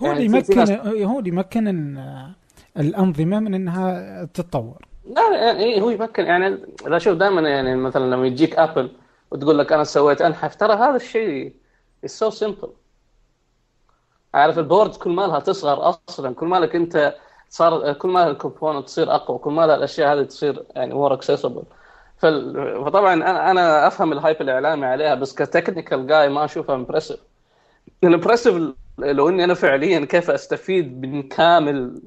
هو 0.02 0.12
اللي 0.12 0.24
يعني 0.24 0.24
يمكن 0.24 1.04
هو 1.04 1.18
اللي 1.18 1.30
يمكن 1.30 1.98
الأنظمة 2.76 3.40
من 3.40 3.54
إنها 3.54 4.24
تتطور. 4.24 4.86
لا 5.16 5.36
يعني 5.44 5.82
هو 5.82 5.90
يمكن 5.90 6.24
يعني 6.24 6.58
إذا 6.86 6.98
شوف 6.98 7.16
دائما 7.16 7.48
يعني 7.48 7.76
مثلا 7.76 8.14
لما 8.14 8.26
يجيك 8.26 8.58
ابل 8.58 8.90
وتقول 9.30 9.58
لك 9.58 9.72
أنا 9.72 9.84
سويت 9.84 10.22
أنحف 10.22 10.54
ترى 10.54 10.72
هذا 10.74 10.96
الشيء 10.96 11.54
so 12.06 12.30
simple 12.30 12.68
عارف 14.34 14.58
ال 14.58 14.64
board 14.64 14.94
كل 14.94 15.10
مالها 15.10 15.38
تصغر 15.38 15.94
أصلا. 16.08 16.34
كل 16.34 16.46
مالك 16.46 16.76
أنت 16.76 17.14
صار 17.48 17.92
كل 17.92 18.08
ما 18.08 18.30
ال 18.30 18.36
component 18.36 18.86
تصير 18.86 19.14
أقوى. 19.14 19.38
كل 19.38 19.52
ما 19.52 19.74
الأشياء 19.74 20.14
هذه 20.14 20.22
تصير 20.22 20.64
يعني 20.76 20.94
more 20.94 21.14
accessible 21.14 21.62
فطبعا 22.18 23.14
أنا 23.50 23.86
أفهم 23.86 24.12
ال 24.12 24.18
hype 24.18 24.42
الإعلامي 24.42 24.86
عليها 24.86 25.14
بس 25.14 25.34
ك 25.34 25.42
technical 25.42 26.06
guy 26.06 26.28
ما 26.28 26.44
اشوفها 26.44 26.74
impressive 26.74 27.20
ال 28.04 28.11
impressive 28.11 28.74
لو 28.98 29.28
إني 29.28 29.44
أنا 29.44 29.54
فعليا 29.54 30.04
كيف 30.04 30.30
أستفيد 30.30 31.06
من 31.06 31.22
كامل 31.22 32.02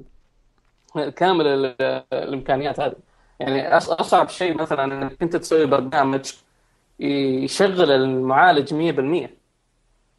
كامل 1.16 1.76
الإمكانيات 2.14 2.80
هذه 2.80 2.96
يعني 3.40 3.78
أصعب 3.78 4.30
شيء 4.30 4.58
مثلا 4.58 4.84
إنك 4.84 5.22
أنت 5.22 5.36
تسوي 5.36 5.66
برنامج 5.66 6.34
يشغل 7.00 7.92
المعالج 7.92 8.74
100% 9.26 9.30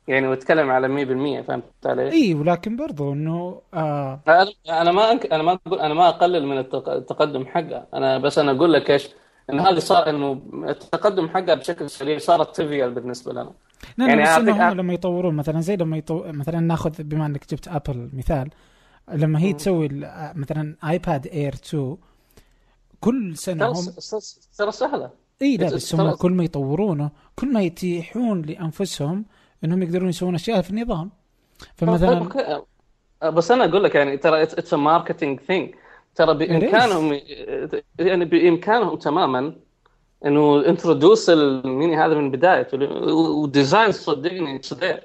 يعني 0.09 0.28
واتكلم 0.28 0.70
على 0.70 0.89
100% 1.43 1.47
فهمت 1.47 1.64
علي؟ 1.86 2.12
اي 2.12 2.34
ولكن 2.34 2.76
برضو 2.76 3.12
إنه 3.12 3.61
آه 3.74 4.20
أنا 4.68 4.93
ما. 4.93 5.12
أنا 5.12 5.43
ما 5.43 5.59
أقول 5.66 5.80
أنا 5.80 5.95
ما 5.95 6.09
أقلل 6.09 6.47
من 6.47 6.59
التقدم 6.59 7.47
حقه 7.47 7.86
أنا 7.95 8.18
بس 8.18 8.39
أنا 8.39 8.53
أقول 8.53 8.72
لك 8.72 8.91
إيش 8.91 9.09
إن 9.51 9.61
هذه 9.61 9.78
صار 9.78 10.11
إنه 10.11 10.42
التقدم 10.68 11.28
حقها 11.28 11.55
بشكل 11.55 11.90
سريع 11.90 12.18
صارت 12.18 12.57
trivial 12.56 12.94
بالنسبة 12.94 13.32
لنا. 13.32 13.53
نعم 13.96 14.09
يعني 14.09 14.22
بس 14.22 14.28
انه 14.28 14.68
هم 14.68 14.74
لما 14.74 14.92
يطورون 14.92 15.34
مثلا 15.34 15.61
زي 15.61 15.76
لما 15.76 15.96
يطو... 15.96 16.22
مثلا 16.26 16.61
ناخذ 16.61 17.03
بما 17.03 17.26
إنك 17.26 17.51
جبت 17.51 17.68
ابل 17.68 18.11
مثال 18.12 18.51
لما 19.12 19.40
هي 19.40 19.53
تسوي 19.53 19.88
مثلا 20.34 20.76
ايباد 20.84 21.26
اير 21.26 21.55
2 21.55 21.96
كل 23.01 23.36
سنة 23.36 23.66
هم 23.66 23.86
ترى 24.59 24.72
سهلة. 24.72 25.11
إي 25.42 25.57
لا 25.57 25.66
بس 25.66 25.94
هم 25.94 26.14
كل 26.14 26.32
ما 26.32 26.44
يطورونه 26.44 27.11
كل 27.36 27.53
ما 27.53 27.61
يتيحون 27.61 28.42
لأنفسهم 28.42 29.24
إنهم 29.64 29.82
يقدرون 29.82 30.09
يسوون 30.09 30.34
أشياء 30.34 30.62
في 30.62 30.70
النظام. 30.70 31.11
فمثلا 31.76 32.28
بس 33.22 33.51
أنا 33.51 33.64
أقول 33.64 33.84
لك 33.84 33.94
يعني 33.94 34.16
ترى 34.16 34.42
it's 34.42 34.74
marketing 34.74 35.40
thing 35.40 35.74
ترى 36.18 36.34
بإمكانهم 36.34 37.20
يعني 37.98 38.24
بإمكانهم 38.24 38.96
تماما 38.96 39.54
إنه 40.24 40.66
introduce 40.66 41.30
الميني 41.30 41.96
هذا 41.96 42.14
من 42.14 42.30
بدايته 42.30 42.78
و 43.14 43.26
design 43.26 43.92
صدقني 43.92 44.62
صدق 44.62 45.00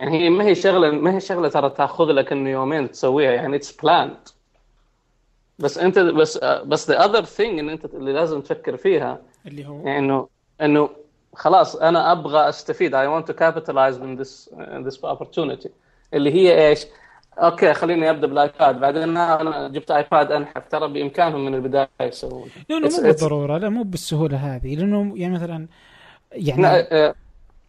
يعني 0.00 0.18
هي 0.18 0.30
ما 0.30 0.44
هي 0.44 0.54
شغلة 0.54 0.90
ما 0.90 1.14
هي 1.16 1.20
شغلة 1.20 1.48
ترى 1.48 1.70
تأخذ 1.70 2.04
لك 2.04 2.32
إنه 2.32 2.50
يومين 2.50 2.90
تسويها 2.90 3.32
يعني 3.32 3.56
it's 3.56 3.72
planned 3.72 4.16
بس 5.58 5.78
أنت 5.78 5.98
بس 5.98 6.38
بس 6.44 6.90
the 6.90 7.04
other 7.04 7.24
thing 7.24 7.58
إن 7.58 7.68
أنت 7.68 7.84
اللي 7.84 8.12
لازم 8.12 8.40
تفكر 8.40 8.76
فيها 8.76 9.20
اللي 9.46 9.66
هو؟ 9.66 9.86
يعني 9.86 9.98
إنه 9.98 10.28
إنه 10.60 10.90
خلاص 11.34 11.76
أنا 11.76 12.12
أبغى 12.12 12.48
أستفيد 12.48 12.92
want 12.96 13.26
to 13.26 13.34
capitalize 13.34 13.98
on 13.98 14.16
this 14.22 14.48
uh, 14.52 14.88
this 14.88 15.04
opportunity. 15.04 15.68
اللي 16.14 16.34
هي 16.34 16.68
إيش؟ 16.68 16.86
أوكي 17.38 17.74
خليني 17.74 18.10
ابدا 18.10 18.26
بالايباد. 18.26 18.80
بعدين 18.80 19.02
أنا 19.02 19.68
جبت 19.68 19.90
ايباد 19.90 20.32
أنحف 20.32 20.68
ترى 20.70 20.88
بإمكانهم 20.88 21.44
من 21.44 21.54
البداية 21.54 21.88
يسوون. 22.00 22.48
لا 22.68 22.78
مو 22.78 23.02
بالضرورة 23.02 23.58
لا 23.58 23.68
مو 23.68 23.82
بالسهولة 23.82 24.36
هذه 24.36 24.74
لأنه 24.74 25.12
يعني 25.16 25.34
مثلا 25.34 25.66
يعني 26.32 26.62
لا 26.62 27.14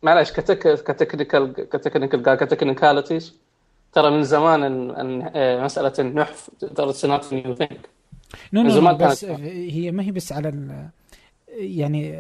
معلش 0.04 0.32
كتك 0.32 0.84
ك 0.84 0.91
technical 0.91 1.54
ك 1.54 1.62
technical 1.62 2.36
ك 2.36 2.42
technicalities. 2.42 3.36
ترى 3.94 4.12
من 4.12 4.24
زمان 4.24 4.64
إن, 4.64 4.92
إن 4.92 5.64
مسألة 5.64 5.94
النحف 6.00 6.50
ترى 6.76 6.94
سنات 6.94 7.34
new 7.34 7.56
thing 7.56 7.90
no 8.54 8.62
no 8.62 8.96
بس 8.96 9.26
هي 9.26 9.92
ما 9.92 10.04
هي 10.04 10.12
بس 10.12 10.34
على 10.34 10.54
يعني 11.58 12.20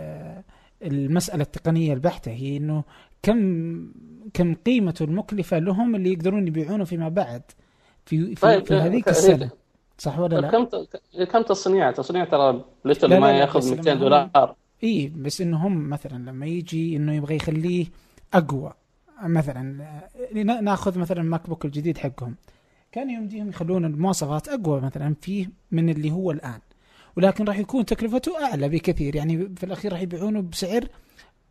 المسألة 0.81 1.41
التقنية 1.41 1.93
البحتة. 1.93 2.31
هي 2.31 2.57
إنه 2.57 2.83
كم 3.23 3.91
كم 4.33 4.55
قيمته 4.55 5.03
المكلفة 5.03 5.59
لهم 5.59 5.95
اللي 5.95 6.13
يقدرون 6.13 6.47
يبيعونه 6.47 6.83
فيما 6.83 7.09
بعد؟ 7.09 7.41
في 8.05 8.35
في, 8.35 8.41
طيب 8.41 8.65
في 8.65 8.73
هذيك 8.73 9.09
السنة. 9.09 9.49
صح 9.97 10.19
ولا 10.19 10.41
لا؟ 10.41 10.51
كم 10.51 10.67
كم 11.31 11.41
تصنيع؟ 11.41 11.91
تصنيع 11.91 12.25
ترى 12.25 12.65
literally 12.85 13.19
ما 13.19 13.31
ياخذ 13.31 13.75
200 13.75 13.93
دولار. 13.93 14.55
اي 14.83 15.11
بس 15.15 15.41
إنه 15.41 15.67
هم 15.67 15.89
مثلا 15.89 16.29
لما 16.31 16.45
يجي 16.45 16.95
إنه 16.95 17.13
يبغى 17.13 17.35
يخليه 17.35 17.85
أقوى. 18.33 18.73
مثلا 19.23 19.91
ناخذ 20.61 20.99
مثلا 20.99 21.23
ماك 21.23 21.49
بوك 21.49 21.65
الجديد 21.65 21.97
حقهم. 21.97 22.35
كان 22.91 23.09
يمديهم 23.09 23.49
يخلون 23.49 23.85
المواصفات 23.85 24.47
أقوى 24.47 24.81
مثلا 24.81 25.15
فيه 25.21 25.49
من 25.71 25.89
اللي 25.89 26.11
هو 26.11 26.31
الآن. 26.31 26.59
ولكن 27.17 27.45
راح 27.45 27.59
يكون 27.59 27.85
تكلفته 27.85 28.45
أعلى 28.45 28.69
بكثير. 28.69 29.15
يعني 29.15 29.49
في 29.55 29.63
الأخير 29.63 29.91
راح 29.91 30.01
يبيعونه 30.01 30.41
بسعر 30.41 30.87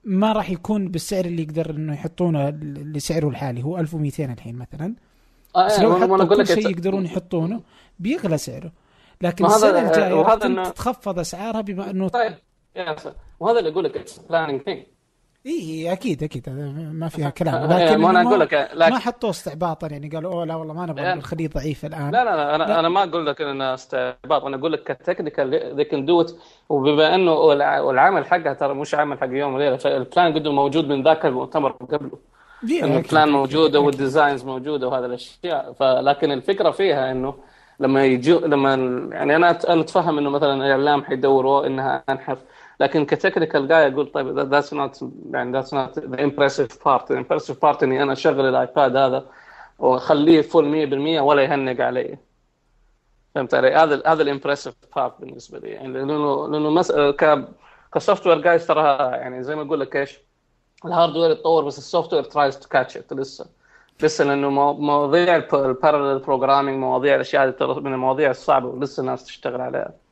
ما 0.09 0.32
راح 0.32 0.50
يكون 0.50 0.88
بالسعر 0.88 1.24
اللي 1.24 1.42
يقدر 1.42 1.70
إنه 1.70 1.94
يحطونه 1.94 2.50
لسعره 2.94 3.28
الحالي 3.28 3.64
هو 3.64 3.78
1200 3.78 4.24
الحين 4.24 4.56
مثلا. 4.56 4.94
آه 5.56 5.66
بس 5.66 5.80
لو 5.80 5.94
حطوا 5.94 6.24
كل 6.24 6.46
شيء 6.46 6.70
يقدرون 6.70 7.04
يحطونه 7.04 7.61
بيغلى 7.98 8.38
سعره. 8.38 8.72
لكن 9.22 9.46
السنة 9.46 9.88
الجايه 9.88 10.12
وهذا 10.12 10.64
تتخفض 10.70 11.18
أسعارها 11.18 11.61
بما 11.61 11.90
إنه 11.90 12.09
طيب 12.09 12.34
يا 12.76 12.96
وهذا 13.40 13.59
اللي 13.59 13.70
أقول 13.70 13.84
لك 13.84 14.04
planning 14.28 14.62
thing 14.62 14.82
اي 15.47 15.93
أكيد 15.93 16.22
أكيد 16.22 16.49
ما 16.93 17.09
فيها 17.09 17.30
كلام. 17.30 17.72
لكن 17.72 17.97
ما 17.97 18.11
أنا 18.11 18.22
أقول 18.22 18.41
لك 18.41 18.70
لكن 18.74 18.93
ما 18.93 18.99
حطوه 18.99 19.30
استعباطا 19.30 19.86
يعني 19.86 20.09
قالوا 20.09 20.32
أوه 20.32 20.45
لا 20.45 20.55
والله 20.55 20.74
ما 20.74 20.86
نبغى 20.86 21.05
يعني 21.05 21.20
الخليج 21.20 21.53
ضعيف 21.53 21.84
الآن. 21.84 22.11
لا 22.11 22.24
لا, 22.24 22.36
لا 22.36 22.55
أنا 22.55 22.64
لا. 22.64 22.80
أنا 22.80 22.89
ما 22.89 23.05
أقول 23.05 23.26
لك 23.26 23.41
إنه 23.41 23.74
استعباط. 23.74 24.45
أنا 24.45 24.57
أقول 24.57 24.72
لك 24.72 24.82
ك 24.82 24.92
technical 24.92 25.74
they 25.76 25.84
can 25.84 26.07
do 26.07 26.26
وبما 26.68 27.14
إنه 27.14 27.32
والعمل 27.32 28.26
حقها 28.26 28.53
ترى 28.53 28.74
مش 28.74 28.95
عمل 28.95 29.18
حق 29.18 29.28
يوم 29.30 29.55
وليلة 29.55 29.76
فال 29.76 29.96
plan 29.96 30.34
قد 30.34 30.49
موجود 30.49 30.89
من 30.89 31.03
ذاك 31.03 31.26
المؤتمر 31.26 31.70
قبله. 31.70 32.18
ال 32.62 32.76
plan 32.76 33.28
موجودة 33.28 33.80
وال 33.80 33.95
designs 33.95 34.44
موجودة 34.45 34.89
وهذه 34.89 35.05
الأشياء. 35.05 35.72
فلكن 35.72 36.32
الفكرة 36.32 36.70
فيها 36.70 37.11
إنه 37.11 37.34
لما 37.80 38.05
يجوا 38.05 38.41
لما 38.41 38.74
يعني 39.12 39.36
أنا 39.36 39.51
أتفهم 39.51 40.18
إنه 40.18 40.30
مثلا 40.30 40.55
الإعلام 40.55 41.05
حيدوروا 41.05 41.66
إنها 41.66 42.05
انحف 42.09 42.39
لكن 42.81 43.07
ك 43.07 43.13
technical 43.13 43.68
جاي 43.68 43.89
أقول 43.93 44.07
طيب 44.07 44.39
that's 44.38 44.74
not 44.74 45.05
يعني 45.31 45.53
that's 45.53 45.74
not 45.74 45.99
the 45.99 46.24
impressive 46.24 46.84
part 46.84 47.11
ال 47.11 47.15
impressive 47.15 47.62
part 47.62 47.82
إني 47.83 48.03
أنا 48.03 48.12
أشغل 48.12 48.49
الآيباد 48.49 48.97
هذا 48.97 49.26
وأخليه 49.79 50.43
full 50.42 50.64
100% 51.18 51.22
ولا 51.22 51.43
يهنق 51.43 51.85
علي. 51.85 52.18
فهمت 53.35 53.55
علي؟ 53.55 53.74
هذا 53.74 54.03
هذا 54.07 54.22
ال 54.22 54.27
impressive 54.27 54.74
part 54.96 55.20
بالنسبة 55.20 55.59
لي. 55.59 55.68
يعني 55.68 55.89
لأنه 55.89 56.49
لأنه 56.49 56.70
مس... 56.70 56.93
ك 56.93 57.49
ك 57.94 58.26
software 58.26 58.40
جايز 58.41 58.66
تراها 58.66 59.16
يعني 59.16 59.43
زي 59.43 59.57
ما 59.57 59.62
أقول 59.62 59.81
لك 59.81 59.97
إيش؟ 59.97 60.18
ال 60.84 60.90
hardware 60.90 61.30
يتطور 61.31 61.64
بس 61.64 61.79
ال 61.78 62.12
software 62.12 62.22
tries 62.22 62.59
to 62.59 62.68
catch 62.68 62.96
up 62.96 63.12
لسه. 63.12 63.47
لسه 64.03 64.24
لأنه 64.24 64.51
مواضيع 64.72 65.41
ال 65.40 65.50
parallel 65.50 66.24
programming 66.26 66.78
مواضيع 66.79 67.14
الأشياء 67.14 67.49
هذه 67.49 67.81
من 67.81 67.93
المواضيع 67.93 68.31
الصعبة 68.31 68.68
ولسه 68.68 69.01
الناس 69.01 69.24
تشتغل 69.24 69.61
عليها. 69.61 70.07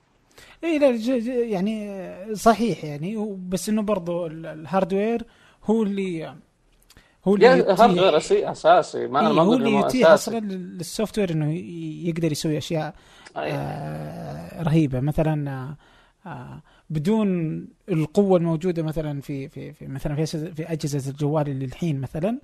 اي 0.65 0.79
لا 0.79 0.91
يعني 1.29 2.05
صحيح 2.35 2.85
يعني. 2.85 3.37
بس 3.49 3.69
إنه 3.69 3.83
برضو 3.83 4.27
ال 4.27 4.37
hardware 4.37 5.23
هو 5.65 5.83
اللي 5.83 6.35
هو 7.25 7.35
اللي 7.35 7.47
hardware 7.47 8.17
أساسي 8.17 9.07
ما 9.07 9.21
إيه 9.21 9.41
هو 9.41 9.55
اللي 9.55 9.75
يتيح 9.75 10.09
أصلا 10.09 10.39
لل 10.41 11.19
software 11.19 11.31
انه 11.31 11.53
يقدر 12.09 12.33
يسوي 12.33 12.59
أشياء 12.59 12.95
آه 13.37 14.63
رهيبة. 14.63 15.01
مثلا 15.01 15.51
آه 16.27 16.63
بدون 16.91 17.61
القوة 17.89 18.39
الموجودة 18.39 18.83
مثلا 18.83 19.21
في 19.21 19.49
في, 19.49 19.73
في 19.73 19.87
مثلا 19.87 20.15
في 20.15 20.27
في 20.55 20.73
أجهزة 20.73 21.11
الجوال 21.11 21.49
اللي 21.49 21.65
الحين 21.65 22.01
مثلا 22.01 22.39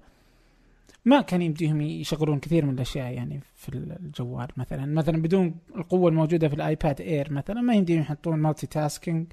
ما 1.04 1.20
كان 1.20 1.42
يمديهم 1.42 1.80
يشغلون 1.80 2.38
كثير 2.38 2.66
من 2.66 2.74
الأشياء 2.74 3.12
يعني 3.12 3.40
في 3.56 3.68
الجوال 3.68 4.48
مثلا. 4.56 4.86
مثلا 4.86 5.22
بدون 5.22 5.54
القوة 5.76 6.08
الموجودة 6.08 6.48
في 6.48 6.54
الآيباد 6.54 7.00
اير 7.00 7.32
مثلا 7.32 7.60
ما 7.60 7.74
يمديهم 7.74 8.00
يحطون 8.00 8.38
multitasking 8.38 9.26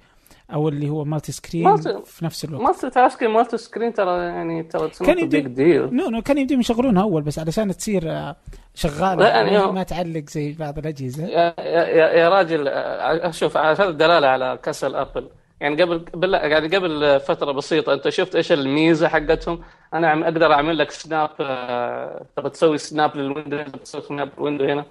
أو 0.54 0.70
اللي 0.70 0.90
هو 0.90 1.06
multi-screen 1.06 1.76
في 2.04 2.26
نفس 2.26 2.46
الوقت. 2.46 2.64
multitasking 2.64 3.32
multi-screen 3.32 3.94
ترى 3.94 4.18
يعني 4.26 4.64
ترى 4.64 4.90
كان 5.06 5.20
يمدي 5.20 5.42
ديل 5.42 5.96
no 5.96 6.10
no 6.10 6.22
كان 6.22 6.38
يمديهم 6.38 6.60
يشغلونها 6.60 7.04
أول 7.04 7.22
بس 7.22 7.40
علشان 7.40 7.78
تصير 7.78 8.12
آه، 8.12 8.36
شغالة. 8.76 9.28
يعني 9.28 9.72
ما 9.72 9.84
تعلق 9.84 10.30
زي 10.30 10.54
بعض 10.54 10.78
الأجهزة. 10.78 11.28
يا, 11.28 11.54
يا, 11.60 12.08
يا 12.14 12.30
راجل 12.30 12.68
آه، 12.68 13.32
شوف 13.32 13.58
عشان 13.58 13.88
الدلالة 13.88 14.28
على 14.28 14.60
كسل 14.64 14.96
ابل 14.96 15.30
يعني 15.62 15.84
قبل 15.84 16.00
بالله 16.00 16.38
يعني 16.38 16.76
قبل 16.78 17.20
فترة 17.20 17.52
بسيطة 17.52 17.94
أنت 17.94 18.10
شفت 18.10 18.36
إيش 18.36 18.52
الميزة 18.52 19.08
حقتهم؟ 19.08 19.62
أنا 19.94 20.24
أقدر 20.24 20.54
أعمل 20.54 20.78
لك 20.78 20.92
snap 20.92 21.30
آه، 21.40 22.26
تبغى 22.36 22.50
تسوي 22.50 22.78
snap 22.78 23.18
لل 23.18 23.28
window 23.28 23.58
هنا 23.58 23.70
تسوي 23.70 24.02
snap 24.02 24.30
لل 24.38 24.45
window 24.45 24.66
هنا. 24.66 24.86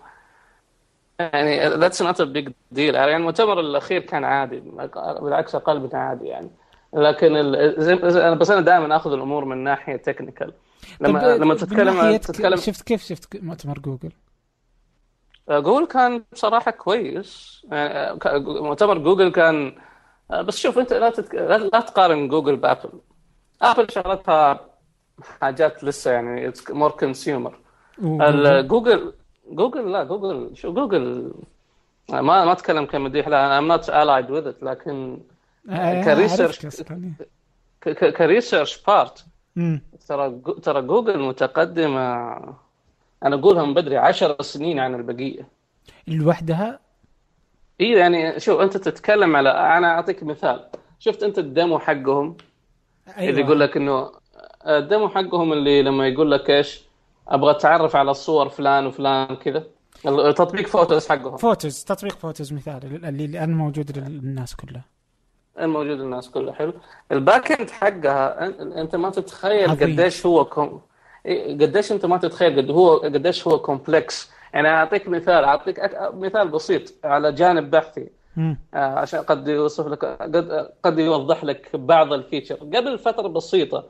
يعني 1.21 1.69
that's 1.69 2.03
not 2.03 2.21
a 2.21 2.25
big 2.25 2.53
deal 2.71 2.95
يعني 2.95 3.17
المؤتمر 3.17 3.61
الأخير 3.61 4.01
كان 4.01 4.25
عادي 4.25 4.61
بالعكس 5.21 5.55
أقل 5.55 5.81
من 5.81 5.91
عادي 5.93 6.27
يعني. 6.27 6.51
لكن 6.93 7.37
أنا 7.37 8.35
بس 8.35 8.51
أنا 8.51 8.61
دائما 8.61 8.97
آخذ 8.97 9.13
الأمور 9.13 9.45
من 9.45 9.65
ناحية 9.65 9.97
technical 9.97 10.53
لما 11.01 11.37
لما 11.37 11.55
تتكلم 11.55 12.17
تتكلم 12.17 12.57
شفت 12.57 12.83
كيف 12.83 13.05
شفت 13.05 13.37
مؤتمر 13.43 13.79
جوجل؟ 13.79 14.13
آه، 15.49 15.59
جوجل 15.59 15.87
كان 15.87 16.25
بصراحة 16.33 16.71
كويس. 16.71 17.63
يعني 17.73 17.95
آه، 17.95 18.39
مؤتمر 18.39 18.99
جوجل 18.99 19.29
كان 19.29 19.75
بس 20.31 20.59
شوف 20.59 20.79
أنت 20.79 20.93
لا 20.93 21.11
تتك... 21.11 21.35
لا 21.35 21.81
تقارن 21.81 22.29
جوجل 22.29 22.57
بأبل. 22.57 22.91
أبل 23.63 23.91
شغلتها 23.91 24.68
حاجات 25.41 25.85
لسه 25.85 26.11
يعني 26.11 26.53
more 26.71 26.91
consumer 26.91 27.59
جوجل 28.61 29.13
جوجل 29.51 29.93
لا 29.93 30.05
جوجل 30.05 30.51
شو 30.57 30.73
جوجل 30.73 31.33
ما 32.11 32.23
ما 32.23 32.53
أتكلم 32.53 32.85
كمديح 32.85 33.29
لا 33.29 33.59
I'm 33.59 33.69
not 33.69 33.91
allied 33.91 34.31
with 34.31 34.47
it 34.47 34.63
لكن 34.63 35.19
ك 36.05 36.12
research 36.12 36.67
ك 38.17 38.24
research 38.24 38.83
part 38.83 39.25
ترى 40.09 40.41
ترى 40.63 40.83
جوجل 40.83 41.19
متقدمة 41.19 42.35
أنا 43.25 43.37
اقولها 43.37 43.65
من 43.65 43.75
بدري 43.75 43.97
10 43.97 44.43
سنين 44.43 44.79
عن 44.79 44.95
البقية. 44.95 45.49
لوحدها؟ 46.07 46.81
اي 47.81 47.91
يعني 47.91 48.41
شوف 48.41 48.61
أنت 48.61 48.77
تتكلم 48.77 49.37
على 49.37 49.51
أنا 49.51 49.89
أعطيك 49.89 50.23
مثال. 50.23 50.69
شفت 50.99 51.23
أنت 51.23 51.39
ال 51.39 51.47
demo 51.47 51.79
حقهم؟ 51.79 52.37
أيوة. 53.19 53.31
اللي 53.31 53.41
يقول 53.41 53.61
لك 53.61 53.77
إنه 53.77 54.11
ال 54.69 54.77
demo 54.77 55.09
حقهم 55.09 55.53
اللي 55.53 55.83
لما 55.83 56.09
يقول 56.09 56.31
لك 56.31 56.51
إيش؟ 56.51 56.83
أبغى 57.29 57.51
أتعرف 57.51 57.97
على 57.97 58.15
صور 58.15 58.49
فلان 58.49 58.87
وفلان 58.87 59.37
كذا. 59.37 59.65
تطبيق 60.37 60.67
Photos 60.67 61.09
حقهم. 61.09 61.37
Photos 61.37 61.85
تطبيق 61.85 62.13
Photos 62.13 62.53
مثال 62.53 63.05
اللي 63.05 63.25
الآن 63.25 63.55
موجود 63.55 63.99
للناس 63.99 64.57
كلها. 64.57 64.85
الموجود 65.61 65.99
للناس 65.99 66.31
كلها 66.31 66.55
حلو. 66.55 66.73
ال 67.13 67.21
back 67.21 67.53
end 67.53 67.71
حقها 67.71 68.47
أنت 68.81 68.97
ما 68.97 69.11
تتخيل 69.11 69.71
قديش 69.71 70.27
هو 70.27 70.45
كوم 70.45 70.81
قديش 71.61 71.93
أنت 71.93 72.07
ما 72.07 72.17
تتخيل 72.17 72.57
قد 72.63 72.71
هو 72.71 72.97
قديش 72.97 73.47
هو 73.49 73.59
complex 73.59 74.31
يعني 74.55 74.69
أعطيك 74.69 75.09
مثال 75.09 75.45
أعطيك 75.45 75.91
مثال 76.15 76.49
بسيط 76.49 76.93
على 77.05 77.33
جانب 77.33 77.71
بحثي. 77.71 78.09
آه 78.39 78.59
عشان 78.75 79.21
قد 79.21 79.49
يوصف 79.49 79.87
لك 79.87 80.05
قد 80.05 80.69
قد 80.83 80.99
يوضح 80.99 81.45
لك 81.45 81.77
بعض 81.77 82.13
ال 82.13 82.17
feature. 82.17 82.55
قبل 82.55 82.99
فترة 82.99 83.29
بسيطة 83.29 83.85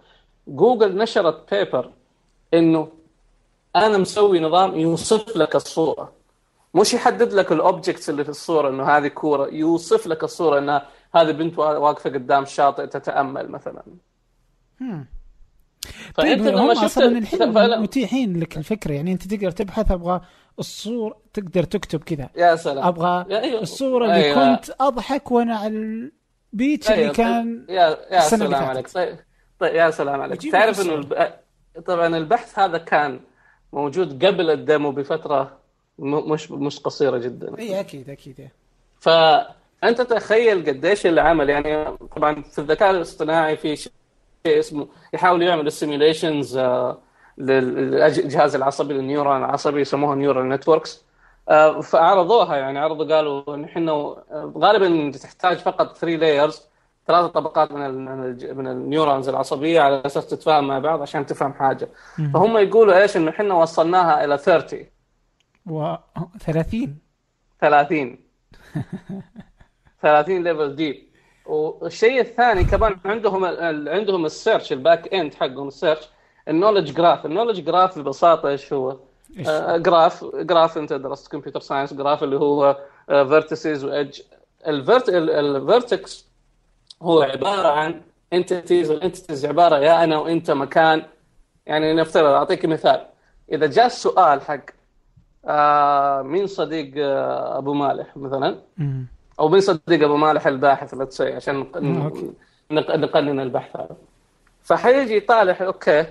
جوجل 0.49 0.97
نشرت 0.97 1.55
paper 1.55 1.91
إنه 2.55 2.89
أنا 3.77 3.99
مسوي 3.99 4.41
نظام 4.41 4.75
يوصف 4.75 5.37
لك 5.37 5.57
الصورة. 5.57 6.13
مش 6.75 6.95
يحدد 6.95 7.33
لك 7.33 7.53
ال 7.53 7.60
objects 7.60 8.11
اللي 8.11 8.25
في 8.25 8.31
الصورة 8.31 8.69
إنه 8.69 8.85
هذه 8.85 9.09
كورة 9.09 9.49
يوصف 9.49 10.07
لك 10.07 10.25
الصورة 10.25 10.59
إنها 10.59 10.87
هذه 11.15 11.31
بنت 11.31 11.59
واقفة 11.59 12.11
قدام 12.11 12.45
شاطئ 12.45 12.87
تتأمل 12.87 13.49
مثلا. 13.49 13.83
طيب 16.15 16.47
هم 16.47 16.71
أصلا 16.71 17.19
الحين 17.19 17.81
متيحين 17.81 18.41
لك 18.41 18.57
الفكرة. 18.57 18.93
يعني 18.93 19.13
أنت 19.13 19.35
تقدر 19.35 19.51
تبحث 19.51 19.91
أبغى 19.91 20.21
الصور 20.59 21.17
تقدر 21.33 21.63
تكتب 21.63 22.03
كذا. 22.05 22.29
يا 22.37 22.57
سلام. 22.57 22.87
أبغى 22.87 23.27
أيوه. 23.39 23.63
الصورة 23.63 24.05
اللي 24.05 24.25
أيوه. 24.25 24.57
كنت 24.57 24.71
أضحك 24.81 25.31
وأنا 25.31 25.57
على 25.57 26.11
ال 26.53 26.59
beach 26.59 26.91
أيوه. 26.91 27.01
اللي 27.03 27.15
كان 27.15 27.67
يا 27.69 27.99
يا 28.11 28.21
سلام 28.21 28.55
عليك. 28.55 28.93
طيب. 28.93 29.19
طيب 29.61 29.75
يا 29.75 29.91
سلام 29.91 30.21
عليك. 30.21 30.53
تعرف 30.53 30.81
إنه 30.81 30.95
الب... 30.95 31.33
طبعا 31.87 32.17
البحث 32.17 32.59
هذا 32.59 32.79
كان 32.79 33.21
موجود 33.73 34.25
قبل 34.25 34.51
ال 34.51 34.59
demo 34.59 34.91
بفترة 34.91 35.59
مش 35.99 36.51
مش 36.51 36.81
قصيرة 36.81 37.19
جدا. 37.19 37.59
إي 37.59 37.81
أكيد 37.81 38.11
أكيد 38.11 38.49
فأنت 39.01 40.01
تخيل 40.01 40.67
قديش 40.67 41.07
العمل 41.07 41.51
يعني 41.51 41.97
طبعا 42.17 42.43
في 42.43 42.59
الذكاء 42.59 42.91
الاصطناعي 42.91 43.57
في 43.57 43.77
شيء 43.77 43.93
اسمه 44.47 44.89
يحاول 45.15 45.43
يعمل 45.43 45.67
ال 45.67 45.74
simulations 45.74 46.57
آه، 46.57 46.99
للجهاز 47.39 48.55
العصبي 48.55 48.95
لل 48.95 49.05
neuron 49.05 49.37
العصبي 49.45 49.81
يسموها 49.81 50.15
neural 50.15 50.49
networks 50.49 51.05
فعرضوها 51.83 52.57
يعني 52.57 52.79
عرضوا 52.79 53.15
قالوا 53.17 53.55
ان 53.55 53.65
إحنا 53.65 53.93
غالبا 54.57 55.19
تحتاج 55.19 55.57
فقط 55.57 55.97
3 55.97 56.17
layers 56.17 56.68
ثلاث 57.09 57.31
طبقات 57.31 57.73
من 57.73 57.87
ال 57.87 58.57
من 58.57 58.67
ال 58.69 58.76
neurons 58.76 59.29
العصبية 59.29 59.81
على 59.81 60.03
أساس 60.07 60.27
تتفاهم 60.27 60.67
مع 60.67 60.79
بعض 60.79 61.03
عشان 61.03 61.27
تفهم 61.27 61.53
حاجة. 61.53 61.89
فهم 62.35 62.57
يقولوا 62.59 63.03
إيش؟ 63.03 63.17
إنه 63.17 63.31
إحنا 63.31 63.55
وصلناها 63.55 64.25
إلى 64.25 64.39
30 64.39 64.87
و 65.67 65.95
30 66.41 66.99
30 67.61 68.19
30 70.03 70.43
level 70.45 70.77
deep 70.77 71.09
والشيء 71.47 72.21
الثاني 72.21 72.65
كمان 72.65 72.97
عندهم 73.05 73.45
عندهم 73.89 74.27
ال 74.27 74.33
search 74.33 74.73
ال 74.73 74.81
back 74.81 75.15
end 75.15 75.35
حقهم 75.35 75.69
ال 75.69 75.74
search 75.74 76.09
ال 76.49 76.53
knowledge 76.53 76.93
graph 76.93 77.27
ال 77.27 77.30
knowledge 77.30 77.61
graph 77.61 77.99
ببساطة 77.99 78.49
إيش 78.49 78.73
هو؟ 78.73 78.97
graph 79.77 80.25
graph 80.25 80.79
أنت 80.79 80.93
درست 80.93 81.33
computer 81.33 81.61
science 81.61 81.95
graph 81.95 82.25
اللي 82.25 82.37
هو 82.37 82.79
vertices 83.07 83.85
و 83.85 83.92
edge 83.92 84.21
ال 84.67 84.90
vertex 84.90 86.28
هو 87.03 87.23
عبارة 87.23 87.69
عن 87.69 88.03
entities 88.33 88.91
وال 88.91 89.02
entities 89.02 89.47
عبارة 89.47 89.77
يا 89.77 90.05
أنا 90.05 90.19
وأنت 90.19 90.51
مكان. 90.51 91.03
يعني 91.67 91.95
نفترض 91.95 92.27
أعطيك 92.27 92.65
مثال. 92.65 93.07
إذا 93.53 93.67
جاء 93.67 93.87
السؤال 93.87 94.43
حق 94.43 94.61
آه 95.47 96.23
مين 96.23 96.47
صديق 96.47 96.93
آه 96.97 97.59
أبو 97.59 97.75
مالح 97.75 98.17
مثلا؟ 98.17 98.59
أو 99.41 99.49
مين 99.49 99.61
صديق 99.61 100.05
أبو 100.05 100.17
مالح 100.17 100.47
الباحث 100.47 100.95
لا 100.95 101.09
عشان 101.37 101.61
نقنن 102.71 103.41
البحث 103.41 103.77
هذا. 103.77 103.97
فحيجي 104.63 105.17
يطالع 105.17 105.57
okay 105.61 106.07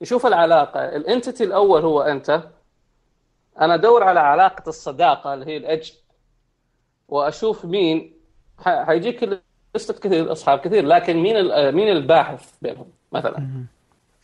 يشوف 0.00 0.26
العلاقة. 0.26 0.80
ال 0.96 1.03
entity 1.03 1.44
الأول 1.44 1.82
هو 1.82 2.02
أنت. 2.02 2.42
أنا 3.60 3.74
أدور 3.74 4.02
على 4.02 4.20
علاقة 4.20 4.68
الصداقة 4.68 5.34
اللي 5.34 5.46
هي 5.46 5.56
ال 5.56 5.63
edge 5.63 5.90
وأشوف 7.08 7.64
مين. 7.64 8.12
حيجيك 8.58 9.40
لستة 9.74 9.94
كثير 9.94 10.32
أصحاب 10.32 10.58
كثير 10.58 10.86
لكن 10.86 11.16
مين 11.16 11.34
مين 11.74 11.88
الباحث 11.88 12.52
بينهم 12.62 12.86
مثلا؟ 13.12 13.64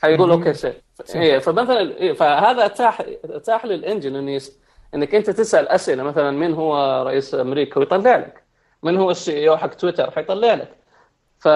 حيقول 0.02 0.30
okay 0.30 0.54
سيف 0.54 0.76
إيه 1.14 1.38
فمثلا 1.38 1.80
إيه 1.80 2.12
فهذا 2.12 2.66
أتاح 2.66 3.02
أتاح 3.24 3.64
لل 3.64 3.77
engine 3.77 4.16
إنه 4.16 4.40
إنك 4.94 5.14
أنت 5.14 5.30
تسأل 5.30 5.68
أسئلة 5.68 6.02
مثلا 6.02 6.30
من 6.30 6.54
هو 6.54 7.02
رئيس 7.06 7.34
أمريكا 7.34 7.80
ويطلع 7.80 8.16
لك؟ 8.16 8.42
من 8.82 8.96
هو 8.96 9.10
ال 9.10 9.48
CEO 9.48 9.56
حق 9.56 9.74
تويتر 9.74 10.10
حيطلع 10.10 10.54
لك؟ 10.54 10.76
ف 11.38 11.48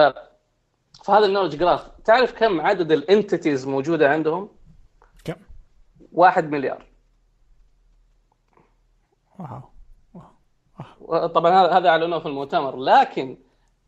فهذا 1.03 1.25
ال 1.25 1.28
knowledge 1.28 1.55
graph 1.55 1.87
تعرف 2.05 2.33
كم 2.33 2.61
عدد 2.61 2.91
ال 2.91 2.99
entities 2.99 3.67
موجودة 3.67 4.09
عندهم؟ 4.09 4.49
كم؟ 5.25 5.35
واحد 6.13 6.51
مليار. 6.51 6.85
wow. 9.39 11.27
طبعا 11.27 11.77
هذا 11.77 11.89
اعلنوه 11.89 12.19
في 12.19 12.25
المؤتمر 12.25 12.77
لكن 12.77 13.37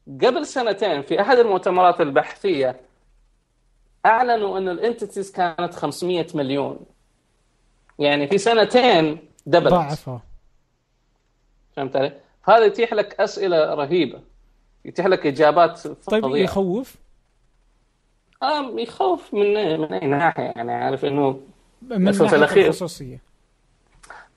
قبل 0.07 0.45
سنتين 0.45 1.01
في 1.01 1.21
أحد 1.21 1.37
المؤتمرات 1.37 2.01
البحثية 2.01 2.79
أعلنوا 4.05 4.57
انه 4.57 4.71
ال 4.71 4.78
entities 4.78 5.31
كانت 5.31 5.73
500 5.73 6.27
مليون. 6.33 6.79
يعني 7.99 8.27
في 8.27 8.37
سنتين 8.37 9.19
دبلت. 9.45 9.73
ضاعفها 9.73 10.21
فهمت 11.75 11.95
علي؟ 11.95 12.13
فهذا 12.43 12.65
يتيح 12.65 12.93
لك 12.93 13.21
أسئلة 13.21 13.73
رهيبة. 13.73 14.21
يتيح 14.85 15.05
لك 15.05 15.25
إجابات 15.25 15.87
طيب 15.87 16.23
فضيعة. 16.23 16.43
يخوف؟ 16.43 16.95
آه 18.43 18.73
يخوف 18.77 19.33
من 19.33 19.79
من 19.79 19.93
أي 19.93 20.07
ناحية. 20.07 20.53
يعني 20.55 20.73
عارف 20.73 21.05
إنه 21.05 21.39
من 21.81 22.11
في 22.11 22.35
الاخير 22.35 22.67
الخصوصيه 22.67 23.21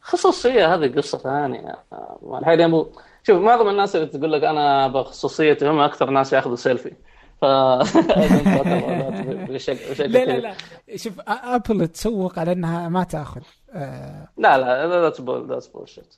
خصوصية 0.01 0.75
هذه 0.75 0.97
قصة 0.97 1.19
ثانية. 1.19 1.79
الحين 2.39 2.61
يبو 2.61 2.87
شوف 3.29 3.43
معظم 3.43 3.69
الناس 3.69 3.97
اللي 3.97 4.07
تقول 4.07 4.33
لك 4.33 4.45
أنا 4.45 4.89
بخصوصيتي 4.89 5.69
هم 5.69 5.79
أكثر 5.79 6.11
ناس 6.11 6.33
يأخذوا 6.33 6.57
سيلفي 6.57 6.93
ف 7.41 7.45
لا 10.01 10.25
لا 10.25 10.39
لا. 10.39 10.55
شوف 10.97 11.21
أبل 11.29 11.89
تسوق 11.89 12.39
على 12.39 12.53
إنها 12.53 12.89
ما 12.89 13.05
تأخذ. 13.05 13.41
آه. 13.73 14.29
لا 14.37 14.59
لا 14.59 15.01
that's 15.01 15.21
that's 15.21 15.67
bullshit 15.67 16.15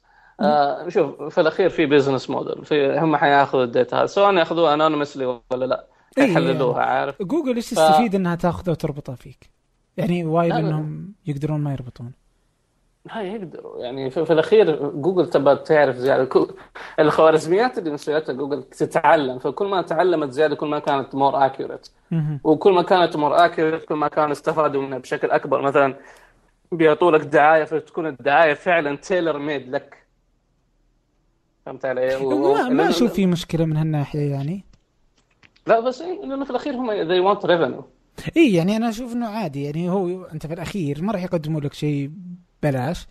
شوف 0.89 1.23
في 1.23 1.41
الأخير 1.41 1.69
في 1.69 1.87
business 1.87 2.31
model 2.31 2.65
في 2.65 2.99
هم 2.99 3.17
حيأخذوا 3.17 3.65
ال 3.65 3.71
data 3.71 3.97
هذا 3.97 4.07
سواء 4.07 4.35
يأخذوها 4.35 4.75
anonymously 4.75 5.41
ولا 5.51 5.65
لا 5.65 5.87
إيه، 6.19 6.25
يحللوها 6.25 6.83
عارف؟ 6.83 7.23
جوجل 7.23 7.57
إيش 7.57 7.71
تستفيد 7.71 8.13
ف... 8.13 8.15
إنها 8.15 8.35
تاخذها 8.35 8.73
وتربطها 8.73 9.15
فيك؟ 9.15 9.51
يعني 9.97 10.25
وايد 10.25 10.53
انهم 10.53 11.15
يقدرون 11.27 11.61
ما 11.61 11.73
يربطون. 11.73 12.13
لا 13.15 13.23
يقدروا. 13.23 13.79
يعني 13.79 14.11
في, 14.11 14.25
في 14.25 14.33
الأخير 14.33 14.91
جوجل 14.91 15.31
تبى 15.31 15.57
تعرف 15.57 15.97
زيادة. 15.97 16.47
الخوارزميات 17.01 17.79
اللي 17.79 17.91
مسويتها 17.91 18.33
جوجل 18.33 18.63
تتعلم. 18.63 19.39
فكل 19.39 19.67
ما 19.69 19.83
تعلمت 19.83 20.31
زيادة 20.31 20.57
كل 20.57 20.67
ما 20.67 20.79
كانت 20.79 21.15
more 21.15 21.47
accurate 21.47 21.89
وكل 22.45 22.73
ما 22.73 22.83
كانت 22.83 23.17
more 23.17 23.45
accurate 23.45 23.85
كل 23.85 23.95
ما 23.95 24.09
كانوا 24.09 24.33
استفادوا 24.33 24.83
منها 24.83 24.99
بشكل 24.99 25.31
أكبر. 25.31 25.63
مثلا 25.63 25.97
بيعطوا 26.73 27.11
لك 27.11 27.21
دعاية 27.21 27.65
فتكون 27.65 28.07
الدعاية 28.07 28.55
فعلا 28.55 28.97
تيلر 28.97 29.39
ميد 29.39 29.69
لك. 29.69 30.07
فهمت 31.67 31.85
علي؟ 31.85 32.17
و... 32.25 32.55
ما, 32.55 32.69
ما 32.69 32.89
أشوف 32.89 33.13
في 33.13 33.27
مشكلة 33.27 33.65
من 33.65 33.77
هالناحية 33.77 34.31
يعني. 34.31 34.65
لا 35.67 35.81
بس 35.81 36.03
لأنه 36.03 36.45
في 36.45 36.51
الأخير 36.51 36.75
هم 36.75 36.91
they 36.91 37.37
want 37.37 37.43
revenue. 37.43 37.85
اي 38.37 38.55
يعني 38.55 38.77
أنا 38.77 38.89
أشوف 38.89 39.13
إنه 39.13 39.27
عادي. 39.27 39.65
يعني 39.65 39.91
هو 39.91 40.25
أنت 40.25 40.47
في 40.47 40.55
الأخير 40.55 41.03
ما 41.03 41.13
راح 41.13 41.23
يقدموا 41.23 41.61
لك 41.61 41.73
شيء 41.73 42.11
بلاش 42.63 43.07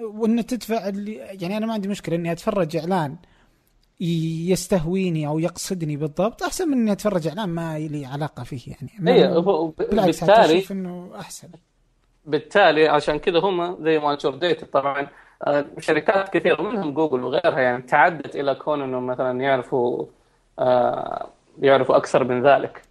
وإن 0.00 0.46
تدفع 0.46 0.88
اللي 0.88 1.14
يعني 1.14 1.56
أنا 1.56 1.66
ما 1.66 1.72
عندي 1.72 1.88
مشكلة 1.88 2.16
إني 2.16 2.32
أتفرج 2.32 2.76
إعلان 2.76 3.16
يستهويني 4.00 5.26
أو 5.26 5.38
يقصدني 5.38 5.96
بالضبط 5.96 6.42
أحسن 6.42 6.68
من 6.68 6.78
إني 6.78 6.92
أتفرج 6.92 7.26
إعلان 7.26 7.48
ما 7.48 7.78
لي 7.78 8.06
علاقة 8.06 8.44
فيه 8.44 8.72
يعني. 8.72 9.12
اي 9.12 9.40
بالعكس 9.78 10.24
بالتالي 10.24 10.58
أشوف 10.58 10.72
إنه 10.72 11.10
أحسن. 11.18 11.48
بالتالي 12.26 12.88
عشان 12.88 13.18
كذا 13.18 13.38
هم 13.38 13.84
زي 13.84 13.98
metadata 13.98 14.66
طبعا 14.66 15.06
آه، 15.46 15.64
شركات 15.78 16.28
كثيرة 16.28 16.62
منهم 16.62 16.94
جوجل 16.94 17.24
وغيرها 17.24 17.60
يعني 17.60 17.82
تعدت 17.82 18.36
إلى 18.36 18.54
كون 18.54 18.82
إنهم 18.82 19.06
مثلا 19.06 19.40
يعرفوا 19.40 20.06
آه، 20.58 21.28
يعرفوا 21.58 21.96
أكثر 21.96 22.24
من 22.24 22.46
ذلك. 22.46 22.82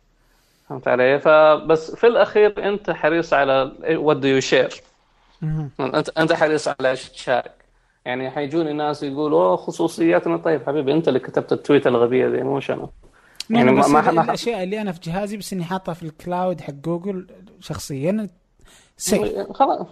فهمت 0.69 0.87
علي؟ 0.87 1.19
فبس 1.19 1.95
في 1.95 2.07
الأخير 2.07 2.69
أنت 2.69 2.91
حريص 2.91 3.33
على 3.33 3.71
what 3.89 4.17
do 4.17 4.27
you 4.27 4.39
share 4.39 4.81
انت 5.79 6.09
أنت 6.09 6.33
حريص 6.33 6.67
على 6.67 6.89
إيش 6.89 7.09
تشارك 7.09 7.65
يعني 8.05 8.31
حيجوني 8.31 8.73
ناس 8.73 9.03
يقولوا 9.03 9.43
أوه 9.43 9.55
خصوصياتنا. 9.55 10.37
طيب 10.37 10.61
حبيبي 10.67 10.93
أنت 10.93 11.07
اللي 11.07 11.19
كتبت 11.19 11.53
ال 11.53 11.59
tweet 11.59 11.87
الغبية 11.87 12.27
ذي 12.27 12.43
مو 12.43 12.57
أنا 12.57 12.89
يعني 13.49 13.71
ما, 13.71 13.87
ما 13.87 14.23
الأشياء 14.23 14.63
اللي 14.63 14.81
أنا 14.81 14.91
في 14.91 14.99
جهازي 14.99 15.37
بس 15.37 15.53
إني 15.53 15.63
حاطها 15.63 15.93
في 15.93 16.03
ال 16.03 16.13
cloud 16.13 16.61
حق 16.61 16.73
جوجل 16.73 17.27
شخصيا 17.59 18.29
safe. 18.97 19.51
خلاص. 19.51 19.87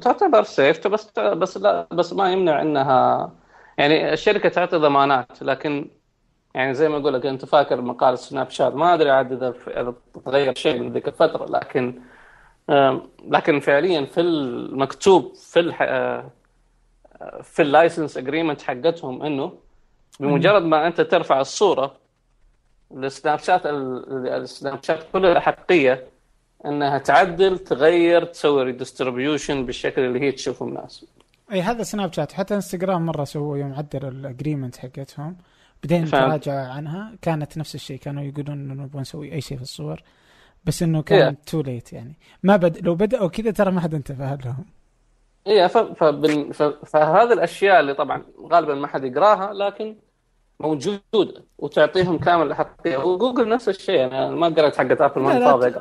تعتبر 0.00 0.42
safe 0.42 0.86
بس 0.86 1.10
بس 1.18 1.56
لا 1.56 1.86
بس 1.92 2.12
ما 2.12 2.32
يمنع 2.32 2.62
انها 2.62 3.32
يعني 3.78 4.12
الشركة 4.12 4.48
تعطي 4.48 4.76
ضمانات 4.76 5.42
لكن 5.42 5.90
يعني 6.54 6.74
زي 6.74 6.88
ما 6.88 6.96
أقول 6.96 7.14
لك 7.14 7.26
أنت 7.26 7.44
فاكر 7.44 7.80
مقال 7.80 8.18
سناب 8.18 8.50
شات 8.50 8.74
ما 8.74 8.94
أدري 8.94 9.10
عاد 9.10 9.32
إذا 9.32 9.54
تغير 10.24 10.54
شيء 10.54 10.80
من 10.80 10.92
ذيك 10.92 11.08
الفترة 11.08 11.46
لكن 11.46 12.00
لكن 13.28 13.60
فعليا 13.60 14.04
في 14.04 14.20
المكتوب 14.20 15.34
في 15.34 15.74
آه، 15.80 16.30
في 17.42 17.62
ال 17.62 17.69
license 17.69 18.16
agreement 18.16 18.62
حقتهم 18.62 19.22
إنه 19.22 19.52
بمجرد 20.20 20.62
ما 20.62 20.86
أنت 20.86 21.00
ترفع 21.00 21.40
الصورة 21.40 21.96
السناب 22.92 23.38
شات 23.38 23.62
السناب 23.66 24.82
شات 24.82 25.06
كل 25.12 25.38
أحقية 25.38 26.06
إنها 26.66 26.98
تعدل 26.98 27.58
تغير 27.58 28.24
تسوي 28.24 28.62
redistribution 28.62 29.66
بالشكل 29.66 30.02
اللي 30.02 30.20
هي 30.20 30.32
تشوفه 30.32 30.66
الناس. 30.66 31.04
أي 31.52 31.62
هذا 31.62 31.82
سناب 31.82 32.12
شات. 32.12 32.32
حتى 32.32 32.54
إنستغرام 32.54 33.06
مرة 33.06 33.24
سووا 33.24 33.58
يوم 33.58 33.74
عدلوا 33.74 34.10
ال 34.10 34.17
agreement 34.17 34.76
حقتهم 34.76 35.36
بعدين 35.82 36.04
تراجع 36.04 36.72
عنها. 36.72 37.12
كانت 37.22 37.58
نفس 37.58 37.74
الشيء 37.74 37.98
كانوا 37.98 38.22
يقولون 38.22 38.70
إنه 38.70 38.82
نبغى 38.82 39.00
نسوي 39.00 39.32
أي 39.32 39.40
شيء 39.40 39.56
في 39.56 39.62
الصور. 39.62 40.02
بس 40.64 40.82
إنه 40.82 41.02
كان 41.02 41.34
yeah. 41.34 41.50
too 41.50 41.60
late 41.60 41.92
يعني. 41.92 42.18
ما 42.42 42.56
بد 42.56 42.86
لو 42.86 42.94
بدأوا 42.94 43.28
كذا 43.28 43.50
ترى 43.50 43.70
ما 43.70 43.80
حد 43.80 43.94
انتبه 43.94 44.34
لهم. 44.34 44.64
اي 45.46 45.68
فبن... 45.68 46.52
فهذه 46.86 47.32
الأشياء 47.32 47.80
اللي 47.80 47.94
طبعا 47.94 48.22
غالبا 48.52 48.74
ما 48.74 48.86
حد 48.86 49.04
يقراها 49.04 49.52
لكن 49.52 49.96
موجودة 50.60 51.44
وتعطيهم 51.58 52.18
كامل 52.18 52.46
الأحقية 52.46 52.96
وجوجل 52.96 53.48
نفس 53.48 53.68
الشيء 53.68 54.04
أنا 54.04 54.30
ما 54.30 54.48
قريت 54.48 54.76
حقت 54.76 55.00
ابل 55.00 55.20
ما 55.20 55.40
فاضي 55.40 55.74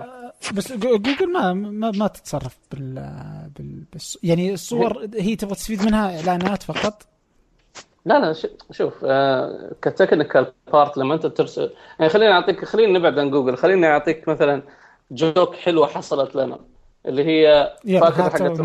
بس 0.53 0.73
جوجل 0.73 1.34
ما 1.34 1.53
ما, 1.53 1.91
ما 1.91 2.07
تتصرف 2.07 2.57
بال, 2.71 2.93
بال... 3.57 3.84
بس 3.93 4.19
يعني 4.23 4.53
الصور 4.53 5.07
هي 5.15 5.36
تبغى 5.36 5.55
تستفيد 5.55 5.86
منها 5.86 6.17
إعلانات 6.17 6.63
فقط؟ 6.63 7.03
لا 8.07 8.19
لا 8.19 8.33
شوف 8.71 8.93
آه 9.05 9.75
ك 9.81 9.89
technical 9.89 10.53
part 10.73 10.97
لما 10.97 11.13
انت 11.13 11.25
ترسل 11.25 11.73
يعني 11.99 12.09
خليني 12.11 12.33
اعطيك 12.33 12.65
خلينا 12.65 12.99
نبعد 12.99 13.19
عن 13.19 13.31
جوجل. 13.31 13.57
خليني 13.57 13.87
أعطيك 13.87 14.27
مثلا 14.29 14.61
جوك 15.11 15.55
حلوة 15.55 15.87
حصلت 15.87 16.35
لنا 16.35 16.59
اللي 17.05 17.23
هي 17.25 17.73
فاكر 18.01 18.29
حقت 18.29 18.61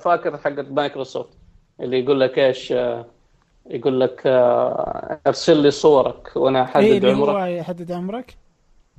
فاكر 0.00 0.38
حقت 0.38 0.58
مايكروسوفت 0.70 1.38
اللي 1.80 2.00
يقول 2.04 2.20
لك 2.20 2.38
إيش 2.38 2.72
آه 2.72 3.06
يقول 3.66 4.00
لك 4.00 4.22
آه 4.26 5.20
ارسل 5.26 5.56
لي 5.56 5.70
صورك 5.70 6.36
وأنا 6.36 6.62
أحدد 6.62 7.04
إيه 7.04 7.12
عمرك. 7.12 7.28
هو 7.28 7.44
يحدد 7.44 7.92
عمرك؟ 7.92 8.36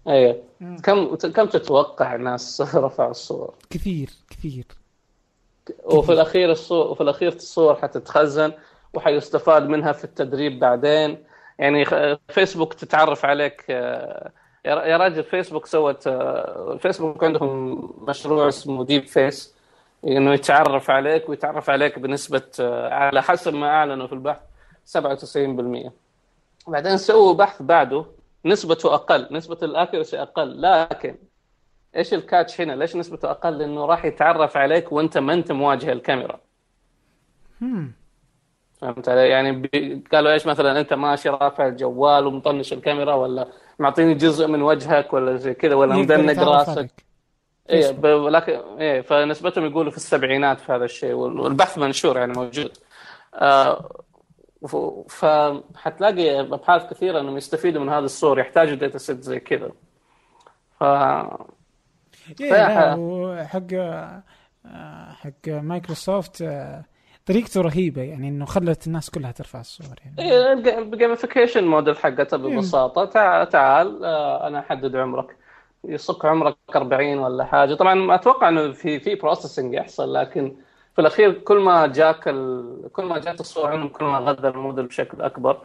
أيوه 0.08 0.44
كم 0.84 1.16
كم 1.16 1.46
تتوقع 1.46 2.16
الناس 2.16 2.62
رفعوا 2.76 3.12
الصور؟ 3.12 3.54
كثير 3.70 4.10
كثير. 4.30 4.66
وفي 5.86 6.12
الأخير 6.14 6.52
الصور 6.52 6.88
وفي 6.92 7.02
الأخير 7.02 7.34
الصور 7.34 7.76
حتتخزن 7.76 8.52
وحيستفاد 8.94 9.68
منها 9.68 9.92
في 9.92 10.04
التدريب 10.04 10.60
بعدين. 10.60 11.24
يعني 11.60 11.86
فيسبوك 12.30 12.74
تتعرف 12.74 13.26
عليك 13.26 13.66
آه، 13.70 14.32
يا 14.66 14.98
راجل 14.98 15.24
فيسبوك 15.24 15.66
سوت 15.66 16.08
آه، 16.08 16.78
فيسبوك 16.82 17.24
عندهم 17.24 17.90
مشروع 18.08 18.48
اسمه 18.48 18.86
DeepFace 18.86 19.56
إنه 20.08 20.34
يتعرف 20.34 20.90
عليك 20.90 21.30
ويتعرف 21.30 21.70
عليك 21.70 22.00
بنسبة 22.00 22.42
آه، 22.60 22.90
على 22.90 23.22
حسب 23.22 23.54
ما 23.54 23.68
أعلنوا 23.68 24.08
في 24.08 24.14
البحث 24.14 24.42
97% 24.86 25.92
بعدين 26.68 26.98
سووا 26.98 27.34
بحث 27.34 27.62
بعده 27.62 28.06
نسبته 28.46 28.94
أقل 28.94 29.28
نسبة 29.32 29.58
ال 29.64 29.70
accuracy 29.70 30.22
أقل. 30.22 30.62
لكن 30.62 31.16
إيش 31.96 32.14
ال 32.14 32.22
catch 32.22 32.62
هنا؟ 32.62 32.74
ليش 32.74 32.96
نسبته 32.96 33.32
أقل؟ 33.32 33.58
لأنه 33.58 33.86
راح 33.86 34.06
يتعرف 34.06 34.58
عليك 34.58 34.92
وأنت 34.92 35.18
ما 35.18 35.34
أنت 35.34 35.52
مواجه 35.52 35.92
الكاميرا. 35.92 36.40
فهمت 38.84 39.10
علي؟ 39.10 39.30
يعني. 39.30 39.70
قالوا 40.12 40.32
إيش 40.32 40.48
مثلا 40.48 40.80
أنت 40.80 40.94
ماشي 40.94 41.30
رافع 41.30 41.68
الجوال 41.68 42.28
ومطنش 42.28 42.74
الكاميرا 42.74 43.14
ولا 43.14 43.48
معطيني 43.80 44.14
جزء 44.14 44.48
من 44.48 44.62
وجهك 44.62 45.14
ولا 45.14 45.36
زي 45.36 45.54
كذا 45.54 45.76
ولا 45.76 45.96
مدنق 45.96 46.44
راسك؟ 46.44 46.90
إيه 47.70 47.92
ب... 47.92 48.06
لكن 48.06 48.60
إيه 48.80 49.02
فنسبتهم 49.02 49.66
يقولوا 49.66 49.92
في 49.92 49.98
السبعينات 49.98 50.60
في 50.60 50.72
هذا 50.72 50.86
الشيء 50.86 51.14
والبحث 51.14 51.78
منشور 51.78 52.18
يعني 52.18 52.34
موجود. 52.34 52.72
آه 53.36 53.90
فحتلاقي 55.10 56.40
أبحاث 56.40 56.90
كثيرة 56.90 57.20
إنهم 57.20 57.38
يستفيدوا 57.38 57.82
من 57.82 57.90
هذا 57.90 58.06
الصور 58.06 58.40
يحتاجوا 58.40 58.76
data 58.76 58.98
set 58.98 59.24
زي 59.24 59.40
كذا. 59.40 59.72
ف 60.80 60.84
إيه 62.42 63.46
حق. 63.46 63.70
حق 65.14 65.48
مايكروسوفت 65.48 66.44
طريقته 67.26 67.62
رهيبة 67.62 68.02
يعني 68.02 68.28
إنه 68.30 68.46
خلت 68.46 68.88
الناس 68.88 69.10
كلها 69.10 69.32
ترفع 69.32 69.60
الصور 69.60 69.96
يعني. 70.06 70.44
ال 70.80 70.86
gamification 70.86 71.64
model 71.64 71.98
حقتها 71.98 72.38
ببساطه 72.38 73.06
تعال, 73.06 73.50
تعال 73.50 74.06
أنا 74.44 74.60
أحدد 74.60 74.96
عمرك. 74.96 75.36
يصك 75.84 76.26
عمرك 76.26 76.56
40 76.76 77.18
ولا 77.20 77.44
حاجة. 77.46 77.74
طبعا 77.74 78.16
أتوقع 78.16 78.50
إنه 78.50 78.72
في 78.72 79.00
في 79.00 79.16
processing 79.16 79.74
يحصل 79.74 80.14
لكن 80.14 80.56
في 80.96 81.02
الأخير 81.02 81.32
كل 81.32 81.58
ما 81.58 81.88
جاك 81.88 82.28
ال... 82.28 82.80
كل 82.94 83.06
ما 83.06 83.20
جات 83.20 83.40
الصور 83.40 83.68
عندهم 83.68 83.90
كل 83.90 84.06
ما 84.06 84.18
غذى 84.18 84.48
الموديل 84.48 84.86
بشكل 84.86 85.22
أكبر. 85.22 85.58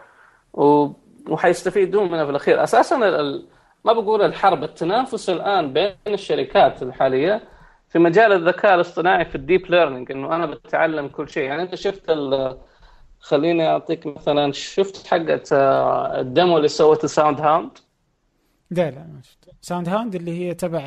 و... 0.55 0.89
وحيستفيدون 1.29 2.11
منها 2.13 2.25
في 2.25 2.31
الأخير. 2.31 2.63
أساسا 2.63 2.97
ال... 3.21 3.47
ما 3.85 3.93
بقول 3.93 4.23
الحرب 4.23 4.63
التنافس 4.65 5.31
الآن 5.31 5.73
بين 5.73 5.95
الشركات 6.07 6.83
الحالية 6.83 7.43
في 7.89 7.99
مجال 7.99 8.33
الذكاء 8.33 8.75
الاصطناعي 8.75 9.25
في 9.25 9.35
ال 9.35 9.42
deep 9.42 9.71
learning 9.71 10.13
إنه 10.13 10.35
أنا 10.35 10.47
بتعلم 10.47 11.09
كل 11.09 11.29
شيء. 11.29 11.43
يعني 11.43 11.63
أنت 11.63 11.75
شفت 11.75 12.11
ال... 12.11 12.59
خليني 13.21 13.69
أعطيك 13.69 14.07
مثلا 14.07 14.53
شفت 14.53 15.07
حقه 15.07 15.43
آه، 15.53 16.21
ال 16.21 16.28
demo 16.28 16.57
اللي 16.57 16.69
سوته 16.69 17.09
SoundHound 17.09 17.79
لا 18.71 18.91
لا 18.91 18.99
ما 18.99 19.21
شفت 19.23 19.51
SoundHound 19.61 20.15
اللي 20.15 20.31
هي 20.39 20.55
تبع 20.55 20.79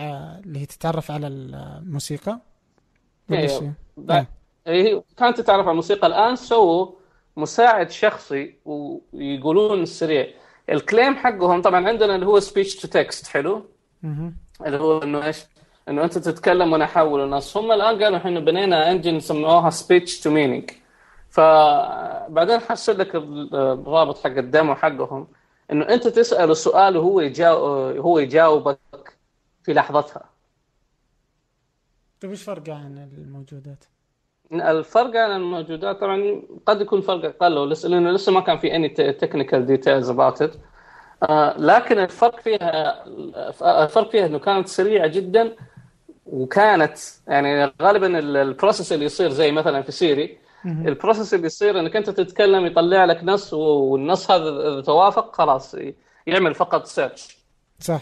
اللي 0.45 0.59
هي 0.59 0.65
تتعرف 0.65 1.11
على 1.11 1.27
الموسيقى؟ 1.27 2.39
أيوه 3.31 3.73
هي؟ 4.67 5.01
كانت 5.17 5.37
تتعرف 5.37 5.61
على 5.61 5.71
الموسيقى. 5.71 6.07
الآن 6.07 6.35
سووا 6.35 6.91
مساعد 7.37 7.91
شخصي 7.91 8.55
ويقولون 8.65 9.85
سريع 9.85 10.27
ال 10.69 10.77
claim 10.77 11.15
حقهم 11.15 11.61
طبعا 11.61 11.87
عندنا 11.87 12.15
اللي 12.15 12.25
هو 12.25 12.39
speech 12.39 12.75
to 12.75 12.87
text 12.87 13.27
حلو؟ 13.27 13.65
اللي 14.65 14.77
هو 14.77 15.03
إنه 15.03 15.25
إيش؟ 15.25 15.37
إنه 15.91 16.03
أنت 16.03 16.17
تتكلم 16.17 16.73
وأنا 16.73 16.85
احول 16.85 17.23
النص 17.23 17.57
هم 17.57 17.71
الآن 17.71 18.03
قالوا 18.03 18.17
إحنا 18.17 18.39
بنينا 18.39 18.91
engine 18.91 19.19
سموها 19.19 19.69
speech 19.69 20.19
to 20.19 20.29
meaning 20.29 20.71
فبعدين 21.29 22.59
حرسل 22.59 22.99
لك 22.99 23.15
الرابط 23.15 24.17
حق 24.17 24.29
ال 24.29 24.38
demo 24.38 24.75
حقهم. 24.75 25.27
إنه 25.71 25.89
أنت 25.89 26.07
تساله 26.07 26.53
سؤال 26.53 26.97
وهو 26.97 27.19
يجاوب 27.19 27.97
هو 27.97 28.19
يجاوبك 28.19 29.17
في 29.63 29.73
لحظتها. 29.73 30.23
طيب 32.21 32.31
إيش 32.31 32.43
فرق 32.43 32.69
عن 32.69 33.09
الموجودات؟ 33.17 33.83
الفرق 34.51 35.15
عن 35.15 35.35
الموجودات 35.35 35.99
طبعا 35.99 36.41
قد 36.65 36.81
يكون 36.81 37.01
فرق 37.01 37.25
أقل 37.25 37.69
لأنه 37.83 38.11
لسه 38.11 38.31
ما 38.31 38.39
كان 38.41 38.57
في 38.57 38.75
any 38.75 38.89
technical 38.89 39.65
details 39.65 40.09
about 40.09 40.41
it 40.41 40.53
لكن 41.59 41.99
الفرق 41.99 42.39
فيها 42.39 43.03
الفرق 43.83 44.11
فيها 44.11 44.25
إنه 44.25 44.39
كانت 44.39 44.67
سريعة 44.67 45.07
جدا. 45.07 45.55
وكانت 46.31 46.97
يعني 47.27 47.73
غالبا 47.81 48.19
ال 48.19 48.28
process 48.28 48.93
اللي 48.93 49.05
يصير 49.05 49.29
زي 49.29 49.51
مثلا 49.51 49.81
في 49.81 49.91
Siri 49.91 50.37
ال 50.65 50.74
process 50.74 51.33
اللي 51.33 51.45
يصير 51.45 51.79
إنك 51.79 51.95
أنت 51.95 52.09
تتكلم 52.09 52.65
يطلع 52.65 53.05
لك 53.05 53.23
نص 53.23 53.53
والنص 53.53 54.31
هذا 54.31 54.49
إذا 54.49 54.81
توافق 54.81 55.35
خلاص 55.35 55.75
يعمل 56.27 56.53
فقط 56.55 56.85
search 56.85 57.37
صح. 57.79 58.01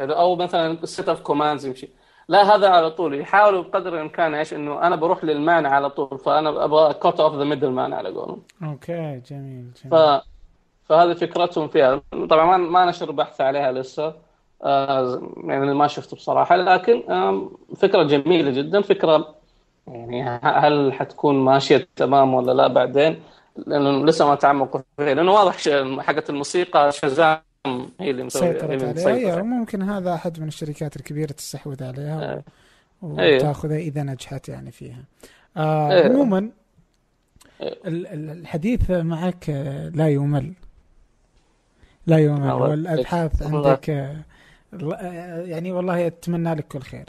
أو 0.00 0.36
مثلا 0.36 0.86
set 0.86 1.08
of 1.08 1.20
commands 1.20 1.66
يمشي. 1.66 1.88
لا 2.28 2.54
هذا 2.54 2.68
على 2.68 2.90
طول. 2.90 3.20
يحاولوا 3.20 3.62
بقدر 3.62 3.94
الإمكان 3.94 4.34
إيش؟ 4.34 4.54
إنه 4.54 4.86
أنا 4.86 4.96
بروح 4.96 5.24
للمعنى 5.24 5.66
على 5.66 5.90
طول 5.90 6.18
فأنا 6.18 6.64
أبغى 6.64 6.94
cut 6.94 7.20
off 7.20 7.34
the 7.34 7.44
middle 7.44 7.70
man 7.70 7.92
على 7.92 8.08
قولهم. 8.08 8.42
أوكي 8.62 9.20
جميل 9.30 9.72
جميل. 9.84 9.90
ف... 9.90 9.94
فهذه 10.84 11.12
فكرتهم 11.12 11.68
فيها. 11.68 12.02
طبعا 12.30 12.44
ما 12.44 12.56
ما 12.56 12.84
نشر 12.84 13.10
بحث 13.10 13.40
عليها 13.40 13.72
لسه. 13.72 14.29
يعني 14.64 15.74
ما 15.74 15.86
شفته 15.86 16.16
بصراحة. 16.16 16.56
لكن 16.56 17.02
آه 17.10 17.50
فكرة 17.76 18.02
جميلة 18.02 18.50
جدا. 18.50 18.80
فكرة 18.82 19.34
يعني 19.88 20.22
هل 20.42 20.92
حتكون 20.92 21.34
ماشية 21.34 21.88
تمام 21.96 22.34
ولا 22.34 22.52
لا 22.52 22.66
بعدين؟ 22.66 23.20
لأنه 23.66 24.04
لسه 24.04 24.28
ما 24.28 24.34
تعمقوا 24.34 24.80
فيها. 24.96 25.14
لأنه 25.14 25.32
واضح 25.32 25.56
حقت 26.02 26.30
الموسيقى 26.30 26.92
شزام 26.92 27.38
هي 28.00 28.10
اللي 28.10 28.22
مسوية 28.22 28.62
عليها. 28.62 29.06
أيوة 29.06 29.42
ممكن 29.42 29.82
هذا 29.82 30.14
أحد 30.14 30.40
من 30.40 30.48
الشركات 30.48 30.96
الكبيرة 30.96 31.32
تستحوذ 31.32 31.84
عليها 31.84 32.34
أيه. 33.18 33.36
وتأخذها 33.36 33.76
إذا 33.76 34.02
نجحت 34.02 34.48
يعني 34.48 34.70
فيها. 34.70 35.04
آه 35.56 35.92
أيه. 35.92 36.04
عموما 36.04 36.50
الحديث 37.62 38.90
معك 38.90 39.50
لا 39.94 40.08
يمل. 40.08 40.52
لا 42.06 42.18
يمل. 42.18 42.52
والأبحاث 42.52 43.42
عندك 43.42 44.16
يعني 44.72 45.72
والله 45.72 46.06
أتمنى 46.06 46.54
لك 46.54 46.68
كل 46.68 46.80
خير. 46.80 47.06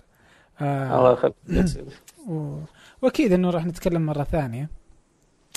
آه 0.61 0.97
الله 0.99 1.13
يخليك 1.13 1.87
وأكيد 3.01 3.33
إنه 3.33 3.49
راح 3.49 3.65
نتكلم 3.65 4.05
مرة 4.05 4.23
ثانية. 4.23 4.69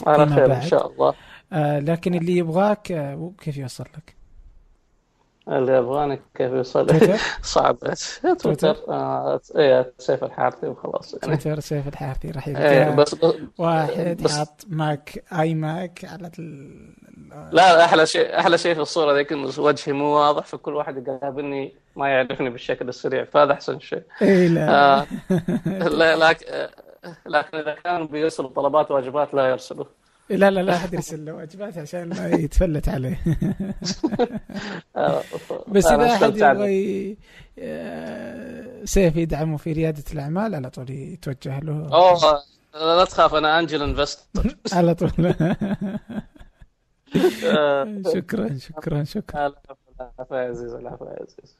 على 0.06 0.26
خير 0.26 0.56
إن 0.56 0.62
شاء 0.62 0.92
الله. 0.92 1.14
آه 1.52 1.78
لكن 1.78 2.14
اللي 2.14 2.36
يبغاك 2.36 2.92
آه 2.92 3.32
كيف 3.40 3.56
يوصل 3.56 3.84
لك؟ 3.84 4.14
اللي 5.48 5.72
يبغاني 5.72 6.20
كيف 6.34 6.52
يوصل 6.52 6.86
صعب. 7.42 7.78
تويتر. 8.38 8.76
آه 8.88 9.40
إيه 9.56 9.92
سيف 9.98 10.24
الحارثي 10.24 10.66
وخلاص. 10.66 11.14
يعني 11.14 11.36
تويتر 11.36 11.60
سيف 11.60 11.88
الحارثي 11.88 12.30
راح 12.30 12.48
يبقى 12.48 12.70
إيه 12.70 12.90
بس 12.90 13.16
واحد 13.58 14.22
بس 14.22 14.36
حاط 14.36 14.64
Mac 14.68 15.24
iMac 15.32 16.04
على 16.04 16.30
ال... 16.38 16.94
لا 17.52 17.84
أحلى 17.84 18.06
شيء 18.06 18.38
أحلى 18.38 18.58
شيء 18.58 18.74
في 18.74 18.80
الصورة 18.80 19.12
ذيك 19.16 19.32
إنه 19.32 19.50
وجهي 19.58 19.92
مو 19.92 20.04
واضح 20.04 20.46
فكل 20.46 20.74
واحد 20.74 21.08
يقابلني 21.08 21.74
ما 21.96 22.08
يعرفني 22.08 22.50
بالشكل 22.50 22.88
السريع 22.88 23.24
فهذا 23.24 23.52
أحسن 23.52 23.80
شيء. 23.80 24.02
إي 24.22 24.48
لا. 24.48 24.70
آه 25.00 25.06
لا 25.98 26.16
لكن 26.16 26.46
لكن 27.26 27.58
إذا 27.58 27.74
كانوا 27.84 28.06
بيرسلوا 28.06 28.50
طلبات 28.50 28.90
واجبات 28.90 29.34
لا 29.34 29.46
يرسلوا 29.48 29.84
لا 30.30 30.50
لا 30.50 30.60
لا 30.62 30.74
أحد 30.76 30.94
يرسل 30.94 31.24
له 31.24 31.32
واجبات 31.32 31.78
عشان 31.78 32.08
ما 32.08 32.28
يتفلت 32.28 32.88
عليه. 32.88 33.18
بس 35.72 35.86
إذا 35.86 36.12
أحد 36.14 36.36
يبغى 36.36 37.16
سيف 38.84 39.16
يدعمه 39.16 39.56
في 39.56 39.72
ريادة 39.72 40.04
الأعمال 40.12 40.54
على 40.54 40.70
طول 40.70 40.90
يتوجه 40.90 41.60
له. 41.60 41.88
أوه 41.94 42.42
لا 42.74 43.04
تخاف 43.04 43.34
أنا 43.34 43.58
انجل 43.58 43.82
انفستر 43.82 44.56
على 44.72 44.94
طول. 44.94 45.34
شكرا 48.14 48.58
شكرا 48.58 49.04
شكرا. 49.04 49.52
العفو 50.00 50.34
يا 50.34 50.48
عزيز 50.48 50.74
العفو 50.74 51.04
يا 51.04 51.16
عزيز 51.22 51.56